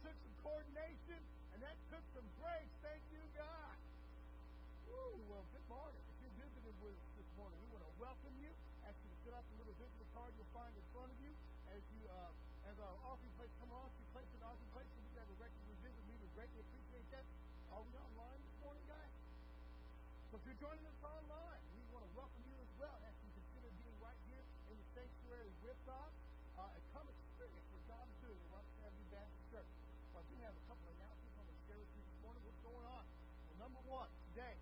Took 0.00 0.16
some 0.16 0.36
coordination 0.40 1.20
and 1.52 1.58
that 1.60 1.76
took 1.92 2.04
some 2.16 2.24
grace. 2.40 2.72
Thank 2.80 3.04
you, 3.12 3.20
God. 3.36 3.76
Woo, 4.88 5.20
well, 5.28 5.44
good 5.52 5.66
morning. 5.68 6.00
If 6.08 6.16
you're 6.24 6.38
visiting 6.40 6.76
with 6.80 6.96
us 6.96 7.10
this 7.20 7.30
morning, 7.36 7.60
we 7.60 7.68
want 7.76 7.84
to 7.84 7.94
welcome 8.00 8.34
you. 8.40 8.50
Ask 8.88 8.96
you 9.04 9.10
to 9.12 9.18
fill 9.22 9.36
out 9.36 9.44
the 9.52 9.56
little 9.60 9.76
visitor 9.76 10.08
card 10.16 10.32
you'll 10.34 10.54
find 10.56 10.72
in 10.72 10.86
front 10.96 11.12
of 11.12 11.18
you 11.20 11.32
as 11.70 11.82
you 11.94 12.00
uh, 12.08 12.32
as 12.68 12.76
our 12.80 12.96
offering 13.06 13.32
plates 13.36 13.52
come 13.60 13.72
off. 13.76 13.92
You 14.00 14.06
place 14.16 14.30
an 14.36 14.42
offering 14.44 14.70
plate 14.72 14.88
so 14.88 14.96
we 15.04 15.08
can 15.12 15.20
have 15.20 15.30
a 15.30 15.38
regular 15.38 15.76
visit. 15.84 16.02
We 16.08 16.16
would 16.16 16.32
greatly 16.32 16.60
appreciate 16.64 17.06
that. 17.12 17.24
Are 17.70 17.82
we 17.84 17.92
online 17.94 18.40
this 18.40 18.56
morning, 18.64 18.84
guys? 18.88 19.12
So 20.30 20.38
if 20.38 20.42
you're 20.48 20.62
joining 20.62 20.86
us 20.86 21.00
online, 21.04 21.60
we 21.76 21.82
want 21.92 22.06
to 22.08 22.12
welcome 22.16 22.42
you 22.48 22.56
as 22.56 22.70
well. 22.80 22.96
Ask 23.04 23.18
you 23.20 23.30
to 23.30 23.36
consider 23.36 23.68
being 23.82 23.98
right 24.00 24.20
here 24.30 24.44
in 24.70 24.76
the 24.78 24.86
sanctuary 24.94 25.50
with 25.60 25.80
us 25.90 26.14
uh, 26.58 26.70
and 26.70 26.82
come 26.94 27.06
experience 27.10 27.66
what 27.74 27.82
God 27.90 28.04
is 28.06 28.18
doing 28.22 28.38
at 28.38 28.48
Rock 28.54 28.66
Avenue 28.84 29.10
Baptist 29.10 29.44
Church. 29.50 29.70
So 30.10 30.14
I 30.18 30.24
do 30.30 30.36
have 30.44 30.54
a 30.54 30.64
couple 30.70 30.86
of 30.86 30.94
announcements 30.98 31.34
I'm 31.34 31.46
going 31.46 31.56
to 31.56 31.66
share 31.66 31.80
with 31.80 31.90
you 31.94 32.02
this 32.06 32.18
morning. 32.22 32.42
What's 32.46 32.62
going 32.62 32.86
on? 32.90 33.04
Well, 33.06 33.58
number 33.58 33.82
one, 33.90 34.10
today 34.40 34.56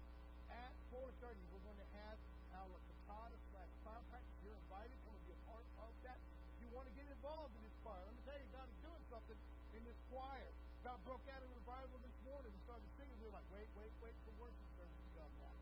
at 0.50 0.74
4.30, 0.90 1.38
we're 1.54 1.62
going 1.62 1.78
to 1.78 1.90
have 2.02 2.18
our 2.58 2.78
Cantata 2.82 3.38
slash 3.54 3.70
choir 3.86 4.02
practice. 4.10 4.34
You're 4.42 4.58
invited. 4.58 4.98
Come 5.06 5.14
and 5.14 5.22
be 5.22 5.30
a 5.30 5.42
part 5.46 5.62
of 5.78 5.94
that. 6.02 6.18
If 6.18 6.66
you 6.66 6.68
want 6.74 6.90
to 6.90 6.94
get 6.98 7.06
involved 7.06 7.54
in 7.54 7.62
this 7.62 7.78
choir, 7.86 8.02
let 8.02 8.10
me 8.10 8.22
tell 8.26 8.38
you, 8.42 8.48
God 8.50 8.66
is 8.66 8.78
doing 8.82 9.04
something 9.06 9.38
in 9.78 9.82
this 9.86 9.94
choir. 10.10 10.50
God 10.82 10.98
broke 11.06 11.22
out 11.30 11.46
in 11.46 11.50
revival 11.54 11.94
this 12.02 12.18
morning. 12.26 12.50
We 12.50 12.58
started 12.66 12.90
singing. 12.98 13.14
We 13.22 13.30
were 13.30 13.38
like, 13.38 13.46
wait, 13.54 13.70
wait, 13.78 13.92
wait 14.02 14.16
for 14.26 14.34
worship 14.42 14.66
service 14.74 14.98
to 14.98 15.10
come 15.14 15.32
now. 15.38 15.54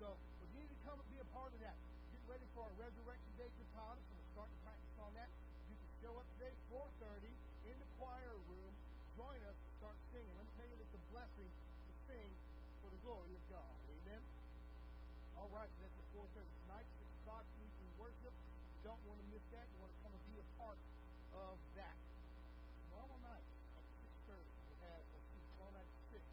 So 0.00 0.06
we 0.40 0.48
need 0.56 0.68
to 0.72 0.78
come 0.88 0.96
and 0.96 1.08
be 1.12 1.20
a 1.20 1.28
part 1.36 1.52
of 1.52 1.60
that. 1.60 1.76
Get 2.16 2.24
ready 2.32 2.48
for 2.56 2.64
our 2.64 2.74
Resurrection 2.80 3.32
Day 3.36 3.50
Cantata. 3.60 4.00
So 4.08 4.12
we're 4.16 4.32
starting 4.40 4.56
to 4.56 4.62
practice 4.64 4.96
on 5.04 5.12
that. 5.20 5.28
You 5.68 5.76
can 5.76 5.90
show 6.00 6.12
up 6.16 6.24
today 6.40 6.56
4.30 6.72 7.28
in 7.68 7.76
the 7.76 7.88
choir 8.00 8.40
room. 8.48 8.72
Join 9.20 9.36
us 9.44 9.56
start 9.84 9.96
singing. 10.16 10.32
Let 10.40 10.48
me 10.48 10.52
tell 10.56 10.68
you, 10.72 10.80
it's 10.80 10.96
a 10.96 11.04
blessing 11.12 11.52
glory 13.04 13.32
of 13.32 13.44
God. 13.48 13.74
Amen. 13.88 14.22
All 15.36 15.48
right, 15.54 15.70
that's 15.80 15.96
at 15.96 16.06
4.30 16.12 16.44
tonight, 16.68 16.86
6 17.00 17.08
o'clock, 17.24 17.44
evening 17.56 17.92
worship. 17.96 18.34
Don't 18.84 19.00
want 19.08 19.18
to 19.20 19.26
miss 19.32 19.44
that. 19.56 19.64
You 19.72 19.78
want 19.80 19.92
to 19.92 20.00
come 20.04 20.12
and 20.12 20.24
be 20.28 20.36
a 20.40 20.46
part 20.60 20.80
of 21.36 21.56
that. 21.80 21.96
Tomorrow 22.88 23.16
night 23.24 23.46
at 23.76 23.86
6.30, 24.28 24.36
we'll 24.36 24.80
have, 24.84 25.02
let's 25.16 25.28
see, 25.32 25.42
tomorrow 25.56 25.72
night 25.80 25.88
at 25.88 26.00
6, 26.12 26.24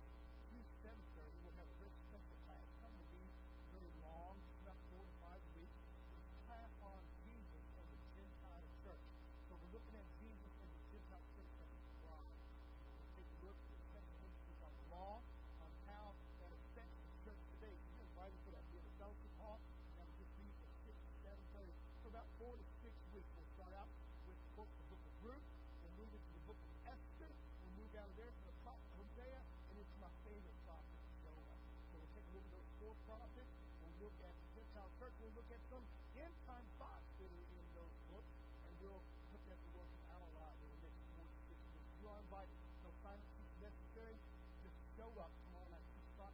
Tuesday 0.52 0.92
7.30, 0.92 1.44
we'll 1.48 1.58
have 1.60 1.70
a 1.72 1.78
very 1.80 1.96
special 2.08 2.38
class. 2.48 2.64
It's 2.68 2.82
not 2.84 2.92
going 2.92 3.04
to 3.04 3.12
be 3.16 3.26
very 3.72 3.94
long, 4.04 4.36
it's 4.36 4.60
about 4.68 4.80
four 4.92 5.04
to 5.08 5.14
five 5.24 5.44
weeks. 5.56 5.78
It's 6.20 6.28
a 6.28 6.40
class 6.48 6.72
on 6.84 7.00
Jesus 7.24 7.64
and 7.80 7.88
the 7.88 8.00
Gentile 8.12 8.68
church. 8.84 9.06
So 9.48 9.52
we're 9.56 9.74
looking 9.76 9.96
at 9.96 10.08
Jesus 10.20 10.54
and 10.60 10.70
the 10.72 10.84
Gentile 10.92 11.28
church 11.32 11.54
as 11.64 11.72
a 11.72 11.82
bride. 12.04 12.36
We'll 12.84 13.12
take 13.16 13.32
a 13.32 13.40
look 13.44 13.56
at 13.56 13.70
the 13.72 13.80
seven 13.92 14.12
instances 14.24 14.60
of 14.68 14.74
the 14.76 14.86
law, 14.92 15.16
on 15.64 15.72
how 15.88 16.16
that 16.42 16.52
affects 16.56 16.96
the 16.96 17.12
church 17.28 17.42
today. 17.60 17.76
You're 17.76 18.08
invited 18.08 18.40
for 18.48 18.52
that. 18.56 18.64
Be 18.72 18.80
at 18.80 18.86
the 18.88 18.96
fellowship 18.98 19.34
hall, 19.44 19.60
and 20.00 20.08
it'll 20.08 20.18
just 20.18 20.34
be 20.40 20.48
from 20.58 20.72
6 20.88 20.96
to 20.96 21.14
7.30. 21.28 21.76
So 22.02 22.06
about 22.14 22.28
four 22.40 22.54
to 22.56 22.66
six 22.82 22.94
weeks. 23.12 23.30
We'll 23.36 23.52
start 23.58 23.74
out 23.76 23.90
with 24.30 24.38
the 24.38 24.52
book, 24.56 24.70
the 24.80 24.88
book 24.88 25.04
of 25.04 25.16
Ruth. 25.28 25.48
We'll 25.84 25.96
move 26.06 26.12
into 26.14 26.32
the 26.32 26.44
book 26.48 26.60
of 26.62 26.72
Esther. 26.88 27.28
We'll 27.28 27.76
move 27.84 27.92
out 27.98 27.98
of 27.98 28.06
there 28.18 28.34
to 28.34 28.44
the 28.50 28.56
prophet 28.66 28.90
Hosea, 28.98 29.42
and 29.70 29.76
it's 29.78 29.94
my 30.02 30.10
favorite 30.26 30.60
prophet, 30.66 30.98
Jonah. 31.22 31.58
So 31.94 32.02
we'll 32.02 32.14
take 32.18 32.26
a 32.26 32.34
look 32.34 32.46
at 32.50 32.54
those 32.58 32.72
four 32.82 32.94
prophets. 33.06 33.54
We'll 33.78 34.10
look 34.10 34.18
at 34.26 34.34
the 34.34 34.48
Gentile 34.58 34.90
church. 34.98 35.14
We'll 35.22 35.38
look 35.38 35.50
at 35.54 35.62
some 35.70 35.86
end 36.18 36.34
time 36.50 36.66
thoughts 36.82 37.06
that 37.22 37.30
are 37.30 37.46
in 37.54 37.68
those 37.78 37.94
books, 38.10 38.34
and 38.66 38.74
we'll 38.82 39.06
put 39.30 39.42
that 39.54 39.60
to 39.62 39.70
work 39.78 39.94
out 40.10 40.26
a 40.26 40.50
in 40.66 40.70
the 40.74 40.80
next 40.90 41.02
four 41.14 41.30
to 41.30 41.38
six 41.46 41.62
weeks. 41.78 41.94
You 42.02 42.06
are 42.10 42.20
invited. 42.26 42.58
No 42.82 42.90
silence 43.06 43.30
is 43.38 43.54
necessary. 43.62 44.18
Just 44.66 44.78
show 44.98 45.12
up 45.22 45.30
tomorrow 45.46 45.70
night, 45.70 45.86
6 45.94 46.10
o'clock 46.18 46.34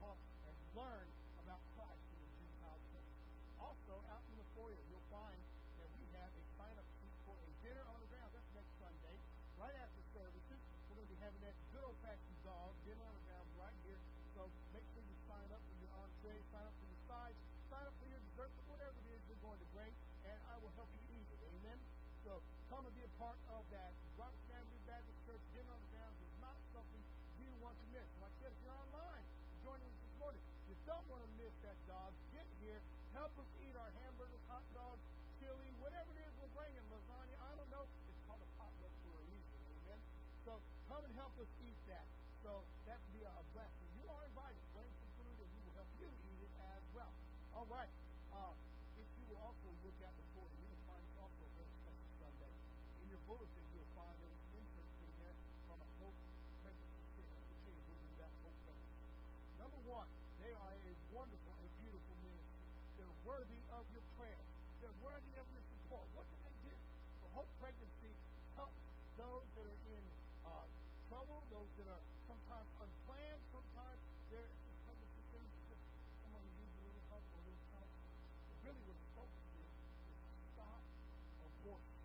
Hall, 0.00 0.16
and 0.48 0.56
learn 0.72 1.17
So 14.38 14.46
make 14.70 14.86
sure 14.94 15.02
you 15.02 15.18
sign 15.26 15.50
up 15.50 15.58
for 15.66 15.76
your 15.82 15.90
entree, 15.98 16.38
sign 16.54 16.62
up 16.62 16.70
for 16.78 16.86
your 16.86 17.02
sides, 17.10 17.38
sign 17.66 17.82
up 17.82 17.94
for 17.98 18.06
your 18.06 18.22
dessert, 18.22 18.54
whatever 18.70 18.94
it 19.02 19.10
is 19.10 19.20
you're 19.26 19.42
going 19.42 19.58
to 19.58 19.68
bring, 19.74 19.90
and 20.30 20.38
I 20.46 20.54
will 20.62 20.70
help 20.78 20.86
you 20.94 21.02
eat 21.10 21.26
it. 21.26 21.42
Amen. 21.58 21.74
So 22.22 22.38
come 22.70 22.86
and 22.86 22.94
be 22.94 23.02
a 23.02 23.10
part 23.18 23.34
of 23.50 23.66
that. 23.74 23.90
Rock 24.14 24.30
Family 24.46 24.78
Baptist 24.86 25.18
Church 25.26 25.42
dinner 25.50 25.74
on 25.74 25.82
the 25.82 25.90
ground 25.90 26.14
is 26.22 26.30
not 26.38 26.54
something 26.70 27.02
you 27.42 27.50
want 27.58 27.74
to 27.82 27.86
miss. 27.90 28.06
Like 28.22 28.30
I 28.30 28.46
said, 28.46 28.54
if 28.54 28.62
you're 28.62 28.78
online, 28.78 29.26
joining 29.66 29.90
us 29.90 29.98
this 30.06 30.14
morning, 30.22 30.42
you 30.70 30.78
don't 30.86 31.06
want 31.10 31.26
to 31.26 31.30
miss 31.34 31.54
that 31.66 31.78
dog. 31.90 32.14
Get 32.30 32.46
here, 32.62 32.78
help 33.18 33.34
us 33.42 33.50
eat 33.58 33.74
our 33.74 33.90
hamburgers, 34.06 34.38
hot 34.46 34.62
dogs, 34.70 35.02
chili, 35.42 35.66
whatever 35.82 36.14
it 36.14 36.22
is 36.22 36.30
we're 36.38 36.54
bringing, 36.54 36.86
lasagna. 36.94 37.34
I 37.42 37.58
don't 37.58 37.70
know. 37.74 37.90
It's 38.06 38.22
called 38.30 38.38
a 38.38 38.50
potluck 38.54 38.94
for 39.02 39.18
a 39.18 39.24
reason. 39.34 39.58
Amen. 39.82 39.98
So 40.46 40.62
come 40.86 41.02
and 41.02 41.14
help 41.18 41.34
us 41.42 41.50
eat 41.66 41.82
that. 41.90 42.06
So 42.46 42.62
that 42.86 43.02
would 43.02 43.14
be 43.18 43.26
a 43.26 43.34
blessing. 43.50 43.88
You 43.98 44.06
are 44.08 44.22
invited. 44.24 44.62
Bring 44.72 44.88
some 45.02 45.10
food, 45.18 45.36
and 45.42 45.50
we 45.52 45.60
will 45.68 45.74
help 45.74 45.90
you 45.98 46.06
eat 46.06 46.40
it 46.48 46.54
as 46.70 46.82
well. 46.94 47.12
All 47.52 47.66
right. 47.66 47.90
Uh, 48.30 48.54
if 48.94 49.08
you 49.18 49.24
will 49.28 49.42
also 49.42 49.68
look 49.82 49.98
at 50.00 50.14
the 50.14 50.26
board, 50.38 50.48
you 50.56 50.64
will 50.70 50.84
find 50.86 51.02
also 51.18 51.42
a 51.44 51.52
very 51.58 51.74
special 51.82 52.08
Sunday. 52.22 52.54
In 53.02 53.10
your 53.10 53.20
bulletin, 53.26 53.64
you'll 53.74 53.92
find 53.98 54.16
a 54.22 54.30
interest 54.54 54.94
in 55.02 55.10
there 55.18 55.36
from 55.66 55.82
a 55.82 55.88
Hope 55.98 56.16
Pregnancy 56.62 57.04
Center. 57.20 57.36
Let 57.36 57.50
me 57.50 57.58
tell 57.58 57.74
you 57.74 57.84
who 57.84 58.16
that 58.22 58.32
Hope 58.46 58.58
Pregnancy. 58.64 59.10
Number 59.58 59.80
one, 59.90 60.08
they 60.38 60.52
are 60.54 60.72
a 60.72 60.92
wonderful 61.18 61.54
and 61.58 61.70
beautiful 61.82 62.14
ministry. 62.22 62.62
They're 62.94 63.18
worthy 63.26 63.60
of 63.74 63.84
your 63.90 64.06
prayer. 64.14 64.42
They're 64.78 64.98
worthy 65.02 65.34
of 65.34 65.46
your 65.50 65.64
support. 65.66 66.06
What 66.14 66.30
do 66.30 66.36
they 66.46 66.70
do? 66.70 66.74
For 67.18 67.42
Hope 67.42 67.50
Pregnancy 67.58 68.14
helps 68.54 68.78
those 69.18 69.46
that 69.58 69.66
are 69.66 69.82
in 69.98 70.04
uh, 70.46 70.66
trouble, 71.10 71.42
those 71.50 71.70
that 71.82 71.90
are 71.90 72.02
sometimes 72.30 72.68
they're 74.28 74.52
pregnancy 74.84 75.24
things 75.32 75.48
just 75.72 75.80
someone 76.20 76.44
who 76.44 76.52
needs 76.60 76.74
a 76.76 76.82
little 76.84 77.04
help 77.08 77.24
or 77.32 77.40
a 77.40 77.44
little 77.48 77.64
counseling. 77.72 78.12
But 78.44 78.56
really 78.60 78.84
what 78.84 78.98
the 79.00 79.08
focus 79.16 79.44
is, 79.56 79.70
is 80.12 80.20
to 80.20 80.36
stop 80.52 80.82
abortion. 81.40 82.00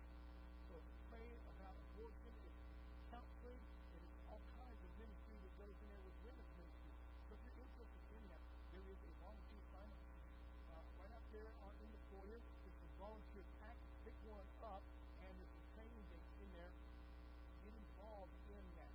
So 0.72 0.74
to 0.80 0.92
pray 1.12 1.28
about 1.52 1.76
abortion, 1.76 2.32
it's 2.48 2.64
counseling, 3.12 3.60
and 3.60 4.00
it's 4.00 4.20
all 4.32 4.40
kinds 4.56 4.80
of 4.80 4.90
ministry 4.96 5.36
that 5.36 5.52
goes 5.60 5.76
in 5.84 5.86
there 5.92 6.00
with 6.00 6.16
women's 6.24 6.52
ministry. 6.56 6.92
So 7.28 7.30
if 7.36 7.40
you're 7.44 7.60
interested 7.60 8.04
in 8.08 8.22
that, 8.32 8.42
there 8.72 8.86
is 8.88 9.00
a 9.04 9.12
volunteer 9.20 9.62
sign 9.68 9.88
up 9.92 10.02
uh, 10.72 10.84
right 11.04 11.12
out 11.12 11.26
there 11.28 11.50
on, 11.60 11.72
in 11.84 11.90
the 11.92 12.02
foyer. 12.08 12.40
There's 12.40 12.80
a 12.80 12.90
volunteer 12.96 13.44
pack. 13.60 13.76
Pick 14.08 14.16
one 14.24 14.48
up, 14.64 14.80
and 15.20 15.32
there's 15.36 15.52
some 15.52 15.68
training 15.76 16.04
dates 16.08 16.34
in 16.40 16.48
there. 16.56 16.72
Get 17.68 17.76
involved 17.76 18.32
in 18.48 18.64
that. 18.80 18.92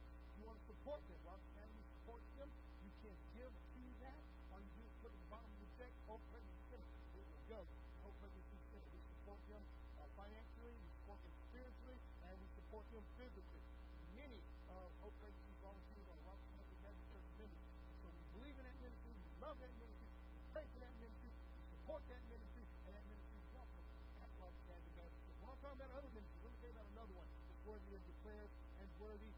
If 0.70 0.79
you 0.90 0.98
support 0.98 1.06
them, 1.06 1.22
Rock 1.22 1.44
Family 1.54 1.86
supports 1.86 2.30
them. 2.34 2.50
You 2.82 2.90
can 3.06 3.14
give 3.38 3.54
to 3.54 3.84
that. 4.02 4.22
All 4.50 4.58
you 4.58 4.74
do 4.74 4.82
is 4.90 4.98
at 5.06 5.14
the 5.14 5.30
bottom 5.30 5.46
of 5.54 5.62
the 5.62 5.70
check, 5.78 5.94
Hope 6.10 6.24
Pregnancy 6.34 6.66
Center. 6.66 6.90
It 7.14 7.26
will 7.30 7.46
go. 7.46 7.62
Hope 8.02 8.18
Pregnancy 8.18 8.58
Center. 8.74 8.90
We 8.90 9.02
support 9.06 9.38
them 9.54 9.62
uh, 10.02 10.10
financially, 10.18 10.74
we 10.74 10.90
support 10.98 11.22
them 11.22 11.36
spiritually, 11.46 12.00
and 12.26 12.34
we 12.42 12.48
support 12.58 12.86
them 12.90 13.06
physically. 13.22 13.62
Many 14.18 14.42
of 14.74 14.90
Hope 15.06 15.14
Pregnancy 15.22 15.54
volunteers 15.62 16.10
are 16.10 16.20
Rock 16.26 16.42
Family 16.58 16.78
Baptist 16.82 17.06
Church 17.14 17.30
members. 17.38 17.64
So 18.02 18.06
we 18.10 18.22
believe 18.34 18.58
in 18.58 18.66
that 18.66 18.78
ministry, 18.82 19.14
we 19.14 19.30
love 19.46 19.62
that 19.62 19.74
ministry, 19.78 20.10
we 20.10 20.42
pray 20.58 20.66
for 20.74 20.80
that 20.82 20.96
ministry, 20.98 21.30
we 21.30 21.62
support 21.70 22.02
that 22.10 22.24
ministry, 22.34 22.66
and 22.90 22.98
that 22.98 23.06
ministry 23.06 23.38
is 23.38 23.50
welcome 23.54 23.86
at 24.26 24.30
Family 24.42 24.94
Baptist 24.98 25.22
Church. 25.22 25.38
When 25.38 25.54
I'm 25.54 25.62
talking 25.62 25.78
about 25.86 25.94
other 26.02 26.12
ministries, 26.18 26.42
let 26.42 26.50
me 26.50 26.58
tell 26.58 26.74
you 26.74 26.78
about 26.82 26.90
another 26.98 27.14
one 27.14 27.30
that's 27.30 27.62
worthy 27.70 27.94
of 27.94 28.02
prayers 28.26 28.50
and 28.82 28.90
worthy 28.98 29.30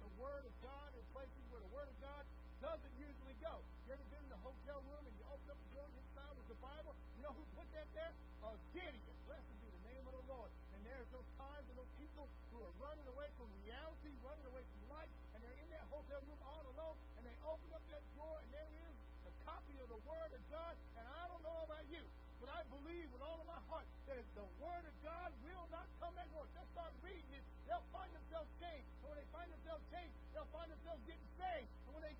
the 0.00 0.12
Word 0.16 0.44
of 0.48 0.54
God 0.64 0.90
in 0.96 1.04
places 1.12 1.44
where 1.52 1.60
the 1.60 1.72
Word 1.72 1.88
of 1.88 1.96
God 2.00 2.24
doesn't 2.60 2.94
usually 2.96 3.36
go. 3.40 3.60
You 3.88 3.96
ever 3.96 4.06
been 4.12 4.24
in 4.24 4.32
the 4.32 4.42
hotel 4.44 4.80
room 4.88 5.04
and 5.04 5.14
you 5.16 5.24
open 5.28 5.48
up 5.48 5.58
the 5.60 5.70
door 5.76 5.86
and 5.88 5.96
inside 6.00 6.34
with 6.36 6.48
the 6.48 6.60
Bible? 6.60 6.92
You 7.16 7.22
know 7.24 7.34
who 7.36 7.44
put 7.56 7.68
that 7.76 7.88
there? 7.96 8.12
A 8.44 8.56
Gideon. 8.72 9.16
Blessed 9.28 9.52
be 9.60 9.68
the 9.68 9.84
name 9.88 10.04
of 10.08 10.14
the 10.16 10.24
Lord. 10.28 10.50
And 10.76 10.80
there's 10.84 11.08
those 11.12 11.28
times 11.36 11.64
and 11.68 11.76
those 11.76 11.94
people 12.00 12.24
who 12.52 12.64
are 12.64 12.74
running 12.80 13.04
away 13.12 13.28
from 13.36 13.48
reality, 13.64 14.12
running 14.24 14.46
away 14.48 14.64
from 14.64 14.80
life, 14.92 15.12
and 15.36 15.38
they're 15.44 15.60
in 15.60 15.68
that 15.72 15.84
hotel 15.92 16.20
room 16.24 16.40
all 16.44 16.64
alone, 16.76 16.96
and 17.20 17.22
they 17.24 17.36
open 17.44 17.68
up 17.72 17.84
that 17.92 18.04
door, 18.16 18.36
and 18.40 18.48
there 18.52 18.70
is 18.88 18.96
a 19.28 19.32
copy 19.44 19.76
of 19.80 19.88
the 19.92 20.00
Word 20.08 20.32
of 20.32 20.42
God. 20.52 20.74
And 20.96 21.04
I 21.04 21.22
don't 21.28 21.44
know 21.44 21.60
about 21.64 21.84
you, 21.92 22.04
but 22.40 22.48
I 22.52 22.64
believe 22.72 23.08
with 23.12 23.24
all 23.24 23.40
of 23.40 23.48
my 23.48 23.60
heart 23.68 23.88
that 24.08 24.24
the 24.36 24.48
Word 24.60 24.84
of 24.84 24.96
God 25.04 25.30
will 25.44 25.66
not 25.72 25.86
come 26.00 26.12
back 26.16 26.28
void. 26.32 26.48
They'll 26.56 26.72
start 26.72 26.92
reading 27.04 27.32
it. 27.32 27.44
They'll 27.68 27.88
find 27.92 28.10
themselves 28.12 28.50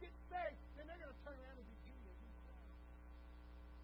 get 0.00 0.16
saved, 0.32 0.56
then 0.80 0.88
they're 0.88 0.96
going 0.96 1.12
to 1.12 1.20
turn 1.20 1.36
around 1.36 1.60
and 1.60 1.68
be 1.68 1.76
guilty 1.84 2.08
of 2.08 2.16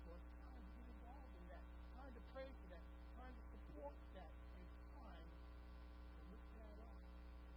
So 0.01 0.17
it's 0.17 0.33
time 0.41 0.65
to 0.65 0.73
get 0.73 0.89
involved 0.97 1.33
in 1.37 1.45
that, 1.53 1.65
time 1.93 2.13
to 2.17 2.23
pray 2.33 2.49
for 2.49 2.67
that, 2.73 2.85
time 3.21 3.35
to 3.37 3.45
support 3.53 3.93
that, 4.17 4.33
and 4.33 4.65
time 4.97 5.29
to 5.29 6.21
look 6.33 6.45
that 6.57 6.77
up. 6.89 6.97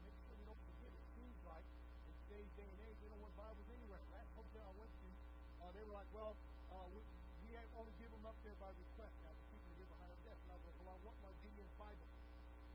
Make 0.03 0.15
sure 0.27 0.35
we 0.35 0.43
don't 0.43 0.63
forget 0.75 0.91
it. 0.91 1.03
Seems 1.15 1.39
like 1.47 1.63
in 2.03 2.15
today's 2.27 2.51
day 2.59 2.67
and 2.67 2.79
age, 2.83 2.99
they 2.99 3.07
don't 3.07 3.23
want 3.23 3.31
Bibles 3.39 3.69
anywhere. 3.71 4.03
Last 4.11 4.31
hotel 4.35 4.67
I 4.67 4.75
went 4.75 4.91
to, 4.91 5.07
uh, 5.63 5.71
they 5.71 5.83
were 5.87 5.95
like, 5.95 6.11
well, 6.11 6.35
uh, 6.75 6.87
we, 6.91 6.99
we 7.47 7.55
only 7.79 7.95
give 7.95 8.11
them 8.11 8.27
up 8.27 8.35
there 8.43 8.59
by 8.59 8.75
request. 8.75 9.15
Now, 9.23 9.31
the 9.39 9.45
people 9.55 9.71
are 9.71 9.87
behind 9.87 10.11
our 10.11 10.21
desk. 10.27 10.39
And 10.43 10.51
I 10.51 10.55
was 10.59 10.65
like, 10.67 10.77
well, 10.83 10.91
I 10.91 10.99
want 11.07 11.17
my 11.23 11.31
Gideon's 11.39 11.75
Bible. 11.79 12.07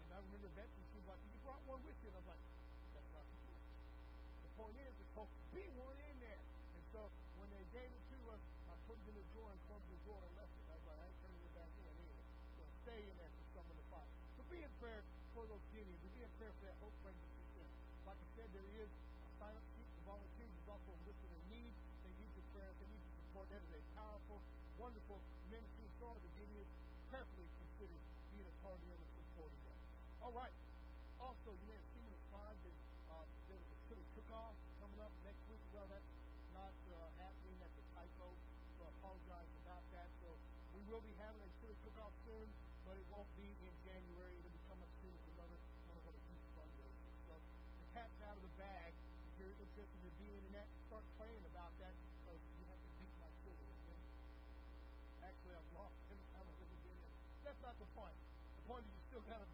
And 0.01 0.09
I 0.17 0.19
remember 0.33 0.49
Betsy, 0.57 0.81
she 0.81 0.97
was 0.97 1.09
like, 1.13 1.21
you 1.29 1.37
brought 1.45 1.61
one 1.69 1.85
with 1.85 1.99
you. 2.01 2.09
And 2.09 2.17
I 2.17 2.21
was 2.25 2.31
like, 2.33 2.43
that's 2.97 3.11
not 3.13 3.25
the. 3.29 3.53
The 4.49 4.53
point 4.57 4.77
is, 4.81 5.04
prayer 16.39 16.51
for 16.59 16.67
that 16.67 16.79
hope 16.83 16.97
friend 17.07 17.15
that's 17.15 17.35
here. 17.55 17.71
Like 18.03 18.19
I 18.19 18.29
said, 18.35 18.49
there 18.51 18.71
is 18.75 18.91
a 18.91 19.31
silent 19.39 19.67
seat 19.79 19.87
for 19.95 20.19
volunteers. 20.19 20.51
There's 20.51 20.71
also 20.75 20.91
a 20.91 21.01
list 21.07 21.21
their 21.31 21.47
needs. 21.47 21.79
They 22.03 22.13
need 22.19 22.33
your 22.35 22.47
prayer. 22.51 22.71
They 22.83 22.89
need 22.91 23.03
your 23.07 23.15
support. 23.23 23.47
That 23.55 23.63
is 23.63 23.73
a 23.79 23.83
powerful, 23.95 24.39
wonderful 24.75 25.19
ministry. 25.47 25.87
So 26.03 26.11
to 26.11 26.31
give 26.35 26.51
you 26.51 26.63
carefully 27.15 27.47
consider 27.63 27.99
being 28.35 28.49
a 28.51 28.57
part 28.67 28.83
of 28.83 28.87
and 28.91 29.11
supporting 29.15 29.63
that. 29.63 29.79
All 30.27 30.35
right. 30.35 30.55
Also, 31.23 31.55
you 31.55 31.67
may 31.71 31.79
have 31.79 31.91
seen 31.95 32.09
the 32.11 32.21
slide 32.35 32.59
that 32.67 32.77
uh, 33.15 33.25
there 33.47 33.63
a 33.63 33.79
silly 33.87 34.07
cook-off 34.19 34.59
coming 34.83 34.99
up 34.99 35.15
next 35.23 35.43
week. 35.47 35.63
Well, 35.71 35.87
that's 35.87 36.11
not 36.51 36.75
uh, 36.91 36.99
happening. 37.23 37.55
That's 37.63 37.79
a 37.79 37.87
typo. 37.95 38.27
So 38.75 38.81
I 38.83 38.91
apologize 38.99 39.51
about 39.63 39.85
that. 39.95 40.11
So 40.19 40.35
we 40.75 40.83
will 40.91 41.05
be 41.07 41.15
having 41.23 41.41
a 41.47 41.51
silly 41.63 41.79
cook-off 41.87 42.13
soon, 42.27 42.51
but 42.83 42.99
it 42.99 43.07
won't 43.15 43.31
be 43.39 43.47
in 43.47 43.75
January. 43.87 44.44
relationship 49.75 49.91
and 49.91 50.03
you're 50.07 50.19
doing 50.23 50.43
and 50.47 50.55
that, 50.55 50.69
start 50.87 51.03
praying 51.19 51.43
about 51.51 51.73
that 51.83 51.95
because 52.23 52.39
you 52.55 52.65
have 52.71 52.79
to 52.79 52.91
beat 53.03 53.15
like 53.19 53.35
this. 53.43 53.59
again. 53.59 54.03
Actually, 55.27 55.55
I've 55.59 55.73
lost 55.75 55.99
every 56.15 56.27
I've 56.39 56.47
ever 56.47 56.67
been 56.79 56.99
there. 57.03 57.15
That's 57.43 57.61
not 57.63 57.75
the 57.83 57.89
point. 57.99 58.15
The 58.55 58.65
point 58.71 58.87
is 58.87 58.95
you 58.95 59.03
still 59.11 59.25
got 59.27 59.43
to 59.43 59.54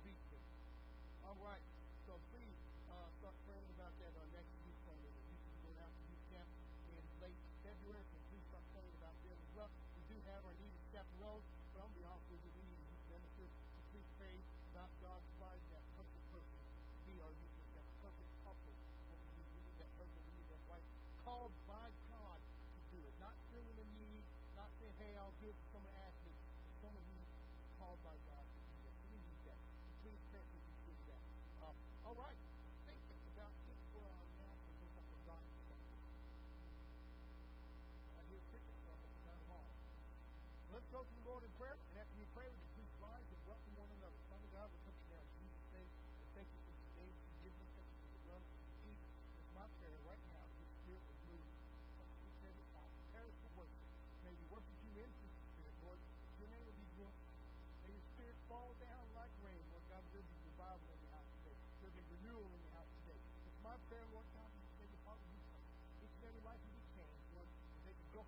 hey, 24.99 25.12
I'll 25.18 25.35
give 25.40 25.54
some 25.70 25.70
someone 25.73 25.92
asked 26.06 26.25
some 26.82 26.90
of 26.90 27.02
who's 27.06 27.30
called 27.78 27.99
by 28.02 28.16
God. 28.26 28.30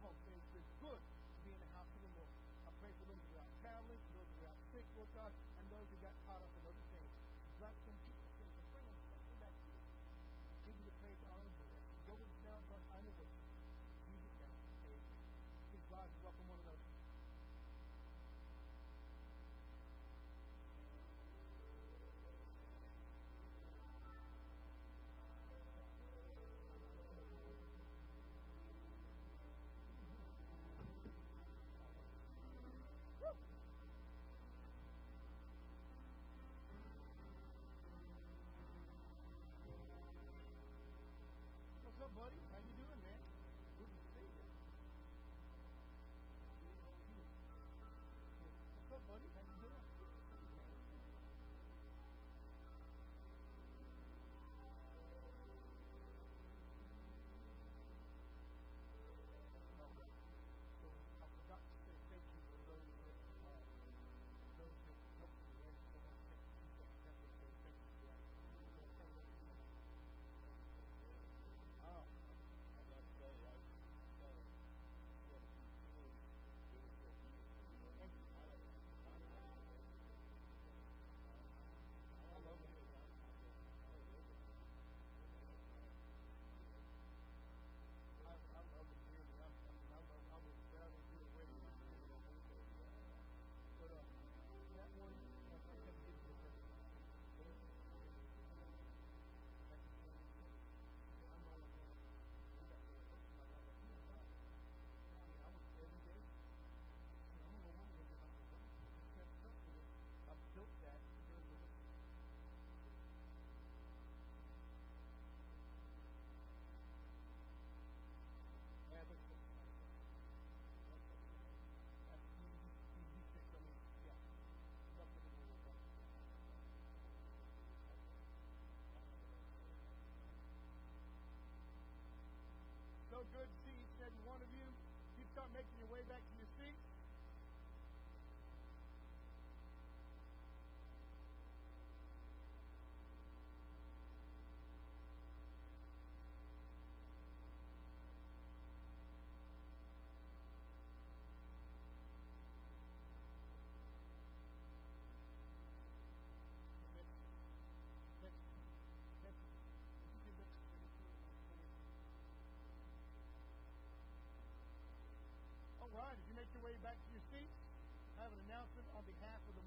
about 0.02 0.18
things. 0.26 0.42
It's 0.58 0.74
good 0.82 0.98
to 0.98 1.38
be 1.46 1.54
in 1.54 1.60
the 1.62 1.70
house 1.78 1.86
of 1.94 2.02
the 2.02 2.10
Lord. 2.18 2.34
I 2.66 2.74
pray 2.82 2.90
for 2.98 3.06
those 3.06 3.22
who 3.30 3.38
are 3.38 3.50
traveling, 3.62 4.02
those 4.18 4.30
who 4.34 4.42
are 4.50 4.58
sick, 4.74 4.86
Lord 4.98 5.10
God, 5.14 5.30
and 5.30 5.64
those 5.70 5.86
who 5.94 5.96
got 6.02 6.14
caught 6.26 6.42
up 6.42 6.50
in 6.58 6.62
other 6.66 6.86
things. 6.90 7.12
Bless 7.62 7.76
them 7.86 8.11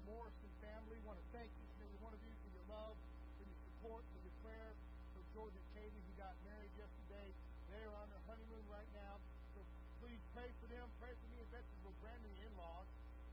Morrison 0.06 0.50
family. 0.62 1.02
want 1.02 1.18
to 1.18 1.26
thank 1.34 1.50
each 1.50 1.74
and 1.82 1.90
every 1.90 1.98
one 1.98 2.14
of 2.14 2.22
you 2.22 2.30
for 2.46 2.50
your 2.54 2.66
love, 2.70 2.94
for 3.34 3.42
your 3.42 3.58
support, 3.66 4.06
for 4.06 4.20
your 4.22 4.36
prayer, 4.38 4.70
for 5.18 5.22
George 5.34 5.50
and 5.50 5.66
Katie 5.74 5.98
who 5.98 6.14
got 6.14 6.30
married 6.46 6.70
yesterday. 6.78 7.26
They 7.74 7.82
are 7.82 7.96
on 7.98 8.06
their 8.14 8.22
honeymoon 8.30 8.62
right 8.70 8.86
now. 8.94 9.18
So 9.58 9.66
please 9.98 10.22
pray 10.30 10.46
for 10.62 10.70
them. 10.70 10.86
Pray 11.02 11.10
for 11.10 11.26
me 11.34 11.42
and 11.42 11.50
Betsy. 11.50 11.74
We're 11.82 11.98
brand 11.98 12.22
new 12.22 12.36
in-laws. 12.38 12.86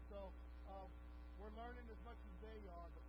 So 0.09 0.33
um, 0.73 0.89
we're 1.37 1.53
learning 1.53 1.85
as 1.93 2.01
much 2.01 2.17
as 2.17 2.35
they 2.41 2.59
are. 2.73 2.89
But 2.97 3.02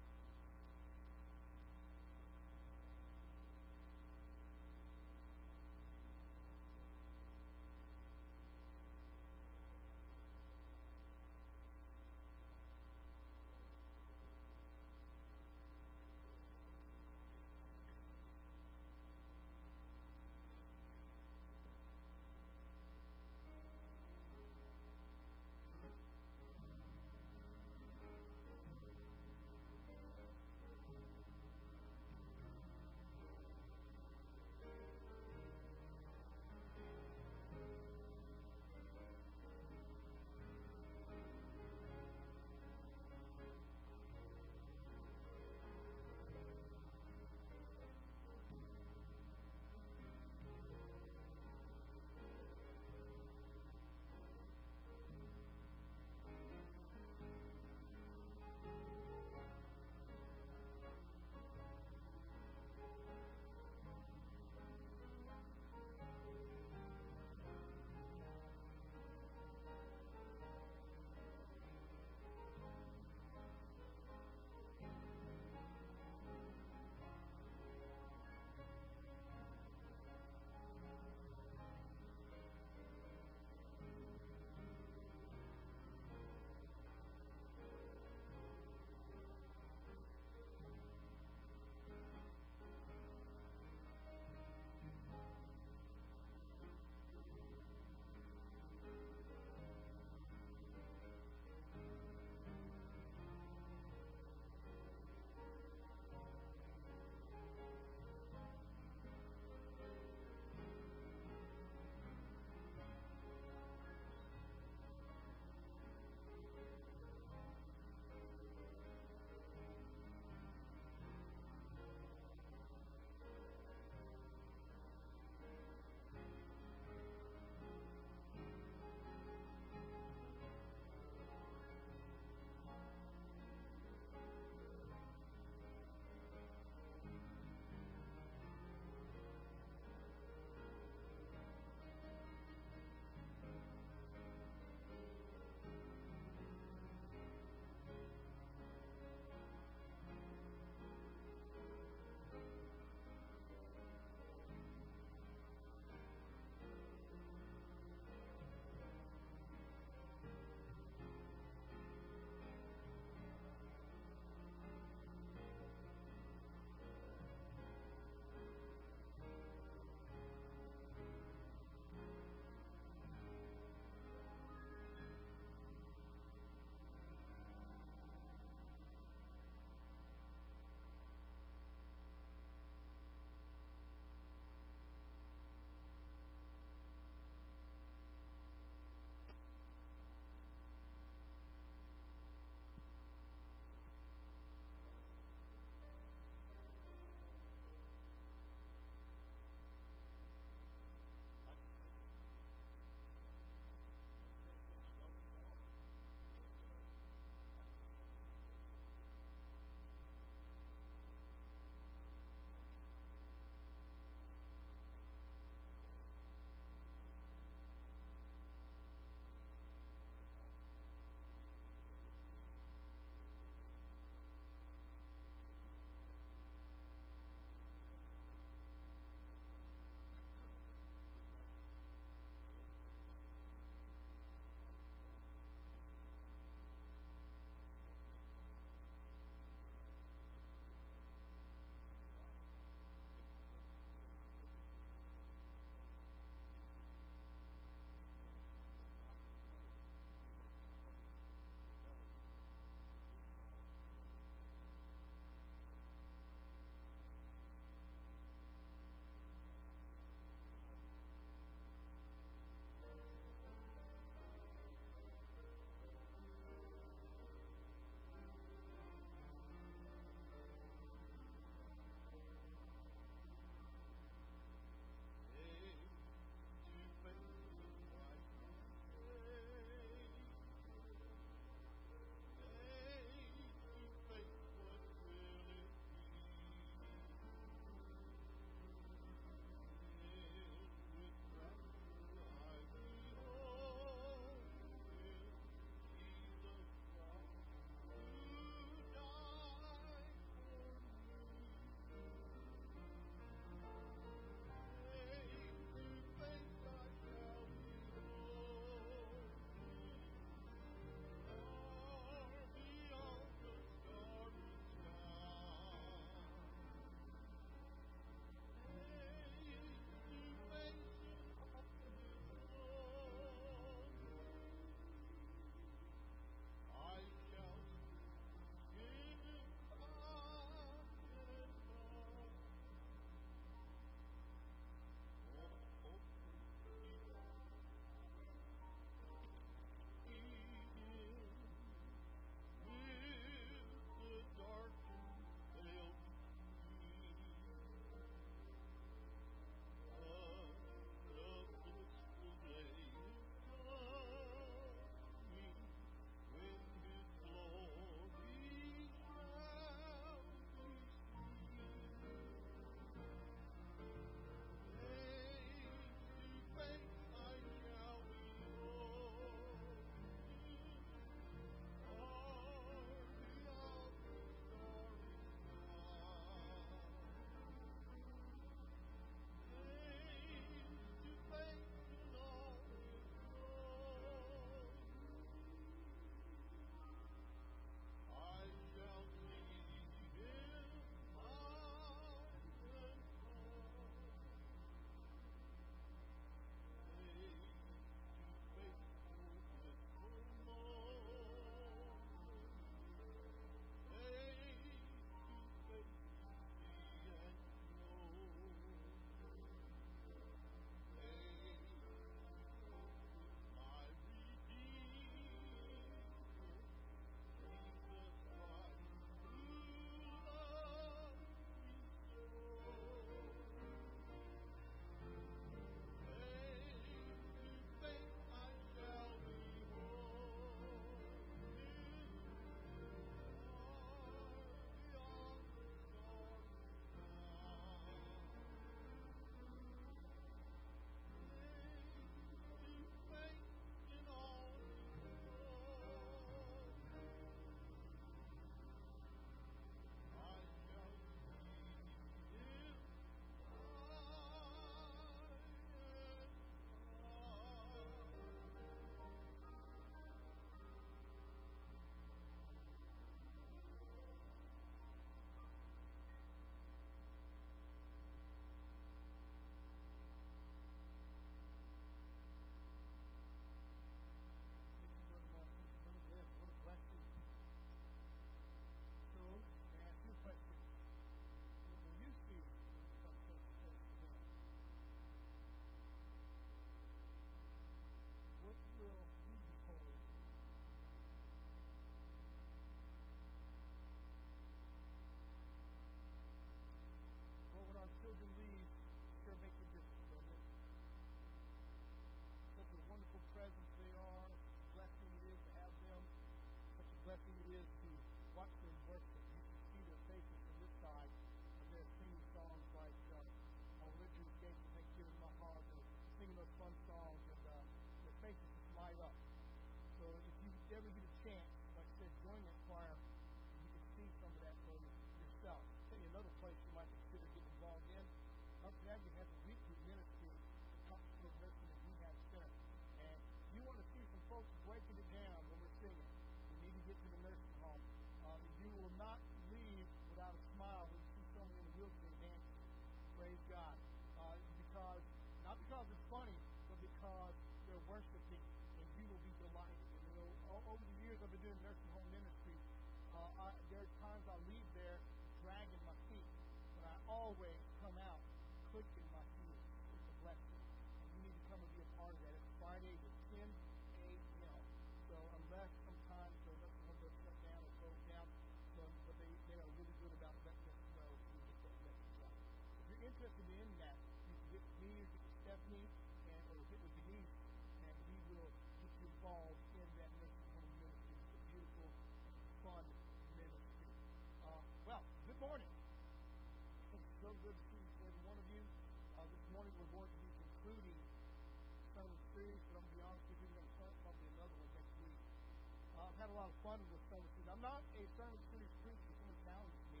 fun 596.80 596.88
with 596.96 597.04
series. 597.12 597.44
I'm 597.52 597.60
not 597.60 597.84
a 597.92 598.02
sermon 598.16 598.40
series 598.48 598.72
preacher. 598.80 599.12
Someone 599.20 599.36
challenged 599.44 599.84
me 599.92 600.00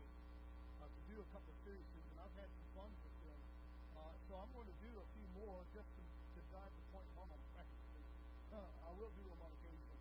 uh, 0.80 0.88
to 0.88 1.00
do 1.12 1.16
a 1.20 1.26
couple 1.28 1.52
of 1.52 1.58
series, 1.60 1.84
and 1.92 2.16
I've 2.16 2.36
had 2.40 2.48
some 2.48 2.68
fun 2.72 2.88
with 3.04 3.16
them. 3.20 3.40
Uh, 4.00 4.12
so 4.24 4.32
I'm 4.40 4.48
going 4.56 4.64
to 4.64 4.78
do 4.80 4.88
a 4.96 5.04
few 5.12 5.26
more 5.44 5.60
just 5.76 5.84
to, 5.84 6.02
to 6.08 6.40
drive 6.48 6.72
the 6.72 6.84
point 6.88 7.10
home. 7.20 7.28
Uh, 8.50 8.64
I 8.64 8.90
will 8.96 9.12
do 9.12 9.24
them 9.28 9.40
on 9.44 9.52
occasion. 9.60 9.98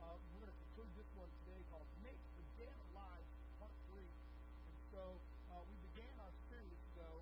Uh, 0.00 0.16
we're 0.32 0.48
going 0.48 0.50
to 0.50 0.60
conclude 0.72 0.92
this 0.96 1.10
one 1.12 1.30
today 1.44 1.60
called 1.68 1.88
"Make 2.00 2.18
the 2.40 2.44
Dead 2.56 2.74
Alive," 2.88 3.26
Part 3.60 3.76
Three. 3.92 4.08
And 4.08 4.76
so 4.90 5.02
uh, 5.52 5.60
we 5.68 5.76
began 5.92 6.14
our 6.24 6.34
series 6.48 6.82
though 6.96 7.20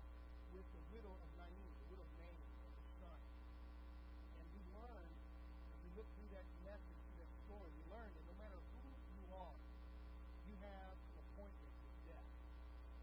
with 0.55 0.65
the 0.71 0.81
widow 0.95 1.11
of 1.11 1.29
Nain, 1.35 1.67
the 1.75 1.87
widow 1.91 2.07
of 2.07 2.13
Nain 2.23 2.39
son. 3.03 3.19
And 4.39 4.45
we 4.49 4.61
learned, 4.71 5.13
as 5.75 5.77
we 5.83 5.89
look 5.99 6.07
through 6.15 6.31
that 6.39 6.47
message, 6.63 6.99
through 7.05 7.19
that 7.21 7.31
story, 7.45 7.69
we 7.77 7.83
learned 7.93 8.13
that 8.17 8.25
no 8.25 8.35
matter 8.41 8.57
who 8.57 8.81
you 9.13 9.25
are, 9.37 9.57
you 10.49 10.55
have 10.65 10.97
an 10.97 11.17
appointment 11.21 11.73
with 11.85 11.97
death. 12.09 12.29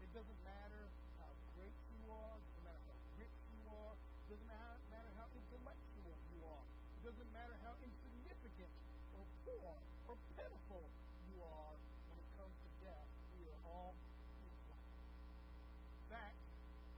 It 0.03 0.04
doesn't 0.15 0.43
matter 0.47 0.87
how 1.19 1.27
great 1.59 1.75
you 1.91 1.99
are, 2.07 2.39
it 2.39 2.47
doesn't 2.55 2.63
matter 2.63 2.87
how 2.87 2.95
rich 3.19 3.35
you 3.51 3.59
are, 3.67 3.91
it 3.99 4.27
doesn't 4.31 4.47
matter, 4.47 4.79
matter 4.87 5.11
how 5.19 5.27
intellectual 5.35 6.15
you 6.31 6.39
are, 6.47 6.63
it 6.63 7.01
doesn't 7.03 7.31
matter 7.35 7.55
how 7.67 7.75
insignificant 7.83 8.71
or 9.11 9.27
poor 9.43 9.75
or 10.07 10.15
pitiful 10.39 10.87
you 11.27 11.43
are 11.43 11.75
when 12.07 12.15
it 12.15 12.29
comes 12.39 12.55
to 12.63 12.69
death. 12.79 13.11
We 13.35 13.43
are 13.51 13.59
all 13.67 13.91
equal. 14.39 14.79
In 14.79 16.07
fact, 16.07 16.39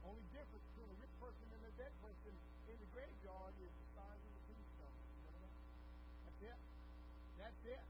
only 0.06 0.22
difference 0.30 0.62
between 0.78 0.86
a 0.86 0.98
rich 1.02 1.14
person 1.18 1.46
and 1.58 1.62
a 1.66 1.74
dead 1.74 1.90
person 1.98 2.34
in 2.70 2.76
the 2.78 2.88
graveyard 2.94 3.54
is 3.58 3.72
the 3.82 3.86
size 3.98 4.22
of 4.22 4.30
the 4.30 4.42
tombstone. 4.46 4.94
That's 6.22 6.54
it. 6.54 6.58
That's 7.34 7.62
it. 7.66 7.82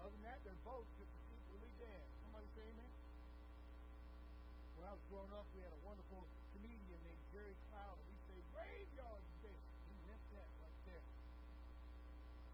Other 0.00 0.16
than 0.16 0.24
that, 0.32 0.40
they're 0.48 0.64
both 0.64 0.88
just 0.96 1.12
equally 1.28 1.72
dead. 1.76 2.00
Somebody 2.24 2.48
say 2.56 2.64
amen? 2.72 2.92
When 4.81 4.81
I 4.92 5.00
was 5.00 5.08
growing 5.08 5.32
up, 5.32 5.48
we 5.56 5.64
had 5.64 5.72
a 5.72 5.82
wonderful 5.88 6.20
comedian 6.52 7.00
named 7.00 7.24
Jerry 7.32 7.56
Clower, 7.72 7.96
and 7.96 8.04
we'd 8.12 8.24
say, 8.28 8.36
graveyard 8.52 9.24
dead. 9.40 9.56
He 9.88 9.96
meant 10.04 10.20
that 10.36 10.44
right 10.60 10.78
there. 10.84 11.08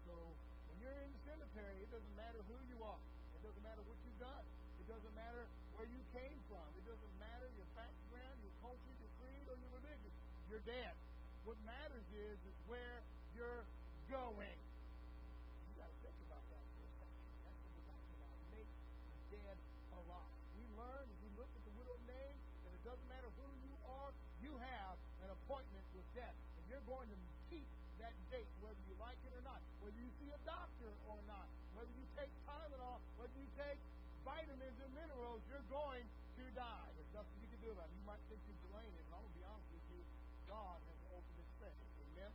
So 0.07 0.15
when 0.71 0.79
you're 0.79 0.95
in 1.03 1.11
the 1.11 1.19
cemetery, 1.27 1.83
it 1.83 1.91
doesn't 1.91 2.15
matter 2.15 2.39
who 2.47 2.55
you 2.71 2.79
are. 2.79 3.03
It 3.35 3.43
doesn't 3.43 3.59
matter 3.59 3.83
what 3.83 3.99
you've 4.07 4.23
done. 4.23 4.45
It 4.79 4.87
doesn't 4.87 5.15
matter 5.19 5.43
where 5.75 5.83
you 5.91 5.99
came 6.15 6.39
from. 6.47 6.63
It 6.79 6.87
doesn't 6.87 7.13
matter 7.19 7.51
your 7.59 7.67
background, 7.75 8.35
your 8.39 8.55
culture, 8.63 8.95
your 9.03 9.11
creed, 9.19 9.43
or 9.51 9.59
your 9.59 9.71
religion. 9.75 10.11
You're 10.47 10.63
dead. 10.63 10.95
What 11.43 11.59
matters 11.67 12.07
is 12.15 12.39
is 12.39 12.55
where 12.71 13.03
you're 13.35 13.67
going. 14.07 14.55
Death. 26.19 26.35
And 26.35 26.63
you're 26.67 26.83
going 26.83 27.07
to 27.07 27.17
keep 27.47 27.63
that 28.03 28.11
date, 28.27 28.51
whether 28.59 28.83
you 28.91 28.95
like 28.99 29.19
it 29.23 29.31
or 29.31 29.43
not, 29.47 29.63
whether 29.79 29.95
you 29.95 30.11
see 30.19 30.27
a 30.35 30.41
doctor 30.43 30.91
or 31.07 31.15
not, 31.31 31.47
whether 31.79 31.93
you 31.95 32.03
take 32.19 32.31
Tylenol, 32.43 32.99
whether 33.15 33.37
you 33.39 33.47
take 33.55 33.79
vitamins 34.27 34.75
and 34.83 34.91
minerals, 34.99 35.39
you're 35.47 35.63
going 35.71 36.03
to 36.03 36.43
die. 36.55 36.89
There's 36.99 37.13
nothing 37.15 37.35
you 37.39 37.49
can 37.55 37.61
do 37.63 37.71
about 37.71 37.87
it. 37.87 37.95
You 37.95 38.07
might 38.07 38.23
think 38.27 38.39
you're 38.47 38.63
delaying 38.67 38.91
it, 38.99 39.03
but 39.07 39.15
I'm 39.15 39.23
going 39.23 39.31
to 39.31 39.39
be 39.39 39.47
honest 39.47 39.69
with 39.71 39.87
you. 39.95 40.01
God 40.51 40.77
has 40.83 40.97
the 41.07 41.09
ultimate 41.15 41.49
say. 41.59 41.71
Amen? 42.03 42.31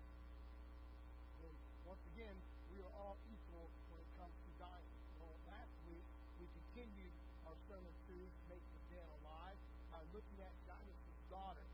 So, 1.41 1.47
once 1.85 2.05
again, 2.17 2.37
we 2.73 2.81
are 2.81 2.95
all 2.97 3.17
equal 3.29 3.69
when 3.93 3.99
it 4.01 4.11
comes 4.17 4.33
to 4.33 4.51
dying. 4.57 4.91
Well, 5.21 5.35
last 5.49 5.75
week, 5.93 6.07
we 6.41 6.47
continued 6.49 7.15
our 7.45 7.57
sermon 7.69 7.95
series, 8.09 8.33
Make 8.49 8.65
the 8.65 8.81
Dead 8.97 9.09
Alive, 9.21 9.59
by 9.93 10.01
looking 10.17 10.39
at 10.41 10.53
Jairus' 10.65 11.21
daughter. 11.29 11.67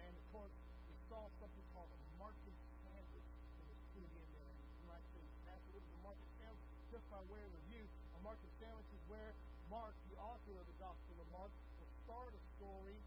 And, 0.00 0.12
of 0.16 0.24
course, 0.32 0.54
we 0.88 0.96
saw 1.12 1.28
something 1.36 1.66
called 1.76 1.90
a 1.92 2.00
Markan 2.16 2.56
sandwich 2.86 3.28
that 3.60 3.66
was 3.68 3.80
put 3.92 4.04
in 4.04 4.28
there. 4.34 4.54
You 4.80 4.86
might 4.88 5.04
say, 5.12 5.22
Pastor, 5.44 5.70
what 5.74 5.84
is 5.84 5.92
a 5.94 6.00
Markan 6.00 6.30
sandwich? 6.40 6.79
Just 6.90 7.06
by 7.06 7.22
way 7.30 7.38
of 7.38 7.54
review, 7.54 7.86
a 7.86 8.20
Markan 8.26 8.50
sandwich 8.58 8.90
is 8.90 9.02
where 9.06 9.30
Mark, 9.70 9.94
the 10.10 10.18
author 10.18 10.58
of 10.58 10.66
the 10.66 10.74
Gospel 10.82 11.14
of 11.22 11.28
Mark, 11.30 11.54
will 11.78 11.92
start 12.02 12.34
a 12.34 12.42
story, 12.58 12.98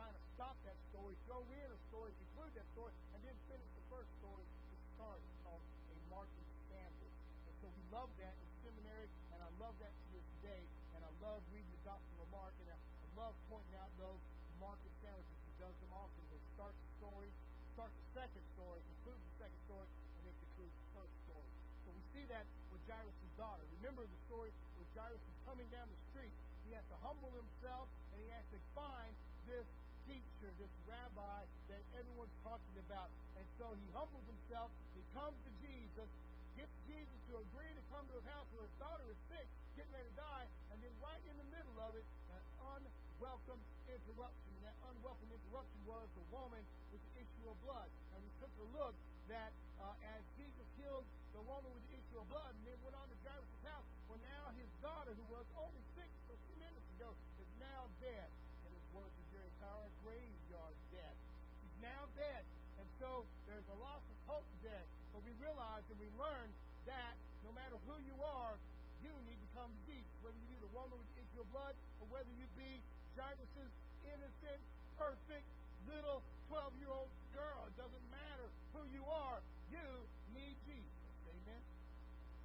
kind 0.00 0.16
of 0.16 0.22
stop 0.32 0.56
that 0.64 0.80
story, 0.88 1.12
throw 1.28 1.44
in 1.44 1.68
a 1.68 1.80
story, 1.92 2.16
conclude 2.16 2.56
that 2.56 2.64
story, 2.72 2.96
and 3.12 3.20
then 3.20 3.36
finish 3.44 3.68
the 3.76 3.84
first 3.92 4.08
story 4.24 4.40
to 4.40 4.76
start. 4.96 5.20
It's 5.20 5.40
called 5.44 5.60
a 5.60 5.96
Markan 6.08 6.48
sandwich. 6.72 7.16
And 7.44 7.54
so 7.60 7.68
we 7.76 7.84
love 7.92 8.08
that 8.24 8.32
in 8.32 8.48
seminary, 8.64 9.08
and 9.36 9.44
I 9.44 9.50
love 9.60 9.76
that 9.84 9.92
to 9.92 10.06
this 10.16 10.28
day, 10.40 10.64
and 10.96 11.04
I 11.04 11.12
love 11.20 11.44
reading 11.52 11.68
the 11.76 11.84
Gospel 11.84 12.16
of 12.24 12.32
Mark, 12.32 12.56
and 12.64 12.72
I, 12.72 12.80
love 13.16 13.32
pointing 13.48 13.76
out 13.80 13.88
those 13.96 14.20
Markan 14.60 14.92
sandwiches. 15.00 15.40
He 15.48 15.52
does 15.56 15.72
them 15.80 15.92
often. 15.92 16.20
They 16.28 16.40
start 16.52 16.72
the 16.72 16.88
story, 17.00 17.28
start 17.72 17.88
the 17.88 18.08
second 18.12 18.44
story, 18.52 18.80
conclude 19.00 19.20
the 19.20 19.34
second 19.40 19.60
story, 19.64 19.88
and 19.88 20.20
then 20.28 20.36
conclude 20.36 20.72
the 20.72 20.88
first 21.00 21.16
story. 21.24 21.48
So 21.84 21.88
we 21.96 22.02
see 22.12 22.24
that 22.28 22.44
Jairus' 22.86 23.34
daughter. 23.34 23.66
Remember 23.82 24.06
the 24.06 24.20
story 24.30 24.54
with 24.78 24.88
Jairus 24.94 25.18
is 25.18 25.38
coming 25.42 25.66
down 25.74 25.90
the 25.90 26.00
street. 26.14 26.32
He 26.66 26.74
has 26.74 26.86
to 26.90 26.96
humble 27.02 27.30
himself 27.34 27.90
and 28.14 28.18
he 28.22 28.28
has 28.30 28.46
to 28.54 28.58
find 28.78 29.12
this 29.50 29.66
teacher, 30.06 30.48
this 30.58 30.70
rabbi 30.86 31.42
that 31.66 31.82
everyone's 31.98 32.34
talking 32.46 32.76
about. 32.86 33.10
And 33.34 33.46
so 33.58 33.74
he 33.74 33.86
humbles 33.90 34.22
himself. 34.30 34.70
He 34.94 35.02
comes 35.12 35.34
to 35.34 35.50
Jesus, 35.62 36.08
gets 36.54 36.74
Jesus 36.86 37.18
to 37.34 37.42
agree 37.42 37.70
to 37.74 37.82
come 37.90 38.06
to 38.06 38.14
his 38.14 38.26
house 38.30 38.46
where 38.54 38.64
his 38.64 38.76
daughter 38.78 39.06
is 39.10 39.18
sick, 39.26 39.46
getting 39.74 39.90
ready 39.90 40.06
to 40.06 40.16
die, 40.16 40.46
and 40.70 40.78
then 40.78 40.94
right 41.02 41.22
in 41.26 41.36
the 41.42 41.48
middle 41.50 41.76
of 41.82 41.92
it, 41.98 42.06
an 42.32 42.42
unwelcome 42.78 43.60
interruption. 43.90 44.50
And 44.62 44.70
that 44.70 44.78
unwelcome 44.94 45.30
interruption 45.34 45.80
was 45.90 46.06
the 46.14 46.26
woman 46.30 46.62
with 46.94 47.02
the 47.02 47.12
issue 47.18 47.46
of 47.50 47.58
blood. 47.66 47.90
And 48.14 48.22
we 48.22 48.30
took 48.38 48.54
a 48.62 48.66
look 48.78 48.94
that 49.26 49.50
uh, 49.82 49.90
as 50.14 50.22
Jesus 50.38 50.66
healed 50.78 51.06
the 51.36 51.44
woman 51.44 51.68
with 51.68 51.84
the 51.92 52.00
issue 52.00 52.16
of 52.16 52.26
blood 52.32 52.48
and 52.48 52.64
then 52.64 52.78
went 52.80 52.96
on 52.96 53.04
to 53.12 53.16
Jairus' 53.20 53.60
house, 53.68 53.84
well, 54.08 54.20
now 54.24 54.48
his 54.56 54.70
daughter, 54.80 55.12
who 55.12 55.26
was 55.28 55.44
only 55.60 55.84
sick 55.92 56.08
a 56.32 56.36
few 56.48 56.56
minutes 56.56 56.88
ago, 56.96 57.12
is 57.36 57.50
now 57.60 57.84
dead. 58.00 58.28
And 58.64 58.72
his 58.72 58.86
words 58.96 59.12
of 59.12 59.24
Jerry 59.36 59.52
Clower, 59.60 59.84
graveyard 60.00 60.76
dead. 60.88 61.14
She's 61.60 61.76
now 61.84 62.08
dead. 62.16 62.42
And 62.80 62.88
so 62.96 63.28
there's 63.44 63.68
a 63.68 63.78
loss 63.84 64.00
of 64.00 64.18
hope 64.32 64.48
dead. 64.64 64.84
But 65.12 65.28
we 65.28 65.36
realize 65.36 65.84
and 65.92 66.00
we 66.00 66.08
learn 66.16 66.48
that 66.88 67.14
no 67.44 67.52
matter 67.52 67.76
who 67.84 68.00
you 68.00 68.16
are, 68.24 68.56
you 69.04 69.12
need 69.28 69.36
to 69.36 69.50
come 69.52 69.68
to 69.68 69.80
Jesus. 69.84 70.08
Whether 70.24 70.40
you 70.40 70.48
be 70.56 70.60
the 70.64 70.72
woman 70.72 70.96
with 70.96 71.10
the 71.12 71.20
issue 71.20 71.44
of 71.44 71.48
blood, 71.52 71.76
or 72.00 72.08
whether 72.08 72.32
you 72.40 72.48
be 72.56 72.80
Jairus' 73.12 73.76
innocent, 74.08 74.60
perfect, 74.96 75.44
little 75.84 76.24
12 76.48 76.72
year 76.80 76.92
old 76.92 77.12
girl. 77.36 77.68
It 77.68 77.76
doesn't 77.76 78.06
matter 78.08 78.48
who 78.72 78.82
you 78.90 79.04
are, 79.04 79.38
you 79.68 79.84
need 80.32 80.56
Jesus. 80.64 80.96
Amen? 81.28 81.62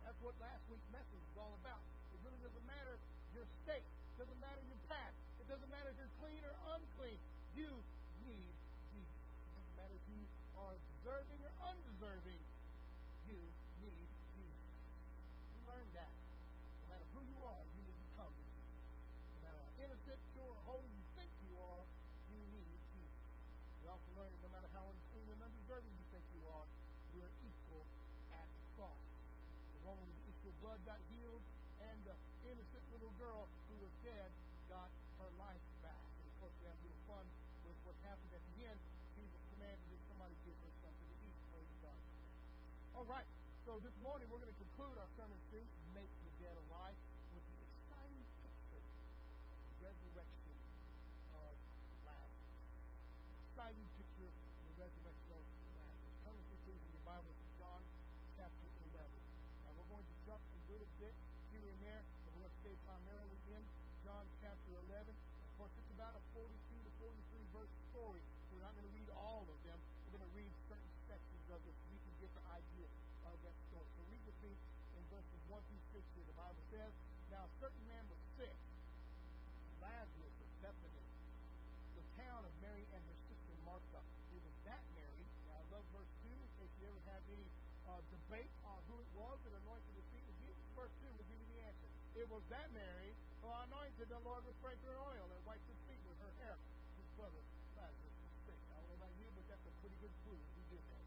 That's 0.04 0.11
what 0.22 0.38
last 0.38 0.62
week's 0.70 0.86
message 0.94 1.18
was 1.34 1.38
all 1.42 1.54
about. 1.66 1.82
It 2.14 2.22
really 2.22 2.38
doesn't 2.46 2.68
matter 2.70 2.94
your 3.34 3.46
state, 3.66 3.82
it 3.82 4.18
doesn't 4.22 4.38
matter 4.38 4.62
your 4.70 4.78
past, 4.86 5.18
it 5.42 5.50
doesn't 5.50 5.72
matter 5.74 5.90
if 5.90 5.98
you're 5.98 6.16
clean 6.22 6.42
or 6.46 6.54
unclean. 6.78 7.18
You 7.58 7.74
need 8.22 8.54
Jesus. 8.94 9.18
It 9.18 9.50
doesn't 9.58 9.78
matter 9.82 9.98
if 9.98 10.06
you 10.14 10.22
are 10.62 10.78
deserving 10.78 11.42
or 11.42 11.54
undeserving. 11.74 12.42
You 13.26 13.42
need 13.82 14.10
Jesus. 14.38 14.74
You 15.58 15.60
learn 15.66 15.90
that. 15.98 16.14
No 16.14 16.86
matter 16.94 17.08
who 17.18 17.22
you 17.26 17.40
are, 17.42 17.64
you 17.74 17.82
need 17.82 17.98
to 17.98 18.10
come 18.14 18.30
to 18.30 18.46
Jesus. 18.46 18.78
No 18.78 19.40
matter 19.50 19.58
how 19.58 19.74
innocent, 19.90 20.22
pure, 20.38 20.54
or 20.54 20.62
holy 20.70 20.86
you 20.86 21.06
think 21.18 21.34
you 21.50 21.58
are, 21.58 21.82
you 22.30 22.42
need 22.54 22.78
Jesus. 22.94 23.26
We 23.82 23.90
also 23.90 24.10
learn 24.14 24.30
that 24.30 24.42
no 24.46 24.54
matter 24.54 24.70
how 24.70 24.86
unclean 24.86 25.34
and 25.34 25.42
undeserving 25.50 25.94
you 25.98 26.06
think 26.14 26.26
you 26.38 26.46
are, 26.46 26.70
you 27.18 27.26
are 27.26 27.34
equal 27.42 27.84
at 28.38 28.46
the 28.46 28.66
cross. 28.78 29.02
The 29.76 29.82
woman 29.90 30.06
the 30.44 30.54
blood 30.62 30.80
got 30.86 31.00
healed, 31.14 31.44
and 31.82 31.98
the 32.06 32.16
innocent 32.50 32.84
little 32.94 33.14
girl 33.18 33.46
who 33.70 33.76
was 33.82 33.94
dead 34.06 34.30
got 34.70 34.90
her 35.22 35.32
life 35.38 35.66
back. 35.86 36.02
And 36.22 36.26
of 36.30 36.34
course, 36.42 36.56
we 36.62 36.66
have 36.70 36.78
a 36.78 36.84
little 36.86 37.04
fun 37.10 37.26
with 37.66 37.78
what 37.86 37.96
happened 38.06 38.34
at 38.34 38.44
the 38.56 38.58
end. 38.66 38.80
Jesus 39.18 39.42
commanded 39.54 39.86
that 39.90 40.02
somebody 40.10 40.34
give 40.46 40.58
her 40.62 40.74
something 40.82 41.08
to 41.10 41.18
eat. 41.26 41.38
Praise 41.54 41.74
God. 41.86 42.00
All 42.98 43.08
right. 43.10 43.28
So 43.62 43.78
this 43.86 43.94
morning 44.02 44.26
we're 44.34 44.42
going 44.42 44.50
to 44.50 44.58
conclude 44.58 44.98
our 44.98 45.08
sermon 45.14 45.38
series, 45.54 45.70
Make 45.94 46.10
the 46.10 46.34
Dead 46.42 46.58
Alive, 46.66 46.98
with 47.32 47.46
the 47.46 47.62
exciting 47.62 48.26
picture 48.42 48.82
of 48.82 49.58
the 49.64 49.86
resurrection 49.86 50.58
of 51.38 51.54
Lazarus. 52.04 52.58
Exciting 53.48 53.88
picture 54.02 54.28
of 54.28 54.66
the 54.66 54.76
resurrection 54.82 55.30
of 55.30 55.46
Lazarus. 55.78 56.18
Turn 56.26 56.36
with 56.42 56.48
me 56.52 56.58
please 56.68 56.82
in 56.84 56.90
your 56.90 57.06
Bible 57.06 57.30
to 57.32 57.46
John 57.62 57.82
chapter 58.34 58.66
11. 58.92 59.08
Now 59.62 59.72
we're 59.78 59.92
going 59.94 60.08
to 60.10 60.16
jump 60.26 60.42
a 60.42 60.60
little 60.68 60.92
bit 60.98 61.14
here 61.54 61.64
and 61.64 61.80
there, 61.86 62.02
but 62.02 62.34
we're 62.34 62.44
going 62.44 62.52
to 62.52 62.62
stay 62.66 62.76
primarily 62.90 63.40
in 63.56 63.62
John 64.02 64.26
chapter 64.42 64.72
11. 64.90 65.16
Of 65.16 65.54
course, 65.62 65.74
it's 65.78 65.94
about 65.96 66.18
a 66.18 66.22
42 66.34 66.50
to 66.50 66.92
43 66.98 67.56
verse 67.56 67.74
story. 67.94 68.26
So 68.50 68.58
we're 68.58 68.66
not 68.66 68.74
going 68.74 68.90
to 68.90 68.96
read 68.98 69.08
all 69.16 69.46
of 69.48 69.60
them. 69.64 69.78
We're 70.10 70.18
going 70.18 70.28
to 70.28 70.34
read 70.34 70.52
certain 70.66 70.92
sections 71.06 71.46
of 71.54 71.62
it 71.62 71.78
so 71.78 71.86
we 71.94 72.02
can 72.04 72.16
get 72.26 72.32
the 72.34 72.46
idea 72.52 72.90
of 73.30 73.38
that 73.46 73.56
story. 73.70 74.02
So 74.42 74.50
read 74.50 74.58
with 74.58 74.74
me 74.90 74.98
in 74.98 75.06
verses 75.14 75.42
1 75.54 75.62
through 75.70 76.02
6 76.02 76.02
here. 76.18 76.26
The 76.26 76.34
Bible 76.34 76.66
says, 76.74 76.90
Now 77.30 77.46
a 77.46 77.54
certain 77.62 77.86
man 77.86 78.02
was 78.10 78.18
sick, 78.42 78.58
Lazarus 79.78 80.34
of 80.42 80.50
Bethany, 80.66 81.06
the 81.94 82.06
town 82.18 82.42
of 82.42 82.54
Mary 82.58 82.82
and 82.90 83.02
her 83.06 83.18
sister 83.30 83.54
Martha. 83.62 84.02
It 84.34 84.42
was 84.42 84.58
that 84.66 84.82
Mary. 84.98 85.22
Now 85.46 85.62
I 85.62 85.66
love 85.78 85.86
verse 85.94 86.10
2 86.26 86.34
in 86.34 86.50
case 86.58 86.74
you 86.82 86.90
ever 86.90 87.04
have 87.14 87.22
any 87.30 87.46
uh, 87.86 88.02
debate 88.10 88.50
on 88.66 88.82
who 88.90 88.98
it 88.98 89.12
was 89.14 89.38
that 89.46 89.54
anointed 89.62 89.94
the 89.94 90.06
feet 90.10 90.26
of 90.26 90.34
Jesus. 90.42 90.66
Verse 90.74 90.94
2 91.06 91.14
will 91.14 91.28
give 91.30 91.38
you 91.38 91.50
the 91.54 91.62
answer. 91.62 91.90
It 92.18 92.26
was 92.26 92.42
that 92.50 92.66
Mary 92.74 93.14
who 93.46 93.48
anointed 93.70 94.10
the 94.10 94.22
Lord 94.26 94.42
with 94.50 94.58
fragrant 94.58 94.98
oil 94.98 95.30
and 95.30 95.42
wiped 95.46 95.70
his 95.70 95.78
feet 95.86 96.02
with 96.10 96.18
her 96.18 96.34
hair. 96.42 96.58
His 96.98 97.06
brother 97.14 97.46
Lazarus 97.78 98.16
was 98.26 98.34
sick. 98.50 98.58
I 98.74 98.82
don't 98.82 98.90
know 98.90 99.06
about 99.06 99.14
you, 99.22 99.30
but 99.38 99.46
that's 99.54 99.70
a 99.70 99.74
pretty 99.86 100.02
good 100.02 100.16
clue 100.26 100.34
that 100.34 100.54
he 100.58 100.66
did 100.74 100.82
that. 100.90 101.01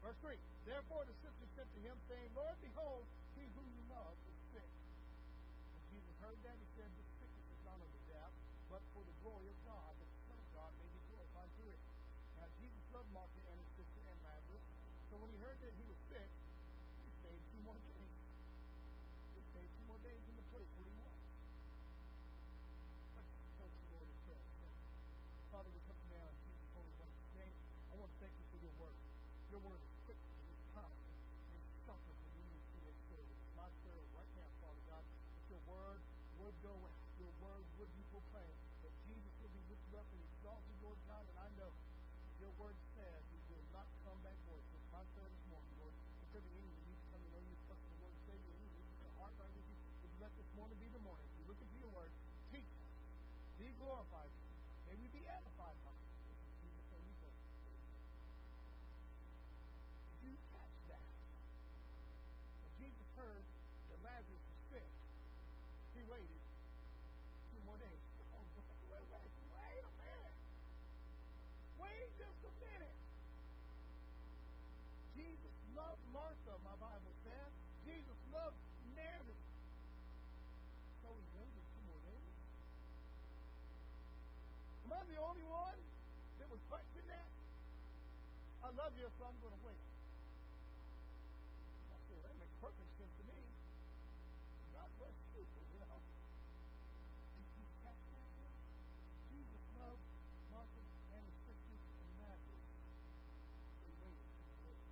Verse 0.00 0.16
3 0.24 0.36
Therefore 0.64 1.04
the 1.04 1.16
sister 1.20 1.46
said 1.56 1.68
to 1.76 1.80
him, 1.84 1.96
saying, 2.08 2.30
Lord, 2.32 2.56
behold, 2.64 3.04
he 3.36 3.44
whom 3.52 3.68
you 3.68 3.84
love 3.92 4.16
is 4.28 4.38
sick. 4.56 4.70
When 5.76 5.82
Jesus 5.92 6.16
heard 6.24 6.38
that, 6.44 6.56
he 6.56 6.68
said, 6.76 6.88
This 6.96 7.08
sickness 7.20 7.48
is 7.52 7.60
not 7.68 7.76
unto 7.76 8.00
death, 8.08 8.32
but 8.72 8.80
for 8.96 9.02
the 9.04 9.16
glory 9.20 9.48
of 9.50 9.58
God, 9.68 9.92
that 9.92 10.08
the 10.08 10.20
Son 10.30 10.38
of 10.40 10.48
God 10.56 10.70
may 10.80 10.88
be 10.88 11.00
glorified 11.12 11.50
through 11.60 11.72
it. 11.74 11.82
Now 12.40 12.48
Jesus 12.56 12.84
loved 12.96 13.10
Martha 13.12 13.40
and 13.44 13.58
his 13.60 13.70
sister 13.76 14.00
and 14.08 14.18
Lazarus. 14.24 14.64
So 15.10 15.18
when 15.20 15.28
he 15.34 15.38
heard 15.42 15.58
that 15.60 15.74
he 15.74 15.84
was 15.84 15.98
sick, 16.08 16.30
he 17.04 17.10
stayed 17.20 17.42
two 17.50 17.60
more 17.66 17.76
days. 17.82 18.12
He 19.36 19.42
stayed 19.52 19.70
two 19.74 19.86
more 19.90 20.00
days 20.00 20.22
in 20.22 20.34
the 20.38 20.46
place 20.48 20.70
where 20.80 20.86
he 20.86 20.96
was. 20.96 21.20
Let's 23.18 23.32
approach 23.52 23.74
the 23.74 23.88
Lord 23.90 24.06
in 24.06 24.18
prayer. 24.24 24.44
Father, 25.50 25.70
we 25.74 25.80
come 25.84 25.98
now 26.14 26.24
in 26.30 26.36
Jesus' 26.46 26.70
holy 26.78 26.94
righteous 26.96 27.30
name. 27.36 27.56
I 27.90 27.94
want 27.98 28.08
to 28.14 28.18
thank 28.22 28.32
you 28.38 28.46
for 28.54 28.58
your 28.62 28.74
word. 28.78 28.96
Your 29.50 29.62
word 29.66 29.82
is 29.82 29.90
quick 30.06 30.14
and 30.14 30.46
it's 30.46 30.62
kind 30.78 30.94
and 30.94 31.58
it's 31.58 31.82
something 31.82 32.14
that 32.14 32.32
we 32.38 32.42
need 32.54 32.62
to 32.70 32.78
make 32.86 32.98
sure 33.10 33.18
that 33.18 33.34
it's 33.34 33.50
my 33.58 33.66
prayer 33.82 33.98
right 34.14 34.30
now, 34.38 34.46
Father 34.62 34.82
God, 34.86 35.02
that 35.02 35.44
your 35.50 35.62
word 35.66 35.98
would 36.38 36.54
go 36.62 36.70
out, 36.70 37.02
your 37.18 37.34
word 37.42 37.66
would 37.82 37.90
be 37.98 38.04
proclaimed, 38.14 38.62
that 38.86 38.94
Jesus 39.10 39.34
would 39.42 39.50
be 39.50 39.62
lifted 39.66 39.98
up 39.98 40.06
and 40.06 40.22
exalted, 40.22 40.74
Lord 40.86 41.02
God, 41.10 41.26
and 41.26 41.36
I 41.42 41.50
know 41.58 41.70
that 41.74 42.29
your 42.40 42.48
word 42.56 42.76
says 42.96 43.20
it 43.36 43.44
will 43.52 43.68
not 43.70 43.84
come 44.08 44.16
back 44.24 44.36
void. 44.48 44.64
So 44.72 44.80
my 44.96 45.04
prayer 45.12 45.28
this 45.28 45.44
morning, 45.52 45.76
Lord, 45.76 45.92
if 46.24 46.28
there 46.32 46.40
be 46.40 46.56
any 46.56 46.72
that 46.72 46.88
need 46.88 46.96
to 46.96 47.04
come 47.12 47.20
to 47.20 47.28
know 47.36 47.44
you, 47.44 47.56
trust 47.68 47.84
the 47.84 47.96
Lord, 48.00 48.16
Savior, 48.24 48.56
you 48.56 48.68
need 48.72 48.96
to 49.04 49.08
heart 49.20 49.36
right 49.36 49.52
with 49.52 49.68
you, 49.68 49.76
would 50.00 50.08
you 50.08 50.20
let 50.24 50.32
this 50.40 50.48
morning 50.56 50.80
be 50.80 50.88
the 50.88 51.04
morning? 51.04 51.28
We 51.36 51.44
look 51.52 51.60
into 51.60 51.76
your 51.76 51.92
word, 51.92 52.08
teach 52.48 52.64
us, 52.64 52.90
be 53.60 53.68
glorified, 53.76 54.32
may 54.88 54.96
we 54.96 55.12
be 55.12 55.20
edified 55.28 55.76
by 55.84 55.92
it. 55.92 56.10
Did 60.20 60.32
you 60.32 60.40
catch 60.48 60.76
that? 60.88 61.04
When 62.64 62.72
Jesus 62.80 63.08
heard 63.20 63.44
that 63.92 63.98
Lazarus 64.00 64.44
was 64.48 64.60
sick, 64.72 64.88
he 65.92 66.00
waited 66.08 66.40
two 67.52 67.60
more 67.68 67.76
days. 67.76 68.00
Oh, 68.32 68.44
wait, 68.88 69.04
wait, 69.12 69.28
wait 69.52 69.84
a 69.84 69.92
minute. 70.00 70.36
Wait 71.80 72.08
just 72.20 72.40
a 72.44 72.52
minute. 72.60 72.98
Jesus 75.16 75.54
loved 75.80 76.04
Martha, 76.12 76.54
my 76.60 76.76
Bible 76.76 77.14
says. 77.24 77.50
Jesus 77.88 78.18
loved 78.28 78.60
Mary. 78.92 79.38
So 81.00 81.08
he 81.08 81.24
waited 81.40 81.64
two 81.72 81.82
more 81.88 82.02
days. 82.04 82.36
Am 84.84 84.92
I 84.92 85.00
the 85.08 85.20
only 85.24 85.46
one 85.48 85.80
that 86.36 86.46
would 86.52 86.64
question 86.68 87.02
that? 87.08 87.28
I 88.60 88.68
love 88.76 88.92
you, 89.00 89.08
so 89.16 89.24
I'm 89.24 89.38
going 89.40 89.56
to 89.56 89.62
wait. 89.64 89.80
I 91.90 91.98
said, 92.12 92.20
that 92.28 92.34
makes 92.36 92.52
perfect 92.60 92.90
sense 93.00 93.14
to 93.16 93.24
me. 93.24 93.40
God 94.76 94.90
bless 95.00 95.16
you, 95.32 95.42
you 95.48 95.80
know. 95.80 95.96
Did 97.40 97.48
you 97.56 97.64
catch 97.80 98.04
that? 98.12 98.28
Jesus 99.32 99.64
loved 99.80 100.04
Martha 100.52 100.82
and 101.16 101.24
his 101.24 101.36
sisters 101.48 101.82
and 101.88 102.12
Lazarus. 102.20 102.68
So 103.80 103.88
he 103.88 103.96
waited 104.04 104.28
two 104.28 104.44
more 104.44 104.60
days. 104.60 104.84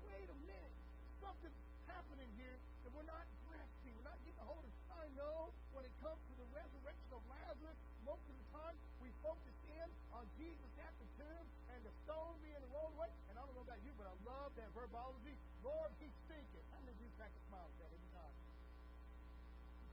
Wait 0.00 0.28
a 0.32 0.38
minute. 0.48 0.74
Something's 1.20 1.60
happening 1.86 2.30
here 2.40 2.56
that 2.56 2.90
we're 2.96 3.04
not 3.06 3.28
grasping. 3.46 3.92
We're 4.00 4.08
not 4.08 4.16
getting 4.24 4.40
a 4.40 4.48
hold 4.48 4.64
of. 4.64 4.72
I 4.96 5.06
know 5.12 5.52
when 5.76 5.84
it 5.84 5.92
comes 6.00 6.18
to 6.18 6.34
the 6.40 6.48
resurrection 6.56 7.10
of 7.12 7.20
Lazarus, 7.28 7.78
most 8.08 8.24
of 8.26 8.34
the 8.34 8.48
time 8.56 8.74
we 9.04 9.12
focus 9.20 9.56
in 9.76 9.88
on 10.14 10.24
Jesus 10.40 10.70
at 10.80 10.94
the 10.98 11.06
tomb 11.20 11.46
and 11.74 11.80
the 11.84 11.92
stone 12.06 12.34
being 12.40 12.62
rolled 12.72 12.94
away. 12.96 13.10
And 13.28 13.36
I 13.36 13.44
don't 13.44 13.54
know 13.54 13.66
about 13.66 13.82
you, 13.84 13.92
but 13.98 14.08
I 14.08 14.14
love 14.24 14.50
that 14.56 14.70
verbology. 14.72 15.34
Lord, 15.66 15.90
he's 15.98 16.14
thinking. 16.30 16.64
How 16.70 16.78
many 16.86 16.94
of 16.94 17.02
you 17.02 17.10
at 17.18 17.26
that 17.26 17.90
every 17.90 18.10
time? 18.14 18.36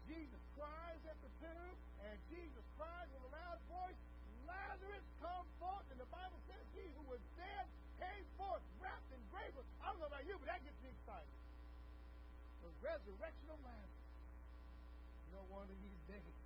Jesus 0.06 0.42
cries 0.54 1.02
at 1.10 1.18
the 1.26 1.32
tomb, 1.42 1.76
and 2.06 2.16
Jesus 2.30 2.66
cries 2.78 3.10
with 3.10 3.26
a 3.26 3.32
loud 3.34 3.60
voice, 3.74 3.98
Lazarus, 4.46 5.02
come 5.18 5.48
forth. 5.58 5.88
And 5.90 5.98
the 5.98 6.12
Bible 6.14 6.38
says 6.46 6.62
he 6.78 6.86
who 6.94 7.04
was 7.10 7.22
dead 7.34 7.66
came 7.98 8.26
forth, 8.38 8.62
wrapped 8.78 9.10
in 9.10 9.22
grave. 9.34 9.50
I 9.82 9.90
don't 9.90 9.98
know 9.98 10.12
about 10.14 10.22
you, 10.30 10.38
but 10.38 10.46
that 10.54 10.62
gets 10.62 10.78
me 10.86 10.94
excited. 10.94 11.34
The 12.62 12.70
resurrection 12.86 13.48
of 13.50 13.58
Lazarus. 13.66 14.06
You 15.26 15.32
know, 15.42 15.46
one 15.50 15.66
of 15.66 15.78
these 15.82 16.02
days, 16.06 16.38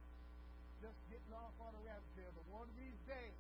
just 0.79 0.95
getting 1.11 1.33
off 1.35 1.51
on 1.59 1.75
a 1.75 1.81
rabbit 1.83 2.07
trail, 2.15 2.31
but 2.31 2.47
one 2.47 2.71
of 2.71 2.77
these 2.79 3.01
days, 3.03 3.35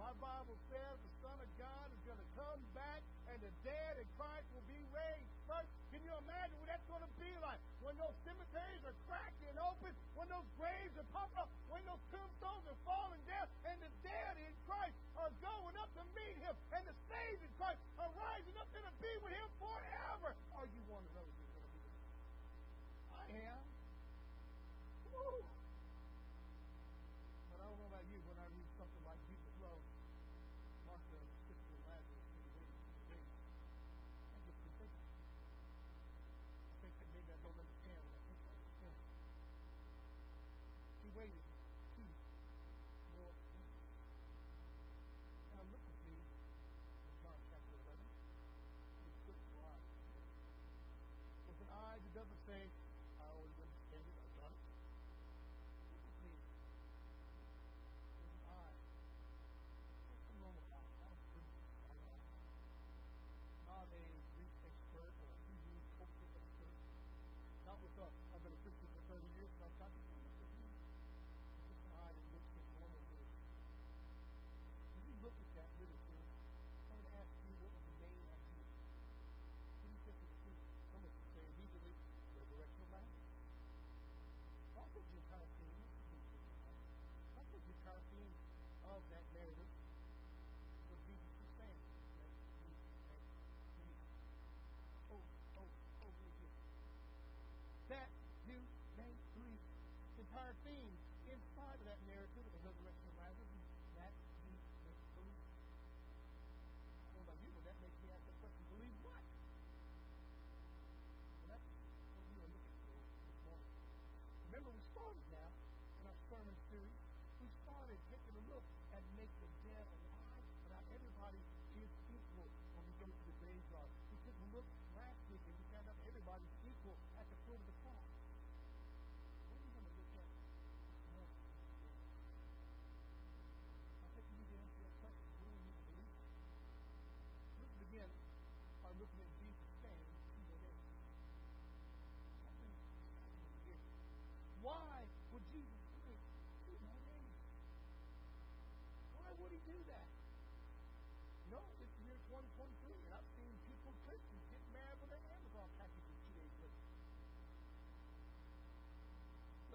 my 0.00 0.10
Bible 0.18 0.58
says 0.66 0.94
the 0.98 1.14
Son 1.22 1.36
of 1.38 1.50
God 1.62 1.86
is 1.94 2.00
going 2.10 2.18
to 2.18 2.30
come 2.34 2.58
back 2.74 3.04
and 3.30 3.38
the 3.42 3.52
dead 3.62 3.94
in 4.00 4.08
Christ 4.18 4.46
will 4.54 4.66
be 4.66 4.80
raised 4.90 5.32
first. 5.46 5.70
Can 5.94 6.00
you 6.02 6.14
imagine 6.24 6.56
what 6.58 6.68
that's 6.72 6.86
going 6.88 7.04
to 7.04 7.14
be 7.20 7.30
like? 7.44 7.60
When 7.84 7.94
those 8.00 8.16
cemeteries 8.24 8.82
are 8.82 8.96
cracking 9.06 9.56
open, 9.60 9.92
when 10.16 10.26
those 10.32 10.48
graves 10.56 10.94
are 10.96 11.08
popping 11.12 11.38
up, 11.38 11.50
when 11.68 11.82
those 11.84 12.02
tombstones 12.10 12.64
are 12.66 12.80
falling 12.86 13.22
down, 13.28 13.46
and 13.68 13.76
the 13.78 13.92
dead 14.02 14.34
in 14.40 14.52
Christ 14.64 14.96
are 15.20 15.32
going 15.44 15.76
up 15.78 15.90
to 15.94 16.04
meet 16.16 16.36
Him, 16.40 16.54
and 16.72 16.82
the 16.88 16.94
saved 17.06 17.42
in 17.44 17.52
Christ 17.60 17.78
are 18.00 18.10
rising 18.16 18.56
up 18.56 18.68
to 18.72 18.80
be 18.98 19.12
with 19.20 19.34
Him 19.36 19.48
forever. 19.60 20.34
Are 20.56 20.68
you 20.70 20.82
one 20.88 21.04
of 21.04 21.12
those? 21.14 21.34
I 23.12 23.26
am. 23.52 23.62
Woo. 25.12 25.51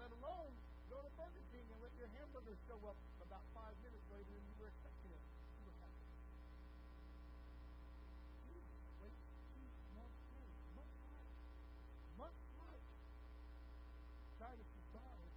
Let 0.08 0.16
alone 0.24 0.56
go 0.88 0.96
to 1.04 1.10
Burger 1.20 1.44
King 1.52 1.68
and 1.68 1.84
let 1.84 1.92
your 2.00 2.08
hamburger 2.16 2.56
show 2.64 2.80
up 2.88 2.96
about 3.20 3.44
five 3.52 3.76
minutes 3.84 4.08
later 4.08 4.24
than 4.24 4.40
you 4.40 4.56
were 4.56 4.72
expecting 4.72 5.12
it. 5.12 5.20
What 5.68 5.76
happens. 5.84 6.08
Jesus, 8.48 8.88
wait 9.04 9.12
two 9.52 9.68
more 9.92 10.08
days, 10.32 10.56
much 10.80 10.88
like, 11.12 11.28
much 12.16 12.40
like 12.56 12.88
Titus' 14.40 14.72
is 14.80 14.88
died. 14.96 15.28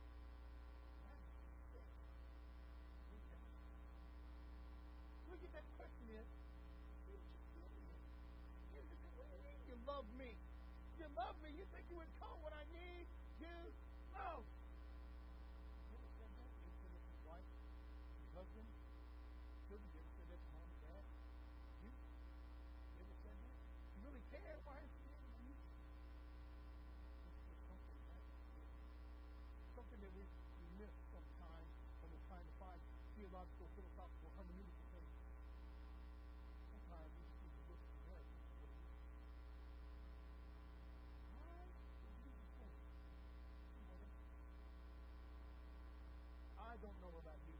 Look 5.28 5.44
at 5.44 5.52
that 5.52 5.68
question 5.76 6.08
is, 6.16 6.28
what 7.12 7.20
you 7.20 8.96
what 9.20 9.28
you 9.36 9.52
you 9.68 9.76
love 9.84 10.08
me? 10.16 10.32
You 10.96 11.12
love 11.20 11.36
me, 11.44 11.60
you 11.60 11.68
think 11.76 11.92
you 11.92 12.00
would 12.00 12.08
come 12.24 12.40
when 12.40 12.56
I 12.56 12.64
need 12.72 13.04
you 13.44 13.52
most. 14.16 14.48
You 15.92 15.98
ever 15.98 16.12
said 16.20 16.30
that? 16.36 16.52
You 16.52 16.68
ever 16.68 16.78
said 16.78 16.92
that 16.92 17.02
to 17.02 17.12
your 17.16 17.24
wife, 17.32 17.48
your 18.22 18.44
husband, 18.44 18.68
children? 19.66 19.88
You 19.88 20.04
ever 20.04 20.12
said 20.20 20.28
that 20.30 20.40
to 20.44 20.50
mom 20.52 20.68
and 20.68 20.80
dad? 20.84 21.04
You? 21.82 21.90
You 21.92 23.00
ever 23.02 23.16
said 23.24 23.36
that? 23.40 23.56
You 23.96 24.00
really 24.04 24.24
care? 24.30 24.56
Why 24.68 24.76
aren't 24.78 24.92
you 24.92 25.02
doing 25.10 25.26
it? 25.32 25.58
It's 27.32 27.40
just 27.50 27.64
something 27.72 28.00
that 28.12 28.24
something 29.80 30.00
that 30.04 30.12
we, 30.12 30.24
we 30.28 30.68
miss 30.76 30.94
sometimes 31.10 31.72
when 32.04 32.12
we're 32.12 32.28
trying 32.30 32.46
to 32.46 32.56
find 32.60 32.80
theological, 33.16 33.68
philosophical, 33.80 34.30
hermeneutical 34.38 34.86
things. 34.92 35.08
Sometimes 36.72 37.10
we 37.16 37.24
just 37.26 37.42
need 37.42 37.56
to 37.58 37.64
look 37.72 37.82
at 37.82 37.96
America 38.06 38.36
for 38.38 38.56
what 38.60 38.70
it 38.70 38.84
is. 38.86 38.92
Why 41.42 41.64
did 41.72 42.14
Jesus 42.22 42.48
say, 42.60 42.70
"Come 43.72 43.88
on, 43.88 44.04
then"? 44.04 44.12
I 46.62 46.80
don't 46.80 46.96
know 47.04 47.12
about 47.20 47.36
you, 47.52 47.60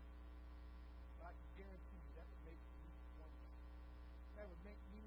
but 1.20 1.28
I 1.30 1.34
can 1.36 1.52
guarantee 1.60 2.00
you 2.00 2.12
that 2.16 2.24
would 2.32 2.44
make 2.48 2.64
me 2.80 2.88
wonder. 3.20 3.50
That 4.40 4.48
would 4.48 4.64
make 4.64 4.80
me 4.96 5.04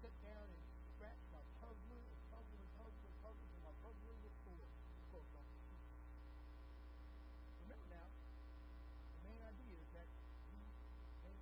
sit 0.00 0.14
down 0.24 0.48
and 0.48 0.62
scratch 0.96 1.20
my 1.30 1.44
puzzler 1.60 2.00
and 2.00 2.20
puzzle 2.32 2.56
and 2.56 2.72
puzzle 2.80 3.04
and 3.04 3.16
puzzle 3.20 3.44
till 3.44 3.60
my 3.60 3.76
puzzler 3.84 4.16
was 4.24 4.32
full. 4.40 4.64
Of 4.64 5.04
course, 5.12 5.28
not. 5.36 5.44
Remember 7.60 7.69
now, 7.88 8.06
the 8.10 9.20
main 9.24 9.40
idea 9.40 9.74
is 9.80 9.88
that 9.96 10.08
we 10.52 10.60
may 11.24 11.36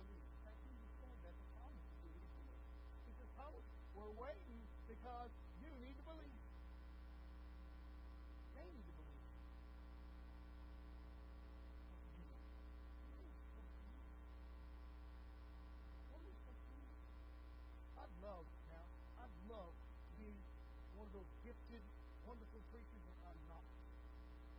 believe. 0.00 0.24
In 0.24 0.40
fact, 0.46 0.58
Jesus 0.64 0.92
said 1.02 1.16
that 1.26 1.34
to 1.36 1.46
Thomas 1.58 1.84
who 2.00 2.08
he 2.08 2.24
did. 2.48 2.60
He 3.04 3.12
says, 3.18 3.28
Thomas, 3.36 3.64
we're 3.92 4.14
waiting 4.16 4.62
because 4.88 5.30
you 5.60 5.68
need 5.82 5.96
to 6.00 6.04
believe. 6.06 6.38
They 8.54 8.66
need 8.70 8.86
to 8.86 8.94
believe. 8.94 9.24
What 16.08 16.22
are 16.22 16.26
we 16.26 16.34
supposed 16.38 16.64
to 16.64 16.74
do? 16.78 16.86
I'd 17.98 18.14
love 18.22 18.46
now, 18.70 18.86
I'd 19.20 19.36
love 19.50 19.74
to 19.74 20.14
be 20.22 20.32
one 20.94 21.10
of 21.10 21.14
those 21.18 21.30
gifted, 21.42 21.82
wonderful 22.22 22.62
preachers, 22.70 23.04
and 23.04 23.18
I'm 23.26 23.42
not. 23.50 23.64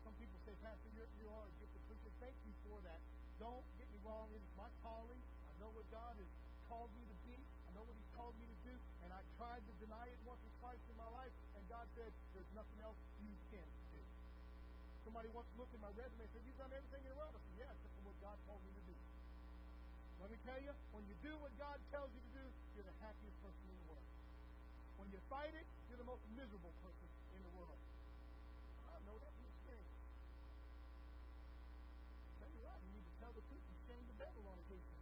Some 0.04 0.14
people 0.20 0.35
say, 0.46 0.54
Pastor, 0.62 0.90
you're, 0.94 1.10
you 1.18 1.26
are 1.34 1.42
a 1.42 1.54
gifted 1.58 1.82
preacher. 1.90 2.12
Thank 2.22 2.38
you 2.46 2.54
for 2.70 2.78
that. 2.86 3.02
Don't 3.42 3.66
get 3.82 3.90
me 3.90 3.98
wrong, 4.06 4.30
it 4.30 4.38
is 4.38 4.54
my 4.54 4.70
calling. 4.86 5.18
I 5.18 5.54
know 5.58 5.74
what 5.74 5.90
God 5.90 6.14
has 6.14 6.32
called 6.70 6.94
me 6.94 7.02
to 7.02 7.18
be. 7.26 7.34
I 7.66 7.70
know 7.74 7.82
what 7.82 7.98
He's 7.98 8.14
called 8.14 8.38
me 8.38 8.46
to 8.46 8.58
do, 8.62 8.74
and 9.02 9.10
I 9.10 9.22
tried 9.42 9.66
to 9.66 9.74
deny 9.82 10.06
it 10.06 10.20
once 10.22 10.38
or 10.46 10.54
twice 10.62 10.84
in 10.86 10.96
my 11.02 11.10
life, 11.18 11.34
and 11.58 11.66
God 11.66 11.90
said, 11.98 12.14
There's 12.38 12.52
nothing 12.54 12.78
else 12.86 12.98
you 13.26 13.34
can 13.50 13.66
do. 13.90 14.02
Somebody 15.02 15.34
once 15.34 15.50
looked 15.58 15.74
at 15.74 15.82
my 15.82 15.94
resume 15.98 16.22
and 16.22 16.30
said, 16.30 16.46
You've 16.46 16.62
done 16.62 16.74
everything 16.78 17.02
in 17.02 17.10
the 17.10 17.18
world. 17.18 17.34
I 17.34 17.42
said, 17.42 17.58
Yeah, 17.58 17.74
except 17.74 17.94
for 17.98 18.04
what 18.14 18.18
God 18.22 18.38
told 18.46 18.62
me 18.62 18.72
to 18.78 18.84
do. 18.86 18.96
Let 20.22 20.30
me 20.30 20.38
tell 20.46 20.62
you, 20.62 20.74
when 20.94 21.04
you 21.10 21.18
do 21.26 21.34
what 21.42 21.54
God 21.58 21.82
tells 21.90 22.14
you 22.14 22.22
to 22.22 22.32
do, 22.38 22.46
you're 22.78 22.86
the 22.86 22.98
happiest 23.02 23.38
person 23.42 23.66
in 23.66 23.78
the 23.82 23.88
world. 23.90 24.10
When 25.02 25.10
you 25.10 25.20
fight 25.26 25.54
it, 25.58 25.68
you're 25.90 26.02
the 26.02 26.08
most 26.08 26.22
miserable 26.38 26.74
person 26.86 27.10
in 27.34 27.42
the 27.42 27.54
world. 27.58 27.82
I 28.90 28.98
know 29.04 29.18
that 29.20 29.30
from 29.36 29.46
experience. 29.52 29.94
Tell 32.40 32.50
you 32.50 32.62
what, 32.64 32.80
you 32.80 32.92
need 32.96 33.06
to 33.06 33.16
tell 33.20 33.34
the 33.36 33.44
truth 33.46 33.66
and 33.66 33.78
shame 33.86 34.04
the 34.08 34.18
devil 34.18 34.42
on 34.48 34.56
occasion. 34.56 34.98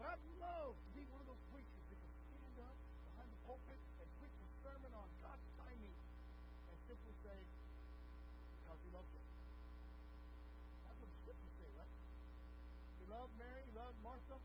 But 0.00 0.14
I'd 0.14 0.24
love 0.40 0.72
to 0.72 0.90
be 0.96 1.04
one 1.12 1.20
of 1.22 1.28
those 1.28 1.44
preachers 1.52 1.84
that 1.90 1.98
can 2.00 2.12
stand 2.32 2.54
up 2.64 2.76
behind 3.12 3.28
the 3.28 3.40
pulpit 3.44 3.80
and 4.02 4.08
preach 4.18 4.36
a 4.40 4.48
sermon 4.64 4.92
on 4.96 5.08
God's 5.20 5.46
timing 5.62 5.96
and 6.70 6.76
simply 6.88 7.14
say, 7.22 7.38
because 7.38 8.80
he 8.82 8.90
loves 8.94 9.10
you. 9.12 9.22
That's 10.86 10.98
what 11.02 11.10
the 11.12 11.18
scriptures 11.22 11.54
say, 11.60 11.70
right? 11.76 11.92
He 12.98 13.04
loved 13.10 13.34
Mary, 13.36 13.62
he 13.68 13.74
loved 13.76 13.98
Martha, 14.00 14.36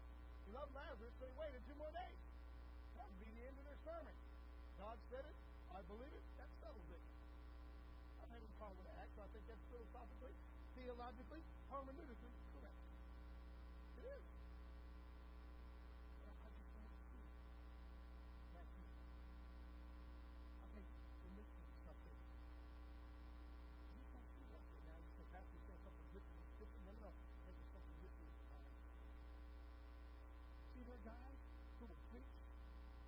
he 0.46 0.52
loved 0.52 0.74
Lazarus, 0.74 1.14
so 1.22 1.24
he 1.26 1.36
waited 1.38 1.62
two 1.70 1.78
more 1.78 1.94
days. 1.96 2.22
That 2.98 3.06
would 3.08 3.22
be 3.22 3.34
sermon. 3.84 4.16
God 4.80 4.98
said 5.12 5.24
it, 5.28 5.38
I 5.72 5.80
believe 5.88 6.14
it, 6.16 6.26
that 6.40 6.50
settles 6.64 6.90
it. 6.90 7.04
I 8.20 8.28
have 8.28 8.40
any 8.40 8.52
problem 8.58 8.80
with 8.80 8.94
so 9.14 9.22
I 9.22 9.30
think 9.30 9.46
that's 9.46 9.62
philosophically, 9.70 10.34
theologically, 10.74 11.42
hermeneutically 11.70 12.34
correct. 12.50 12.82
It 14.02 14.06
is. 14.10 14.26
But 16.26 16.34
I 16.34 16.50
just 16.50 16.70
don't 16.74 16.98
see 17.14 17.30
that 18.58 18.66
here. 18.74 18.90
I 20.64 20.68
think 20.74 20.88
we're 20.90 21.36
missing 21.38 21.68
something. 21.86 22.18
You 23.86 24.02
just 24.02 24.18
don't 24.18 24.30
see 24.34 24.46
that 24.50 24.66
right 24.66 24.86
now. 24.90 24.98
You 24.98 25.14
say, 25.14 25.26
Pastor, 25.30 25.54
you 25.54 25.62
said 25.70 25.78
something 25.86 26.10
different. 26.10 26.42
different. 26.58 26.84
No, 26.90 26.94
no, 26.98 27.14
no. 27.14 27.14
I 27.14 27.42
think 27.46 27.54
there's 27.54 27.74
something 27.78 27.98
missing 28.02 28.34
behind. 28.34 28.74
See, 30.74 30.82
there 30.90 30.98
are 30.98 31.06
guys 31.06 31.38
who 31.78 31.86
will 31.86 32.02
preach 32.10 32.34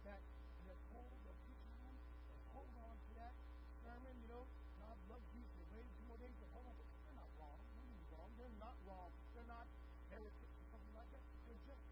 that 0.06 0.22
and 0.22 0.64
they'll 0.70 0.86
hold, 0.94 1.18
they'll 1.26 1.42
preach 1.50 1.66
on 1.82 1.98
and 1.98 2.40
hold 2.54 2.70
on 2.78 2.94
to 2.94 3.12
that 3.18 3.34
sermon, 3.82 4.14
you 4.22 4.30
know, 4.30 4.46
God 4.86 4.98
loves 5.10 5.26
you 5.34 5.42
for 5.58 5.66
waiting 5.74 5.90
two 5.98 6.06
more 6.06 6.20
days 6.22 6.38
and 6.38 6.50
hold 6.54 6.70
on. 6.70 6.78
But 6.78 6.86
they're 7.10 7.18
not 7.18 7.32
wrong. 7.42 7.58
They're 7.66 7.90
not 7.90 8.06
wrong. 8.14 8.30
They're 8.38 8.60
not 8.62 8.76
wrong. 8.86 9.10
They're 9.34 9.50
not 9.50 9.66
heretics 10.14 10.54
or 10.62 10.66
something 10.70 10.94
like 10.94 11.10
that. 11.10 11.24
They're 11.50 11.64
just 11.66 11.84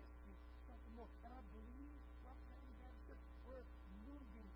missing 0.00 0.36
something 0.64 0.94
more. 0.96 1.10
And 1.28 1.32
I 1.36 1.42
believe 1.52 2.00
right 2.24 2.40
now 2.48 2.60
in 2.64 2.72
that 2.80 2.94
that 3.12 3.20
we're 3.44 3.66
moving, 4.08 4.48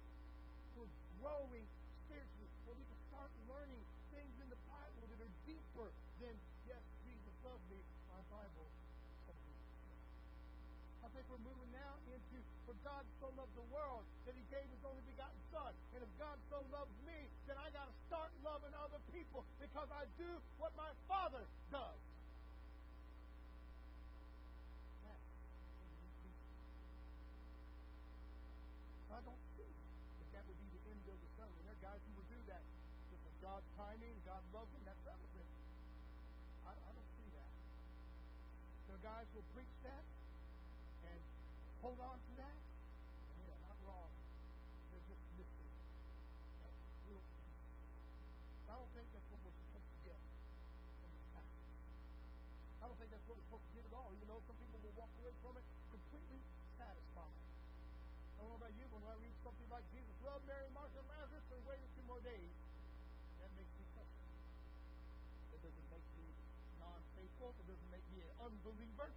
we're 0.77 0.93
growing 1.21 1.67
spiritually, 2.09 2.49
where 2.65 2.77
we 2.81 2.85
can 2.89 3.01
start 3.13 3.29
learning 3.45 3.83
things 4.13 4.35
in 4.41 4.49
the 4.49 4.61
Bible 4.69 5.05
that 5.13 5.21
are 5.21 5.35
deeper 5.45 5.89
than, 6.21 6.35
yes, 6.65 6.83
Jesus 7.05 7.35
loved 7.45 7.65
me, 7.69 7.81
my 8.09 8.23
Bible 8.33 8.69
told 9.29 9.37
me. 9.37 9.53
I 11.02 11.02
think 11.13 11.29
we're 11.29 11.45
moving 11.45 11.69
now 11.77 11.93
into 12.09 12.41
for 12.65 12.73
God 12.81 13.05
so 13.21 13.29
loved 13.37 13.53
the 13.53 13.69
world 13.69 14.01
that 14.25 14.33
he 14.33 14.45
gave 14.49 14.65
his 14.65 14.81
only 14.89 15.05
begotten 15.05 15.37
son. 15.53 15.73
And 15.93 16.01
if 16.01 16.09
God 16.17 16.41
so 16.49 16.65
loves 16.73 16.93
me, 17.05 17.29
then 17.45 17.61
I 17.61 17.69
gotta 17.69 17.93
start 18.09 18.33
loving 18.41 18.73
other 18.81 18.97
people 19.13 19.45
because 19.61 19.93
I 19.93 20.09
do 20.17 20.31
what 20.57 20.73
my 20.73 20.89
father 21.05 21.45
does. 21.69 22.01
That's. 25.05 25.27
I 29.13 29.21
don't 29.21 29.43
see 29.61 29.69
that 29.69 30.29
that 30.33 30.45
would 30.49 30.61
be 30.65 30.69
the 30.73 30.83
end 30.97 31.05
of 31.13 31.19
the 31.21 31.31
sermon. 31.37 31.61
There 31.61 31.77
are 31.77 31.85
guys 31.93 32.01
who 32.09 32.13
would 32.17 32.31
do 32.33 32.41
that. 32.49 32.65
This 33.13 33.21
is 33.21 33.35
God's 33.45 33.69
timing, 33.77 34.17
God 34.25 34.41
loves 34.57 34.73
them, 34.73 34.81
that 34.89 34.97
settles 35.05 35.35
it. 35.37 35.49
I, 36.65 36.73
I 36.73 36.91
don't 36.97 37.13
see 37.21 37.29
that. 37.37 37.53
There 38.89 38.97
are 38.97 39.05
guys 39.05 39.29
who 39.37 39.45
will 39.45 39.53
preach 39.53 39.77
that 39.85 40.22
hold 41.83 41.99
on 41.99 42.15
to 42.15 42.33
that? 42.39 42.55
And 42.55 43.43
yeah, 43.43 43.59
not 43.67 43.75
wrong. 43.83 44.07
They're 44.95 45.03
just 45.11 45.27
missing. 45.35 45.67
I 48.71 48.75
don't 48.79 48.93
think 48.95 49.11
that's 49.11 49.27
what 49.35 49.43
we're 49.43 49.59
supposed 49.67 49.91
to 49.91 49.99
get 50.07 50.21
from 51.03 51.11
this 51.11 51.27
passage. 51.35 51.75
I 52.79 52.85
don't 52.87 52.99
think 53.03 53.11
that's 53.11 53.27
what 53.27 53.35
we're 53.35 53.49
supposed 53.51 53.67
to 53.67 53.75
get 53.75 53.85
at 53.91 53.95
all, 53.99 54.15
You 54.15 54.27
know, 54.31 54.39
some 54.47 54.57
people 54.63 54.79
will 54.79 54.95
walk 54.95 55.11
away 55.19 55.35
from 55.43 55.59
it 55.59 55.67
completely 55.91 56.41
satisfied. 56.79 57.37
I 57.37 58.47
don't 58.47 58.55
know 58.55 58.63
about 58.63 58.75
you, 58.79 58.87
but 58.89 59.03
when 59.03 59.11
I 59.11 59.19
read 59.19 59.35
something 59.43 59.69
like 59.69 59.85
Jesus 59.91 60.15
loved 60.23 60.47
Mary, 60.47 60.71
Martha, 60.71 61.03
and 61.03 61.09
Lazarus, 61.11 61.47
and 61.51 61.63
waited 61.67 61.91
two 61.99 62.07
more 62.07 62.23
days, 62.23 62.55
that 63.43 63.51
makes 63.59 63.75
me 63.75 63.85
question. 63.99 64.31
That 65.51 65.61
doesn't 65.67 65.89
make 65.91 66.07
me 66.15 66.27
non-faithful. 66.79 67.51
It 67.59 67.67
doesn't 67.67 67.91
make 67.91 68.07
me 68.15 68.23
an 68.23 68.33
unbeliever. 68.39 69.11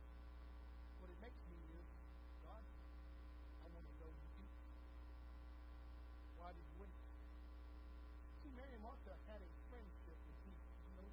Mary 8.56 8.74
and 8.74 8.84
Martha 8.84 9.14
had 9.28 9.40
a 9.44 9.50
friendship 9.70 10.16
with 10.16 10.38
Jesus. 10.48 10.74
You 10.88 10.94
know? 10.98 11.10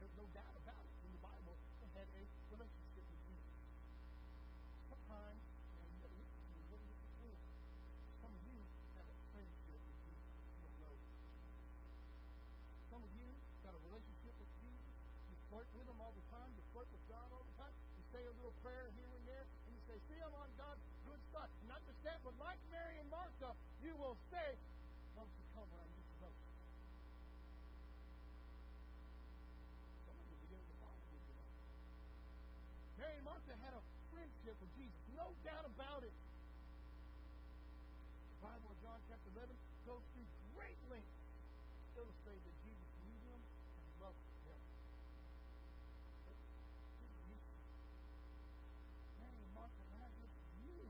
There's 0.00 0.16
no 0.16 0.26
doubt 0.32 0.56
about 0.56 0.82
it. 0.82 0.96
In 1.04 1.12
the 1.12 1.22
Bible, 1.22 1.54
they 1.80 1.88
had 1.92 2.08
a 2.08 2.22
relationship 2.50 3.04
with 3.06 3.20
Jesus. 3.28 3.56
Sometimes, 4.88 5.40
know, 5.76 5.86
you 5.92 6.02
to 6.02 6.16
listen 6.16 6.40
to 6.40 6.56
me. 6.56 6.64
What 6.72 6.80
you 6.80 6.96
doing? 7.20 7.40
Some 8.24 8.32
of 8.32 8.42
you 8.48 8.58
have 8.96 9.06
a 9.06 9.16
friendship 9.30 9.80
with 9.84 9.98
Jesus. 10.08 10.32
You 10.56 10.64
don't 10.64 10.80
know. 10.82 10.96
Some 12.90 13.02
of 13.04 13.12
you 13.12 13.28
got 13.60 13.76
a 13.76 13.80
relationship 13.92 14.34
with 14.40 14.52
Jesus. 14.64 14.92
You 15.28 15.36
flirt 15.52 15.68
with 15.76 15.86
him 15.86 16.00
all 16.00 16.14
the 16.16 16.26
time. 16.32 16.48
You 16.56 16.64
flirt 16.72 16.88
with 16.90 17.04
God 17.12 17.28
all 17.30 17.44
the 17.44 17.56
time. 17.60 17.74
You 17.96 18.04
say 18.10 18.24
a 18.24 18.34
little 18.40 18.56
prayer 18.64 18.88
here 18.96 19.12
and 19.12 19.24
there, 19.28 19.44
and 19.44 19.70
you 19.76 19.82
say, 19.84 20.00
"See, 20.08 20.18
I'm 20.22 20.32
on 20.32 20.48
God's 20.56 20.80
good 21.04 21.20
side." 21.32 21.50
Not 21.68 21.84
just 21.84 22.00
that, 22.08 22.18
but 22.24 22.32
like 22.40 22.58
Mary 22.72 22.96
and 22.98 23.10
Martha, 23.10 23.52
you 23.82 23.92
will 23.96 24.16
say, 24.32 24.56
"Why 25.14 25.22
don't 25.26 25.34
you 25.36 25.44
come 25.54 25.68
when 25.70 25.80
I 25.80 25.88
need 25.92 26.06
you 26.06 26.16
most?" 26.24 26.40
Some 30.06 30.16
of 30.16 30.24
you 30.26 30.34
are 30.36 30.42
beginning 30.46 30.70
to 30.70 30.76
follow 30.80 31.02
me 31.10 31.18
tonight. 31.26 31.52
Mary 33.16 33.24
and 33.24 33.32
Martha 33.32 33.56
had 33.64 33.72
a 33.72 33.80
friendship 34.12 34.52
with 34.60 34.68
Jesus, 34.76 35.00
no 35.16 35.24
doubt 35.40 35.64
about 35.64 36.04
it. 36.04 36.12
The 38.28 38.40
Bible 38.44 38.68
in 38.68 38.78
John 38.84 39.00
chapter 39.08 39.32
11 39.40 39.56
goes 39.88 40.04
through 40.12 40.28
great 40.52 40.76
lengths 40.92 41.16
to 41.96 42.04
illustrate 42.04 42.44
that 42.44 42.56
Jesus 42.60 42.88
knew 43.08 43.16
them 43.24 43.40
and 43.40 43.88
loved 44.04 44.20
them. 44.44 44.60
But 46.28 46.36
Jesus 47.00 47.24
knew 47.24 47.40
them. 47.40 47.40
Mary 49.24 49.40
and 49.48 49.52
Martha 49.56 49.80
and 49.80 49.92
Lazarus 49.96 50.36
knew 50.60 50.84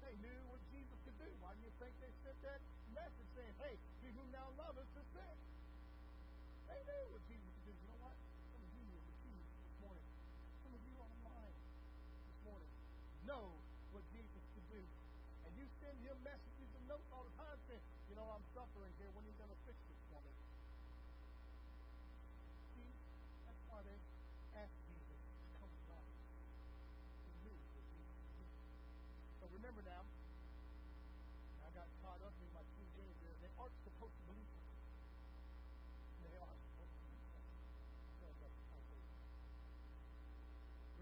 They 0.00 0.16
knew 0.16 0.40
what 0.48 0.64
Jesus 0.72 0.96
could 1.04 1.18
do. 1.20 1.28
Why 1.44 1.52
do 1.52 1.60
you 1.60 1.72
think 1.76 1.92
they 2.00 2.12
sent 2.24 2.40
that 2.40 2.60
message 2.96 3.28
saying, 3.36 3.52
hey, 3.60 3.76
he 4.00 4.08
who 4.16 4.24
now 4.32 4.48
loveth 4.56 4.88
is 4.96 5.08
sick? 5.12 5.36
They 6.72 6.80
knew 6.88 7.04
what 7.12 7.20
Jesus 7.28 7.52
could 7.52 7.68
do. 7.68 7.76
You 7.84 7.88
know 7.92 8.00
what? 8.00 8.16
Some 8.48 8.64
of 8.64 8.72
you 8.72 8.88
are 8.88 9.04
the 9.04 9.16
keys 9.20 9.44
this 9.44 9.76
morning. 9.84 10.08
Some 10.64 10.72
of 10.72 10.82
you 10.86 10.94
online 10.96 11.52
this 11.52 12.40
morning 12.46 12.72
know 13.26 13.52
what 13.92 14.04
Jesus 14.12 14.42
could 14.54 14.66
do. 14.72 14.82
And 15.44 15.52
you 15.56 15.66
send 15.80 15.96
him 16.04 16.16
messages 16.24 16.70
and 16.76 16.84
notes 16.88 17.08
all 17.12 17.24
the 17.24 17.34
time 17.40 17.58
saying, 17.68 17.80
you 18.08 18.14
know, 18.16 18.26
I'm 18.28 18.44
suffering 18.52 18.92
here. 19.00 19.08
When 19.16 19.24
are 19.24 19.30
you 19.32 19.38
going 19.40 19.52
to 19.52 19.60
fix 19.64 19.76
this 19.88 20.00
for 20.12 20.20
me? 20.24 20.32
See, 22.74 22.90
that's 23.48 23.62
why 23.68 23.80
they 23.84 23.98
asked 24.60 24.80
Jesus 24.88 25.20
to 25.24 25.46
come 25.60 25.72
to 25.72 25.84
life. 25.88 26.12
They 27.24 27.34
knew 27.48 27.56
what 27.56 27.84
Jesus. 27.88 28.48
So 29.40 29.44
remember 29.56 29.82
now, 29.88 30.02
I 31.64 31.68
got 31.72 31.88
caught 32.04 32.20
up 32.22 32.34
in 32.38 32.48
my 32.52 32.64
King 32.76 32.88
James 32.96 33.18
there. 33.24 33.36
They 33.40 33.52
aren't 33.56 33.76
supposed 33.88 34.14
to 34.14 34.24
believe 34.28 34.48
something. 34.52 34.84
They 36.28 36.36
are 36.38 36.56
supposed 36.60 36.92
to 36.92 37.04
believe 37.08 37.24
translation. 38.20 39.16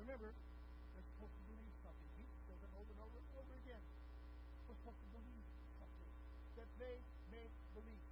Remember, 0.02 0.30
they're 0.32 1.08
supposed 1.14 1.34
to 1.38 1.44
believe 1.50 1.74
something. 1.82 2.08
Jesus 2.18 2.40
says 2.46 2.60
it 2.62 2.72
over 2.78 2.90
and 2.90 3.00
over 3.06 3.16
and 3.18 3.28
over 3.38 3.54
again. 3.62 3.82
We're 4.66 4.78
supposed 4.82 5.02
to 5.02 5.10
believe 5.14 5.46
something. 5.78 6.10
That 6.58 6.70
they 6.78 6.96
may 7.30 7.46
believe. 7.74 8.06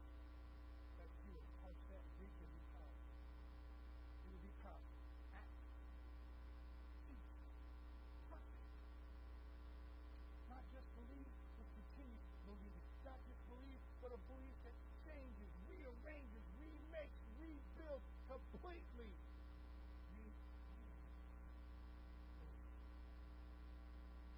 That's 0.96 1.16
you. 1.26 1.34
Punch 1.61 1.80
that 1.90 2.04
Greek 2.20 2.34
and 2.40 2.50
be 2.54 2.62
proud. 2.72 2.94
You 4.24 4.28
will 4.32 4.44
be 4.44 4.54
proud. 4.64 4.82
Act. 5.36 5.50
Eat. 7.11 7.24
Perfect. 8.30 8.64
Not 10.48 10.62
just 10.72 10.88
believe, 10.96 11.30
but 11.58 11.68
continue 11.74 12.22
believing. 12.46 12.86
Not 13.04 13.18
just 13.28 13.42
believe, 13.50 13.80
but 14.00 14.11
a 14.14 14.20
belief 14.30 14.56
that 14.64 14.76
changes, 15.04 15.50
rearranges, 15.68 16.44
remakes, 16.61 17.18
rebuilds 17.40 18.08
completely. 18.30 19.11
Re- 20.16 20.36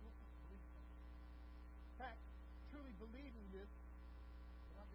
You're 0.03 0.15
supposed 0.17 0.35
to 0.35 0.43
believe 0.49 0.67
something. 0.75 1.03
In 1.87 1.95
fact, 1.99 2.21
truly 2.71 2.93
not 3.53 4.89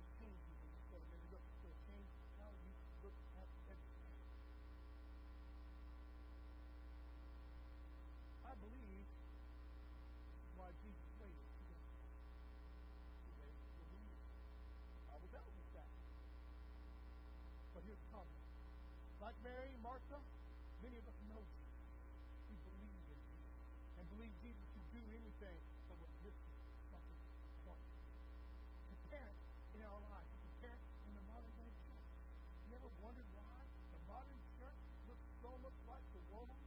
just 1.61 1.77
change 1.85 2.09
how 2.41 2.49
you 2.57 2.73
look 3.05 3.13
at 3.37 3.45
everything. 3.69 4.17
I 8.49 8.57
believe 8.57 9.05
why 10.57 10.73
Jesus 10.81 11.05
waited. 11.21 11.45
He 13.21 13.29
waited 13.37 13.61
for 13.77 13.85
believers. 13.93 14.25
I 15.05 15.21
was 15.21 15.29
out 15.37 15.53
with 15.53 15.69
that. 15.77 15.93
But 17.77 17.85
here's 17.85 18.01
the 18.01 18.09
problem. 18.09 18.41
Like 19.21 19.37
Mary, 19.45 19.69
Martha, 19.85 20.17
many 20.81 20.97
of 20.97 21.05
us 21.05 21.13
know 21.29 21.45
Jesus. 21.45 21.77
We 22.49 22.57
believe 22.65 22.89
in 22.89 23.05
Jesus. 23.05 23.37
And 24.01 24.05
believe 24.17 24.33
Jesus 24.41 24.65
can 24.73 24.81
do 24.97 25.05
anything, 25.13 25.61
but 25.85 25.93
we're 26.01 26.09
missing 26.25 26.57
something 26.89 27.21
important. 27.61 27.93
The 28.89 28.97
parent 29.13 29.37
in 29.77 29.85
our 29.85 30.01
lives, 30.09 30.33
the 30.41 30.49
parent 30.65 30.81
in 31.05 31.13
the 31.13 31.21
modern 31.29 31.53
day 31.53 31.69
church. 31.85 32.09
You 32.65 32.73
ever 32.81 32.89
wondered 33.01 33.29
why 33.37 33.61
the 33.93 33.99
modern 34.09 34.41
church 34.57 34.81
looks 35.05 35.25
so 35.41 35.53
much 35.61 35.77
like 35.85 36.01
the 36.17 36.21
world? 36.33 36.57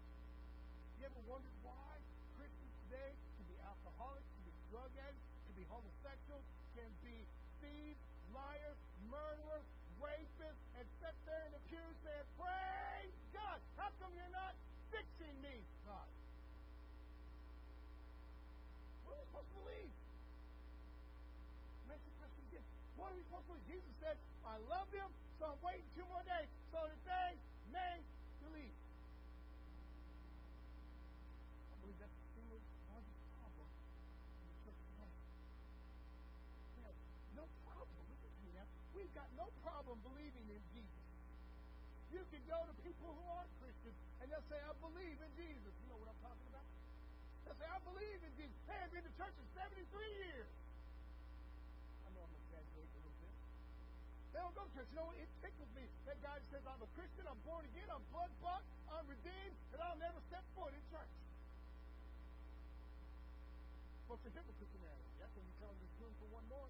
You 0.98 0.99
ever 1.10 1.22
wondered 1.26 1.58
why 1.66 1.90
Christians 2.38 2.74
today 2.86 3.10
can 3.10 3.44
be 3.50 3.58
alcoholics, 3.66 4.30
can 4.30 4.44
be 4.46 4.54
drug 4.70 4.90
addicts, 4.94 5.26
can 5.50 5.54
be 5.58 5.66
homosexuals, 5.66 6.46
can 6.78 6.90
be 7.02 7.26
thieves, 7.58 7.98
liars, 8.30 8.78
murderers, 9.10 9.66
rapists, 9.98 10.62
and 10.78 10.86
sit 11.02 11.14
there 11.26 11.42
in 11.50 11.52
the 11.58 11.62
pew 11.66 11.82
saying, 12.06 12.26
Praise 12.38 13.16
God! 13.34 13.58
How 13.74 13.90
come 13.98 14.14
you're 14.14 14.30
not 14.30 14.54
fixing 14.94 15.34
me, 15.42 15.66
God? 15.82 16.06
What 19.02 19.18
are 19.18 19.20
we 19.20 19.26
supposed 19.34 19.50
to 19.50 19.58
believe? 19.66 19.94
Makes 21.90 22.06
the 22.06 22.14
question 22.22 22.42
again. 22.54 22.66
What 22.94 23.10
are 23.10 23.16
we 23.18 23.22
supposed 23.26 23.50
to 23.50 23.58
believe? 23.58 23.66
Jesus 23.66 23.94
said, 23.98 24.16
I 24.46 24.54
love 24.70 24.86
them, 24.94 25.10
so 25.42 25.50
I'm 25.50 25.60
waiting 25.66 25.86
two 25.98 26.06
more 26.06 26.22
days 26.22 26.46
so 26.70 26.86
that 26.86 27.02
they 27.02 27.30
may 27.74 27.98
believe. 28.46 28.76
I 31.70 31.76
believe 31.82 31.98
that's 32.00 32.14
the 32.14 32.28
single 32.34 32.60
largest 32.90 33.20
problem 33.38 33.68
in 33.70 34.46
the 34.50 34.58
church 34.64 34.80
today. 34.90 35.12
We 36.76 36.82
have 36.86 36.98
no 37.36 37.44
problem. 37.66 38.00
Listen 38.10 38.30
to 38.30 38.40
me 38.42 38.50
now. 38.58 38.66
We've 38.96 39.14
got 39.14 39.28
no 39.38 39.46
problem 39.62 39.96
believing 40.02 40.46
in 40.50 40.62
Jesus. 40.74 41.04
You 42.10 42.22
can 42.34 42.39
go 42.50 42.58
to 42.66 42.74
people 42.82 43.14
who 43.14 43.24
aren't 43.30 43.54
Christians 43.62 43.94
and 44.18 44.26
they'll 44.26 44.48
say, 44.50 44.58
I 44.58 44.74
believe 44.82 45.18
in 45.22 45.32
Jesus. 45.38 45.70
You 45.70 45.86
know 45.86 45.98
what 46.02 46.10
I'm 46.10 46.18
talking 46.18 46.48
about? 46.50 46.66
They'll 47.46 47.58
say, 47.62 47.70
I 47.70 47.78
believe 47.86 48.20
in 48.26 48.32
Jesus. 48.34 48.58
Hey, 48.66 48.78
I've 48.82 48.90
been 48.90 49.06
to 49.06 49.14
church 49.14 49.34
for 49.38 49.46
73 49.54 49.86
years. 50.26 50.50
I 52.04 52.08
know 52.10 52.26
I'm 52.26 52.34
exaggerating 52.42 52.90
a 52.90 53.00
little 53.06 53.18
bit. 53.22 53.34
They 54.34 54.40
don't 54.42 54.56
go 54.58 54.66
to 54.66 54.72
church. 54.74 54.90
You 54.90 54.98
know, 54.98 55.14
it 55.14 55.30
tickles 55.38 55.70
me. 55.78 55.86
That 56.10 56.18
guy 56.26 56.42
says, 56.50 56.66
I'm 56.66 56.82
a 56.82 56.90
Christian, 56.98 57.22
I'm 57.30 57.38
born 57.46 57.62
again, 57.70 57.86
I'm 57.86 58.02
blood 58.10 58.34
bought, 58.42 58.66
I'm 58.90 59.06
redeemed, 59.06 59.56
and 59.70 59.78
I'll 59.78 60.00
never 60.02 60.18
step 60.26 60.42
foot 60.58 60.74
in 60.74 60.82
church. 60.90 61.14
What's 64.10 64.26
the 64.26 64.34
hypocrite 64.34 64.74
in 64.74 64.82
that? 64.82 64.98
That's 65.22 65.30
when 65.38 65.46
you 65.46 65.54
tell 65.62 65.70
them 65.70 65.78
there's 65.78 65.94
room 66.02 66.14
for 66.18 66.28
one 66.34 66.42
more. 66.50 66.66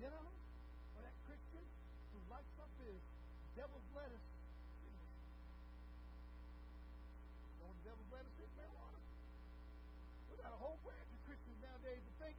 You 0.00 0.08
know? 0.08 0.32
Or 0.96 1.04
that 1.04 1.12
Christian 1.28 1.60
who 2.10 2.18
lights 2.32 2.56
up 2.58 2.72
his 2.80 2.96
devil's 3.54 3.84
lettuce. 3.94 4.26
You 4.80 4.88
know 7.60 7.68
what 7.70 7.78
devil's 7.84 8.10
lettuce 8.10 8.38
is? 8.40 8.50
Marijuana. 8.56 8.98
We 10.32 10.40
got 10.40 10.52
a 10.56 10.60
whole 10.64 10.80
branch 10.82 11.10
of 11.12 11.20
Christians 11.28 11.58
nowadays 11.60 12.00
that 12.00 12.16
think 12.24 12.36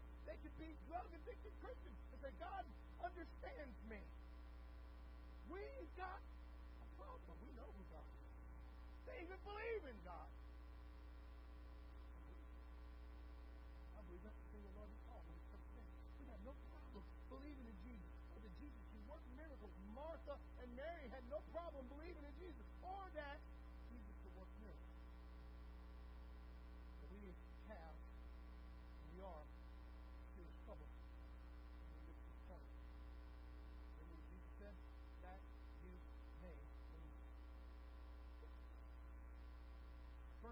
be 0.71 0.79
drug 0.87 1.03
addicted 1.11 1.51
Christians 1.59 1.99
and 2.15 2.19
say, 2.23 2.31
God 2.39 2.63
understands 3.03 3.75
me. 3.91 3.99
We've 5.51 5.91
got 5.99 6.23
a 6.23 6.87
problem. 6.95 7.35
We 7.43 7.51
know 7.59 7.67
who 7.67 7.83
God 7.91 8.07
is. 8.07 8.31
They 9.03 9.19
even 9.27 9.35
believe 9.43 9.83
in 9.83 9.97
God. 10.07 10.31
I 13.99 14.01
believe 14.07 14.23
that's 14.23 14.39
the 14.39 14.47
single 14.55 14.71
largest 14.79 15.03
problem 15.11 15.35
in 15.35 15.43
church 15.51 15.65
today. 15.75 15.91
We 16.23 16.31
have 16.31 16.43
no 16.47 16.55
problem 16.55 17.03
believing 17.27 17.67
in 17.67 17.77
Jesus, 17.83 18.11
or 18.31 18.39
that 18.39 18.53
Jesus 18.63 18.83
can 18.95 19.03
work 19.11 19.23
miracles. 19.35 19.75
Martha 19.91 20.39
and 20.63 20.71
Mary 20.79 21.11
had 21.11 21.23
no 21.27 21.43
problem 21.51 21.83
believing 21.91 22.23
in 22.23 22.35
Jesus, 22.39 22.63
or 22.79 23.11
that 23.19 23.43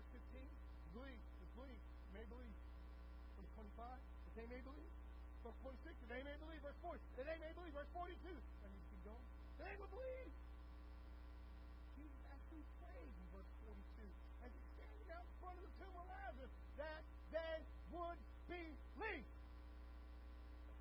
believe. 0.08 1.20
Believe, 1.56 1.84
maybe. 2.16 2.48
Verse 3.36 3.52
25, 3.56 4.00
that 4.00 4.34
they 4.40 4.48
may 4.48 4.62
believe. 4.64 4.94
Verse 5.44 5.60
46, 5.64 5.92
that 5.92 6.10
they 6.16 6.24
may 6.24 6.36
believe. 6.40 6.62
Verse 6.64 6.80
40, 6.84 7.00
that 7.20 7.26
they 7.28 7.40
may 7.40 7.52
believe. 7.56 7.74
Verse 7.76 7.92
42, 7.92 8.16
and 8.32 8.70
you 8.72 8.82
keep 8.92 9.02
going. 9.04 9.28
They 9.60 9.74
will 9.76 9.92
believe. 9.92 10.32
Jesus 12.00 12.24
actually 12.32 12.64
prays 12.80 13.12
in 13.12 13.28
verse 13.36 13.52
42 13.68 14.08
as 14.48 14.50
he's 14.56 14.68
standing 14.80 15.10
out 15.12 15.28
in 15.28 15.36
front 15.44 15.56
of 15.60 15.64
the 15.68 15.74
tomb 15.84 15.96
of 16.00 16.08
Lazarus 16.08 16.54
that 16.80 17.04
they 17.36 17.60
would 17.92 18.20
believe. 18.48 19.28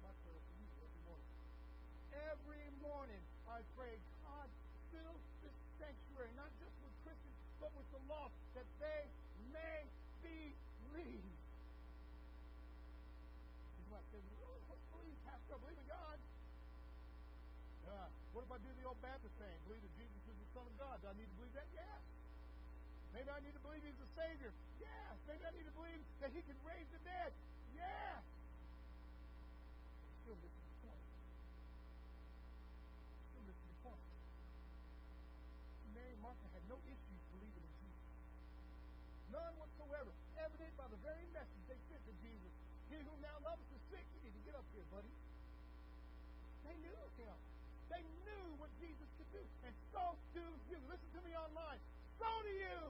Every 0.06 1.02
morning. 1.02 1.34
Every 2.14 2.64
morning 2.78 3.22
I 3.50 3.58
pray, 3.74 3.98
God, 4.22 4.48
fill 4.94 5.18
this 5.42 5.56
sanctuary, 5.82 6.30
not 6.38 6.54
just 6.62 6.77
with 7.78 7.90
the 7.94 8.02
lost, 8.10 8.34
that 8.58 8.66
they 8.82 9.02
may 9.54 9.86
believe. 10.20 11.24
Say, 14.08 14.24
really? 14.40 14.62
What 14.72 14.80
believe, 14.88 15.20
Pastor? 15.28 15.58
Believe 15.60 15.76
in 15.76 15.84
God. 15.84 16.16
Uh, 17.92 18.08
what 18.32 18.40
if 18.46 18.50
I 18.52 18.58
do 18.64 18.72
the 18.72 18.88
old 18.88 18.96
Baptist 19.04 19.36
thing? 19.36 19.52
Believe 19.68 19.84
that 19.84 19.94
Jesus 20.00 20.22
is 20.32 20.36
the 20.38 20.48
Son 20.56 20.64
of 20.64 20.72
God. 20.80 20.96
Do 21.04 21.12
I 21.12 21.16
need 21.18 21.28
to 21.28 21.36
believe 21.36 21.52
that? 21.52 21.68
Yeah. 21.76 21.98
Maybe 23.12 23.28
I 23.28 23.40
need 23.44 23.52
to 23.52 23.60
believe 23.60 23.84
He's 23.84 24.00
the 24.00 24.08
Savior. 24.16 24.48
Yeah. 24.80 25.12
Maybe 25.28 25.44
I 25.44 25.52
need 25.52 25.68
to 25.68 25.76
believe 25.76 26.00
that 26.24 26.32
He 26.32 26.40
can 26.40 26.56
raise 26.64 26.88
the 26.88 27.00
dead. 27.04 27.36
Yes. 27.76 28.22
Still 30.24 30.40
missing 30.40 30.64
the 30.72 30.78
point. 30.88 31.04
Still 33.28 33.44
missing 33.44 33.68
the 33.68 33.80
point. 33.84 34.04
Mary 35.92 36.12
and 36.16 36.22
Martha 36.24 36.48
had 36.56 36.64
no 36.64 36.80
issues 36.88 37.20
believing 37.36 37.60
in 37.60 37.74
Jesus. 37.76 38.08
None 39.36 39.52
whatsoever. 39.60 40.16
Evident 40.40 40.72
by 40.80 40.88
the 40.88 41.00
very 41.04 41.28
message 41.36 41.64
they 41.68 41.76
sent 41.92 42.00
to 42.08 42.14
Jesus. 42.24 42.52
He 42.88 42.96
who 43.04 43.12
now 43.20 43.36
loves 43.44 43.60
is 43.68 43.82
sick. 43.92 44.00
You 44.16 44.20
need 44.24 44.32
to 44.32 44.44
get 44.48 44.56
up 44.56 44.64
here, 44.72 44.84
buddy. 44.88 45.12
They 46.64 46.76
knew 46.80 46.96
him. 47.20 47.38
They 47.92 48.00
knew 48.24 48.46
what 48.56 48.72
Jesus 48.80 49.08
could 49.20 49.28
do. 49.28 49.44
And 49.64 49.74
so 49.92 50.16
do 50.32 50.44
you. 50.72 50.80
Listen 50.88 51.10
to 51.12 51.20
me 51.20 51.36
online. 51.36 51.80
Do 52.38 52.52
you. 52.54 52.80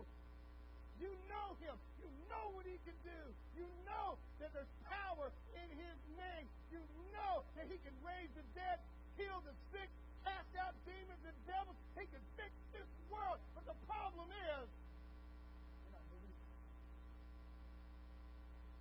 You 1.00 1.12
know 1.30 1.56
him. 1.62 1.76
You 2.02 2.08
know 2.28 2.52
what 2.52 2.66
he 2.66 2.76
can 2.84 2.98
do. 3.06 3.20
You 3.56 3.66
know 3.88 4.18
that 4.40 4.52
there's 4.52 4.74
power 4.84 5.32
in 5.56 5.68
his 5.72 5.98
name. 6.18 6.46
You 6.70 6.82
know 7.14 7.42
that 7.56 7.66
he 7.70 7.78
can 7.80 7.94
raise 8.04 8.30
the 8.36 8.44
dead, 8.54 8.78
heal 9.16 9.40
the 9.46 9.54
sick, 9.72 9.88
cast 10.24 10.52
out 10.60 10.74
demons 10.84 11.22
and 11.24 11.36
devils. 11.46 11.78
He 11.96 12.04
can 12.10 12.22
fix 12.36 12.52
this 12.74 12.88
world. 13.08 13.38
But 13.54 13.64
the 13.66 13.78
problem 13.88 14.28
is, 14.30 14.68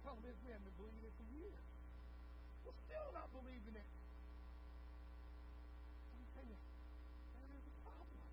problem 0.07 0.23
is 0.27 0.35
we 0.43 0.51
haven't 0.51 0.65
been 0.65 0.79
believing 0.79 1.03
it 1.03 1.13
for 1.19 1.27
years. 1.35 1.67
We're 2.63 2.79
still 2.87 3.11
not 3.11 3.27
believing 3.35 3.75
it. 3.75 3.87
Let 6.11 6.17
me 6.17 6.27
tell 6.31 6.47
you, 6.47 6.57
there 6.57 7.51
is 7.53 7.65
a 7.67 7.75
problem. 7.83 8.23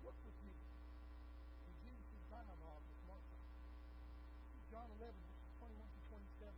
Look 0.00 0.16
with 0.24 0.38
me. 0.44 0.56
In 0.56 1.72
Jesus' 1.84 2.24
dialogue 2.32 2.84
with 2.88 3.02
Martha. 3.04 3.38
John 4.72 4.89
11, 5.00 5.16
verses 5.16 5.48
21 5.64 5.80
to 5.80 6.00
27. 6.12 6.52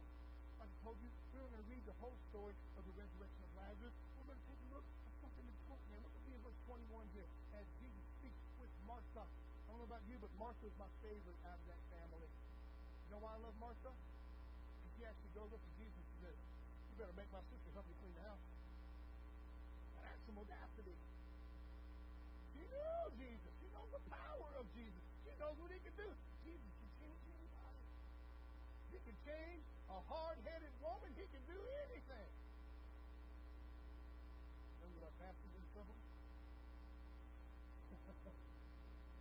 Like 0.59 0.67
I 0.67 0.79
told 0.83 0.99
you, 0.99 1.11
we're 1.31 1.47
going 1.47 1.63
to 1.63 1.71
read 1.71 1.85
the 1.87 1.97
whole 2.03 2.19
story 2.35 2.55
of 2.75 2.83
the 2.83 2.95
resurrection 2.99 3.43
of 3.47 3.51
Lazarus. 3.55 3.95
We're 4.19 4.29
going 4.35 4.43
to 4.43 4.49
take 4.51 4.63
a 4.67 4.69
look 4.75 4.87
at 5.07 5.15
something 5.23 5.47
important 5.47 5.87
here. 5.95 6.01
Look 6.03 6.15
at 6.19 6.23
me 6.27 6.33
in 6.35 6.43
verse 6.43 6.61
21 6.67 7.07
here 7.15 7.31
as 7.55 7.65
Jesus 7.79 8.05
speaks 8.19 8.43
with 8.59 8.73
Martha. 8.83 9.23
I 9.23 9.67
don't 9.71 9.79
know 9.79 9.87
about 9.87 10.03
you, 10.11 10.19
but 10.19 10.31
Martha 10.43 10.65
is 10.67 10.75
my 10.75 10.91
favorite 11.07 11.39
out 11.47 11.55
of 11.55 11.67
that 11.71 11.83
family. 11.95 12.27
You 12.27 13.09
know 13.15 13.21
why 13.23 13.33
I 13.37 13.41
love 13.47 13.57
Martha? 13.63 13.95
Because 13.95 14.91
she 14.99 15.03
actually 15.07 15.33
goes 15.39 15.51
up 15.55 15.63
to 15.63 15.73
Jesus 15.79 16.03
and 16.03 16.19
says, 16.27 16.39
You 16.91 16.95
better 16.99 17.17
make 17.17 17.31
my 17.31 17.45
sister 17.47 17.71
help 17.79 17.87
me 17.87 17.95
clean 18.03 18.15
the 18.19 18.27
house. 18.27 18.45
That's 20.03 20.23
some 20.27 20.37
audacity. 20.43 20.97
She 22.59 22.63
knew 22.67 23.03
Jesus. 23.17 23.53
She 23.63 23.69
knows 23.71 23.91
the 23.95 24.03
power 24.11 24.51
of 24.59 24.67
Jesus. 24.75 25.03
She 25.23 25.33
knows 25.39 25.57
what 25.63 25.71
he 25.71 25.79
can 25.79 25.95
do. 25.95 26.11
Jesus 26.43 26.73
can 26.75 26.91
change 27.01 27.23
anybody. 27.33 27.83
He 28.93 28.99
can 29.13 29.21
change 29.29 29.61
a 29.93 29.99
hard-headed 30.09 30.73
woman. 30.81 31.13
He 31.13 31.29
can 31.29 31.45
do 31.45 31.61
anything. 31.85 32.33
Remember 34.81 35.05
that 35.05 35.13
pastor's 35.21 35.53
in 35.53 35.65
trouble? 35.77 35.93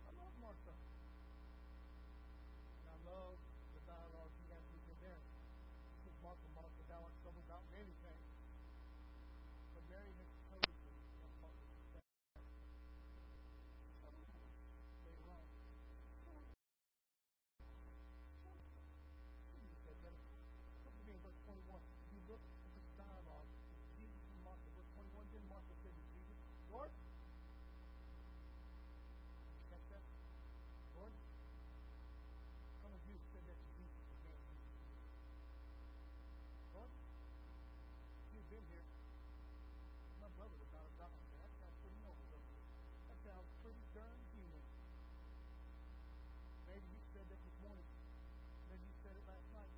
I 0.08 0.10
love 0.16 0.32
Martha. 0.40 0.72
And 2.80 2.88
I 2.88 2.96
love 3.04 3.36
the 3.76 3.82
dialogue 3.84 4.32
he 4.40 4.48
has 4.48 4.64
with 4.72 4.80
her 4.88 4.96
there. 5.04 5.20
He 5.20 6.08
says, 6.08 6.16
Martha, 6.24 6.48
Martha, 6.56 6.82
thou 6.88 7.04
art 7.04 7.12
troubled 7.20 7.44
about 7.44 7.60
many 7.76 7.92
things. 8.00 8.24
But 9.76 9.84
Mary 9.92 10.12
has 10.16 10.30
chosen 10.48 10.72
that 11.20 11.32
part 11.44 11.52
which 11.60 11.76
is 11.76 11.84
best. 11.92 12.08
Later 15.04 15.28
on. 15.28 15.44
Jesus 19.52 19.78
said 19.84 19.98
that. 20.02 20.16
Look 20.84 20.94
at 20.96 21.04
me 21.06 21.12
in 21.12 21.20
verse 21.22 21.40
21. 21.46 21.80
If 22.02 22.10
you 22.12 22.22
look 22.28 22.42
at 22.42 22.72
this 22.72 22.88
dialogue, 22.98 23.48
Jesus 23.98 24.22
and 24.32 24.42
Martha, 24.44 24.68
verse 24.76 24.90
21, 24.94 25.26
then 25.32 25.42
Martha 25.48 25.74
said 25.82 25.94
to 25.94 26.04
Jesus, 26.12 26.38
Lord, 26.70 26.90
catch 29.70 29.86
that? 29.92 30.04
Lord, 30.96 31.14
some 32.82 32.92
of 32.92 33.02
you 33.08 33.16
said 33.32 33.44
that 33.46 33.58
to 33.58 33.68
Jesus 33.76 34.06
again. 34.22 34.42
Lord, 36.76 36.90
if 36.90 38.28
you'd 38.32 38.50
been 38.50 38.66
here, 38.70 38.86
my 40.22 40.30
brother 40.38 40.56
would 40.56 40.72
not 40.72 40.84
have 40.86 40.96
died. 40.98 41.16
Now, 41.32 41.46
that 41.46 41.52
sounds 41.58 41.76
pretty 41.82 41.98
noble, 42.02 42.26
doesn't 42.32 42.54
it? 42.56 42.66
That 43.10 43.18
sounds 43.26 43.48
pretty 43.62 43.84
darn 43.92 44.18
human. 44.34 44.64
Maybe 46.72 46.88
you 46.88 47.00
said 47.12 47.28
that 47.28 47.40
this 47.44 47.56
morning. 47.60 47.84
Maybe 48.72 48.84
you 48.88 48.96
said 49.04 49.12
it 49.12 49.24
last 49.28 49.44
night. 49.52 49.68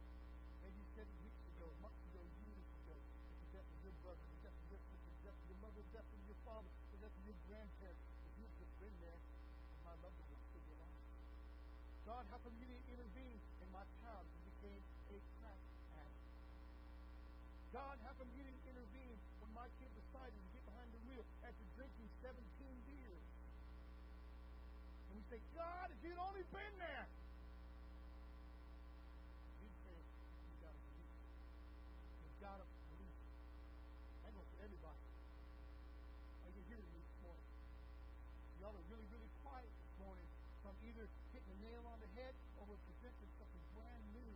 Maybe 0.62 0.78
you 0.78 0.86
said 0.94 1.10
it 1.10 1.16
weeks 1.26 1.42
ago, 1.58 1.66
months 1.82 1.98
ago, 2.06 2.22
years 2.22 2.62
ago. 2.86 2.94
It's 2.94 3.42
the 3.42 3.58
death 3.58 3.66
of 3.66 3.82
your 3.82 3.96
brother, 4.06 4.22
the 4.22 4.46
death 4.46 4.54
of 4.54 4.70
your 4.70 4.78
sister, 4.78 5.10
the 5.10 5.26
death 5.26 5.34
of 5.34 5.50
your 5.50 5.58
mother, 5.58 5.82
the 5.82 5.90
death 5.90 6.06
of 6.06 6.22
your 6.22 6.38
father, 6.46 6.70
the 6.94 6.98
death 7.02 7.16
of 7.18 7.24
your 7.26 7.34
grandparents. 7.50 8.06
If 8.30 8.32
you've 8.38 8.54
just 8.62 8.74
been 8.78 8.94
there, 9.02 9.18
then 9.18 9.82
my 9.82 9.98
loved 10.06 10.14
one 10.22 10.30
would 10.30 10.44
still 10.54 10.62
be 10.62 10.70
alive. 10.78 11.02
God, 12.06 12.22
how 12.30 12.38
come 12.46 12.54
you 12.62 12.70
didn't 12.70 12.86
intervene 12.94 13.42
in 13.42 13.68
my 13.74 13.82
child 13.98 14.22
who 14.22 14.38
became 14.54 14.78
a 15.10 15.18
crack 15.42 15.58
addict? 15.98 16.30
God, 17.74 17.98
how 18.06 18.14
come 18.14 18.30
you 18.38 18.46
didn't 18.46 18.62
intervene 18.70 19.18
when 19.42 19.50
my 19.50 19.66
kid 19.82 19.90
decided 19.98 20.30
to 20.30 20.48
get 20.54 20.62
behind 20.62 20.86
the 20.94 21.02
wheel 21.10 21.26
after 21.42 21.66
drinking 21.74 22.06
17 22.22 22.38
beers? 22.86 23.26
And 25.10 25.18
we 25.18 25.26
say, 25.26 25.42
God, 25.58 25.90
if 25.90 25.98
you'd 26.06 26.22
only 26.22 26.46
been 26.54 26.74
there. 26.78 27.06
You'd 32.22 32.38
gotta 32.38 32.62
believe. 32.62 33.18
I 34.22 34.30
know 34.38 34.46
for 34.54 34.58
everybody. 34.62 35.02
Are 36.46 36.54
you 36.54 36.62
hearing 36.70 36.86
me 36.94 37.02
this 37.02 37.18
morning? 37.26 37.48
Y'all 38.62 38.78
are 38.78 38.86
really, 38.86 39.08
really 39.10 39.30
quiet 39.42 39.66
this 39.66 39.94
morning. 39.98 40.30
I'm 40.62 40.78
either 40.78 41.10
hitting 41.34 41.50
the 41.50 41.58
nail 41.66 41.82
on 41.90 41.98
the 41.98 42.10
head 42.22 42.38
or 42.54 42.70
we're 42.70 42.84
presenting 42.86 43.30
something 43.34 43.62
brand 43.74 44.06
new. 44.14 44.34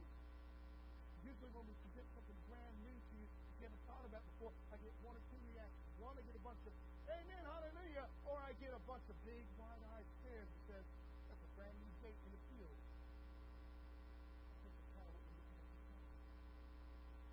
Usually 1.39 1.55
when 1.55 1.71
we 1.71 1.75
present 1.87 2.03
something 2.19 2.35
brand 2.51 2.75
new 2.83 2.91
to 2.99 3.13
you, 3.15 3.23
you 3.31 3.63
haven't 3.63 3.85
thought 3.87 4.03
about 4.11 4.27
before, 4.35 4.51
I 4.75 4.77
get 4.83 4.91
one 5.07 5.15
or 5.15 5.23
two 5.31 5.39
reactions. 5.55 5.87
One, 6.03 6.19
I 6.19 6.23
get 6.27 6.35
a 6.35 6.43
bunch 6.43 6.59
of 6.67 6.75
amen, 7.07 7.43
hallelujah, 7.47 8.11
or 8.27 8.43
I 8.43 8.51
get 8.59 8.75
a 8.75 8.83
bunch 8.91 9.07
of 9.07 9.15
big, 9.23 9.47
wide-eyed 9.55 10.09
stares 10.19 10.51
that 10.51 10.63
says, 10.67 10.83
that's 11.31 11.39
a 11.39 11.51
brand 11.55 11.79
new 11.79 11.95
date 12.03 12.19
in 12.27 12.31
the 12.35 12.43
field. 12.51 12.75
I 12.75 14.67
think 14.67 14.75
that's 14.83 14.91
kind 14.99 15.07
of 15.07 15.15
what 15.15 15.23
we're 15.31 15.39
looking 15.39 15.63
at 15.63 15.71
this 15.71 15.87
morning. 15.95 16.11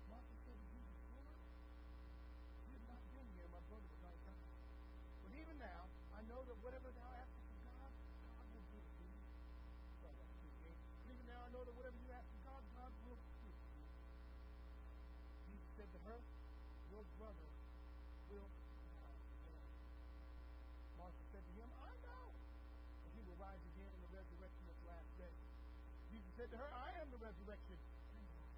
Martha 0.06 0.34
said 0.46 0.54
to 0.54 0.66
Jesus, 0.70 1.02
Lord, 1.10 1.34
if 1.34 2.62
you 2.62 2.78
had 2.78 2.86
not 2.86 3.02
been 3.10 3.26
here, 3.34 3.48
my 3.50 3.62
brother 3.66 3.86
would 3.90 4.02
not 4.06 4.14
have 4.14 4.22
died. 4.22 4.46
But 5.26 5.34
even 5.34 5.56
now, 5.58 5.82
I 6.14 6.22
know 6.30 6.46
that 6.46 6.58
whatever 6.62 6.94
thou 6.94 7.10
askest 7.10 7.42
of 7.42 7.58
God, 7.74 7.90
God 7.90 8.46
will 8.54 8.66
do 8.70 8.78
it 8.78 8.86
to 8.86 9.02
you. 9.02 9.18
Sorry, 9.98 10.14
that's 10.14 10.38
too 10.38 10.54
gay. 10.62 10.78
But 10.78 11.10
even 11.10 11.26
now, 11.26 11.42
I 11.42 11.50
know 11.50 11.62
that 11.66 11.74
whatever 11.74 11.98
you 11.98 12.10
ask 12.14 12.30
of 12.30 12.42
God, 12.46 12.62
God 12.70 12.90
will 13.02 13.18
do 13.18 13.50
it 13.50 13.58
to 13.58 13.74
you. 13.74 13.86
Jesus 15.46 15.70
said 15.76 15.90
to 15.92 16.00
her, 16.08 16.18
Your 16.90 17.04
brother 17.20 17.48
will 18.32 18.48
now 18.96 19.12
live. 19.44 19.68
Martha 20.96 21.22
said 21.30 21.44
to 21.44 21.52
him, 21.60 21.68
I 21.84 21.92
know 22.00 22.24
that 22.32 23.12
he 23.12 23.20
will 23.28 23.38
rise 23.38 23.60
again 23.60 23.90
in 23.92 24.00
the 24.00 24.12
resurrection 24.16 24.64
of 24.72 24.76
the 24.80 24.86
last 24.88 25.10
day. 25.20 25.34
Jesus 26.10 26.32
said 26.40 26.48
to 26.54 26.58
her, 26.58 26.70
I 26.72 26.90
am 27.04 27.12
the 27.12 27.20
resurrection. 27.20 27.76
and 27.76 28.24
the 28.24 28.34
life. 28.40 28.56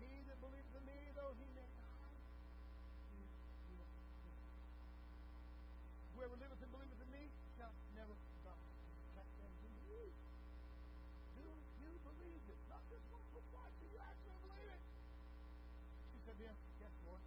He 0.00 0.10
that 0.32 0.38
believeth 0.40 0.74
in 0.80 0.84
me, 0.88 0.98
though 1.12 1.34
he 1.36 1.46
may 1.52 1.68
die, 1.76 2.16
he 3.12 3.20
will 3.76 3.84
live. 3.84 3.92
Whoever 6.16 6.36
liveth 6.40 6.60
and 6.64 6.72
believeth 6.72 7.00
in 7.04 7.10
me 7.12 7.22
shall 7.60 7.74
never 7.94 8.16
die. 8.42 8.64
Catch 9.14 9.32
that? 9.44 9.52
Do 9.60 9.68
you? 9.92 10.08
Do 11.36 11.44
you 11.84 11.92
believe 12.00 12.42
it? 12.48 12.60
Not 12.72 12.82
just 12.88 13.04
one, 13.12 13.24
but 13.36 13.44
to 16.40 16.48
Yes, 16.48 16.56
Lord. 17.04 17.20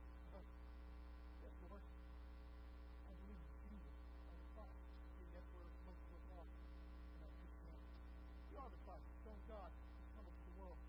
Yes, 1.45 1.53
Lord. 1.69 1.83
I 1.83 3.13
believe 3.21 3.37
in 3.37 3.53
Jesus 3.69 3.93
on 4.25 4.33
the 4.41 4.47
cross. 4.57 4.73
See, 5.13 5.29
that's 5.29 5.49
where 5.53 5.69
most 5.85 6.01
of 6.01 6.17
us 6.17 6.25
are. 6.33 6.49
You 8.49 8.57
are 8.57 8.69
the 8.73 8.81
Christ, 8.89 9.05
Son 9.21 9.37
of 9.37 9.45
God, 9.45 9.69
coming 10.17 10.33
to 10.33 10.43
the 10.49 10.55
world. 10.57 10.81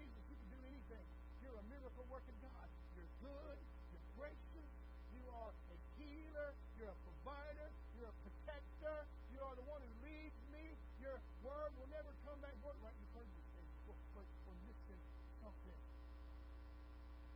Jesus, 0.00 0.24
you 0.24 0.36
can 0.40 0.48
do 0.56 0.60
anything. 0.72 1.04
You're 1.44 1.58
a 1.60 1.66
miracle 1.68 2.04
working 2.08 2.36
God. 2.40 2.68
You're 2.96 3.12
good. 3.20 3.58
You're 3.92 4.08
gracious. 4.16 4.70
You 5.12 5.20
are 5.36 5.52
a 5.52 5.76
healer. 6.00 6.50
You're 6.80 6.96
a 6.96 7.00
provider. 7.04 7.68
You're 8.00 8.08
a 8.08 8.18
protector. 8.24 8.96
You 9.36 9.44
are 9.44 9.52
the 9.52 9.68
one 9.68 9.84
who 9.84 9.92
leads 10.00 10.40
me. 10.48 10.64
Your 11.04 11.20
word 11.44 11.76
will 11.76 11.92
never 11.92 12.08
come 12.24 12.40
back 12.40 12.56
void. 12.64 12.80
Right? 12.80 12.96
You've 12.96 13.12
heard 13.12 13.28
these 13.28 13.48
things 13.52 13.68
before, 13.84 14.00
but 14.16 14.24
we're 14.48 14.60
missing 14.64 15.02
something. 15.44 15.76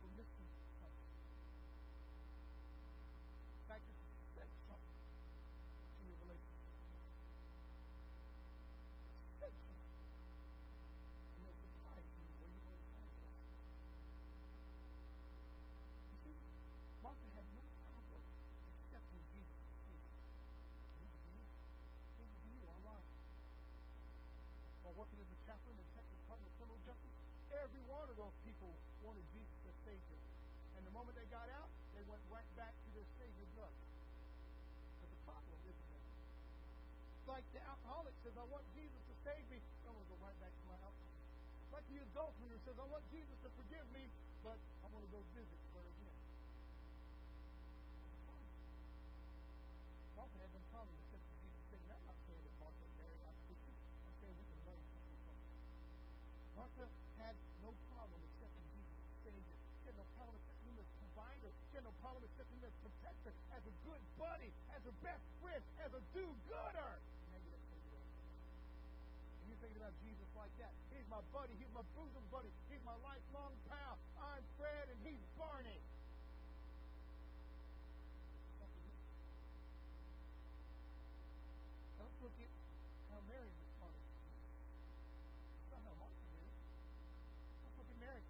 We're 0.01 0.15
missing 0.17 0.49
something. 0.81 1.09
In 3.51 3.63
fact, 3.69 3.85
it's 3.87 4.01
essential 4.01 4.77
to 4.81 6.01
your 6.03 6.17
relationship. 6.25 7.01
Essential. 9.31 9.77
And 11.37 11.43
it's 11.47 11.61
surprising 11.61 12.27
where 12.41 12.51
you 12.51 12.61
want 12.65 12.75
to 12.75 12.89
find 12.91 13.11
that. 13.21 13.31
You 16.11 16.17
see, 16.27 16.35
Martha 16.99 17.29
had 17.31 17.47
no 17.55 17.63
problem 17.87 18.21
accepting 18.21 19.23
Jesus 19.31 19.55
as 19.55 19.79
Savior. 19.87 20.11
Neither 20.99 21.19
do 21.23 21.29
you. 21.31 21.45
Neither 22.19 22.37
do 22.41 22.49
you 22.51 22.63
online. 22.67 23.07
While 24.83 24.97
working 24.99 25.19
as 25.23 25.29
a 25.31 25.39
chaplain 25.47 25.77
in 25.79 25.87
Texas 25.95 26.17
Department 26.19 26.51
of 26.51 26.55
Criminal 26.59 26.81
Justice, 26.83 27.15
every 27.55 27.83
one 27.87 28.09
of 28.09 28.17
those 28.19 28.35
people 28.61 28.77
wanted 29.01 29.25
Jesus 29.33 29.57
as 29.65 29.73
Savior. 29.81 30.21
And 30.77 30.85
the 30.85 30.93
moment 30.93 31.17
they 31.17 31.25
got 31.33 31.49
out, 31.57 31.65
they 31.97 32.05
went 32.05 32.21
right 32.29 32.45
back 32.53 32.69
to 32.69 32.89
their 32.93 33.07
Savior 33.17 33.47
drug. 33.57 33.73
But 35.01 35.09
the 35.09 35.21
problem 35.25 35.57
is 35.65 35.77
that 35.89 35.97
it's 35.97 37.25
like 37.25 37.45
the 37.57 37.61
alcoholic 37.65 38.13
says, 38.21 38.37
I 38.37 38.45
want 38.53 38.61
Jesus 38.77 39.01
to 39.09 39.15
save 39.25 39.41
me. 39.49 39.57
I'm 39.89 39.97
going 39.97 40.05
to 40.05 40.11
go 40.13 40.19
right 40.21 40.37
back 40.37 40.53
to 40.53 40.65
my 40.69 40.77
alcohol. 40.77 41.09
Like 41.73 41.85
the 41.89 42.05
adulterer 42.05 42.59
says, 42.61 42.77
I 42.77 42.85
want 42.85 43.01
Jesus 43.09 43.33
to 43.41 43.49
forgive 43.57 43.85
me, 43.97 44.05
but 44.45 44.61
I 44.61 44.85
want 44.93 45.01
to 45.01 45.09
go 45.09 45.25
visit 45.33 45.57
her 45.73 45.81
again. 45.81 46.19
Martha 50.13 50.37
had 50.37 50.53
no 50.53 50.61
problem 50.69 50.93
accepting 51.01 51.33
Jesus' 51.49 51.65
saying, 51.73 51.89
I'm 51.89 52.05
not 52.05 52.19
saying 52.29 52.45
that 52.45 52.55
Martha 52.61 52.83
and 52.85 52.93
Mary 53.01 53.17
are 53.25 53.37
Christians. 53.41 53.81
I'm 54.05 54.15
saying 54.21 54.35
we 54.37 54.45
can 54.45 54.61
learn 54.69 54.81
something 54.93 55.17
from 55.25 55.37
them. 55.49 55.57
Martha 56.61 56.85
had 57.17 57.35
no 57.61 57.71
problem 57.93 58.19
accepting 58.25 58.65
Jesus 58.73 58.97
as 58.97 59.15
Savior. 59.21 59.57
She 59.81 59.85
had 59.87 59.97
no 59.97 60.07
problem 60.17 60.35
accepting 60.41 60.67
him 60.73 60.77
as 60.81 60.89
provider. 60.99 61.49
She 61.69 61.73
had 61.77 61.85
no 61.85 61.95
problem 62.01 62.21
accepting 62.25 62.41
as 63.27 63.63
a 63.65 63.73
good 63.85 64.01
buddy, 64.17 64.51
as 64.73 64.81
a 64.85 64.93
best 65.05 65.25
friend, 65.41 65.61
as 65.85 65.91
a 65.93 66.01
do-gooder. 66.13 66.93
And 69.41 69.45
you're 69.47 69.61
thinking 69.61 69.77
about 69.77 69.93
Jesus 70.01 70.29
like 70.33 70.53
that. 70.57 70.73
He's 70.89 71.05
my 71.09 71.21
buddy. 71.35 71.53
He's 71.59 71.69
my 71.75 71.85
bosom 71.93 72.23
buddy. 72.33 72.49
He's 72.71 72.81
my 72.85 72.95
lifelong 73.05 73.53
pal. 73.69 73.97
I'm 74.17 74.43
Fred 74.57 74.89
and 74.89 74.99
he's 75.05 75.21
Barney. 75.37 75.81
Something 78.57 78.83
missing. 78.89 79.13
Let's 82.01 82.17
look 82.25 82.33
at 82.41 82.51
how 83.13 83.21
Mary 83.29 83.53
responded 83.53 84.01
to 84.01 84.17
Jesus. 84.17 84.49
That's 85.69 85.83
not 85.85 85.93
how 85.93 85.93
Martha 86.01 86.25
did 86.31 86.41
it. 86.41 86.57
Let's 87.65 87.75
look 87.77 87.89
at 87.91 87.99
Mary. 88.01 88.25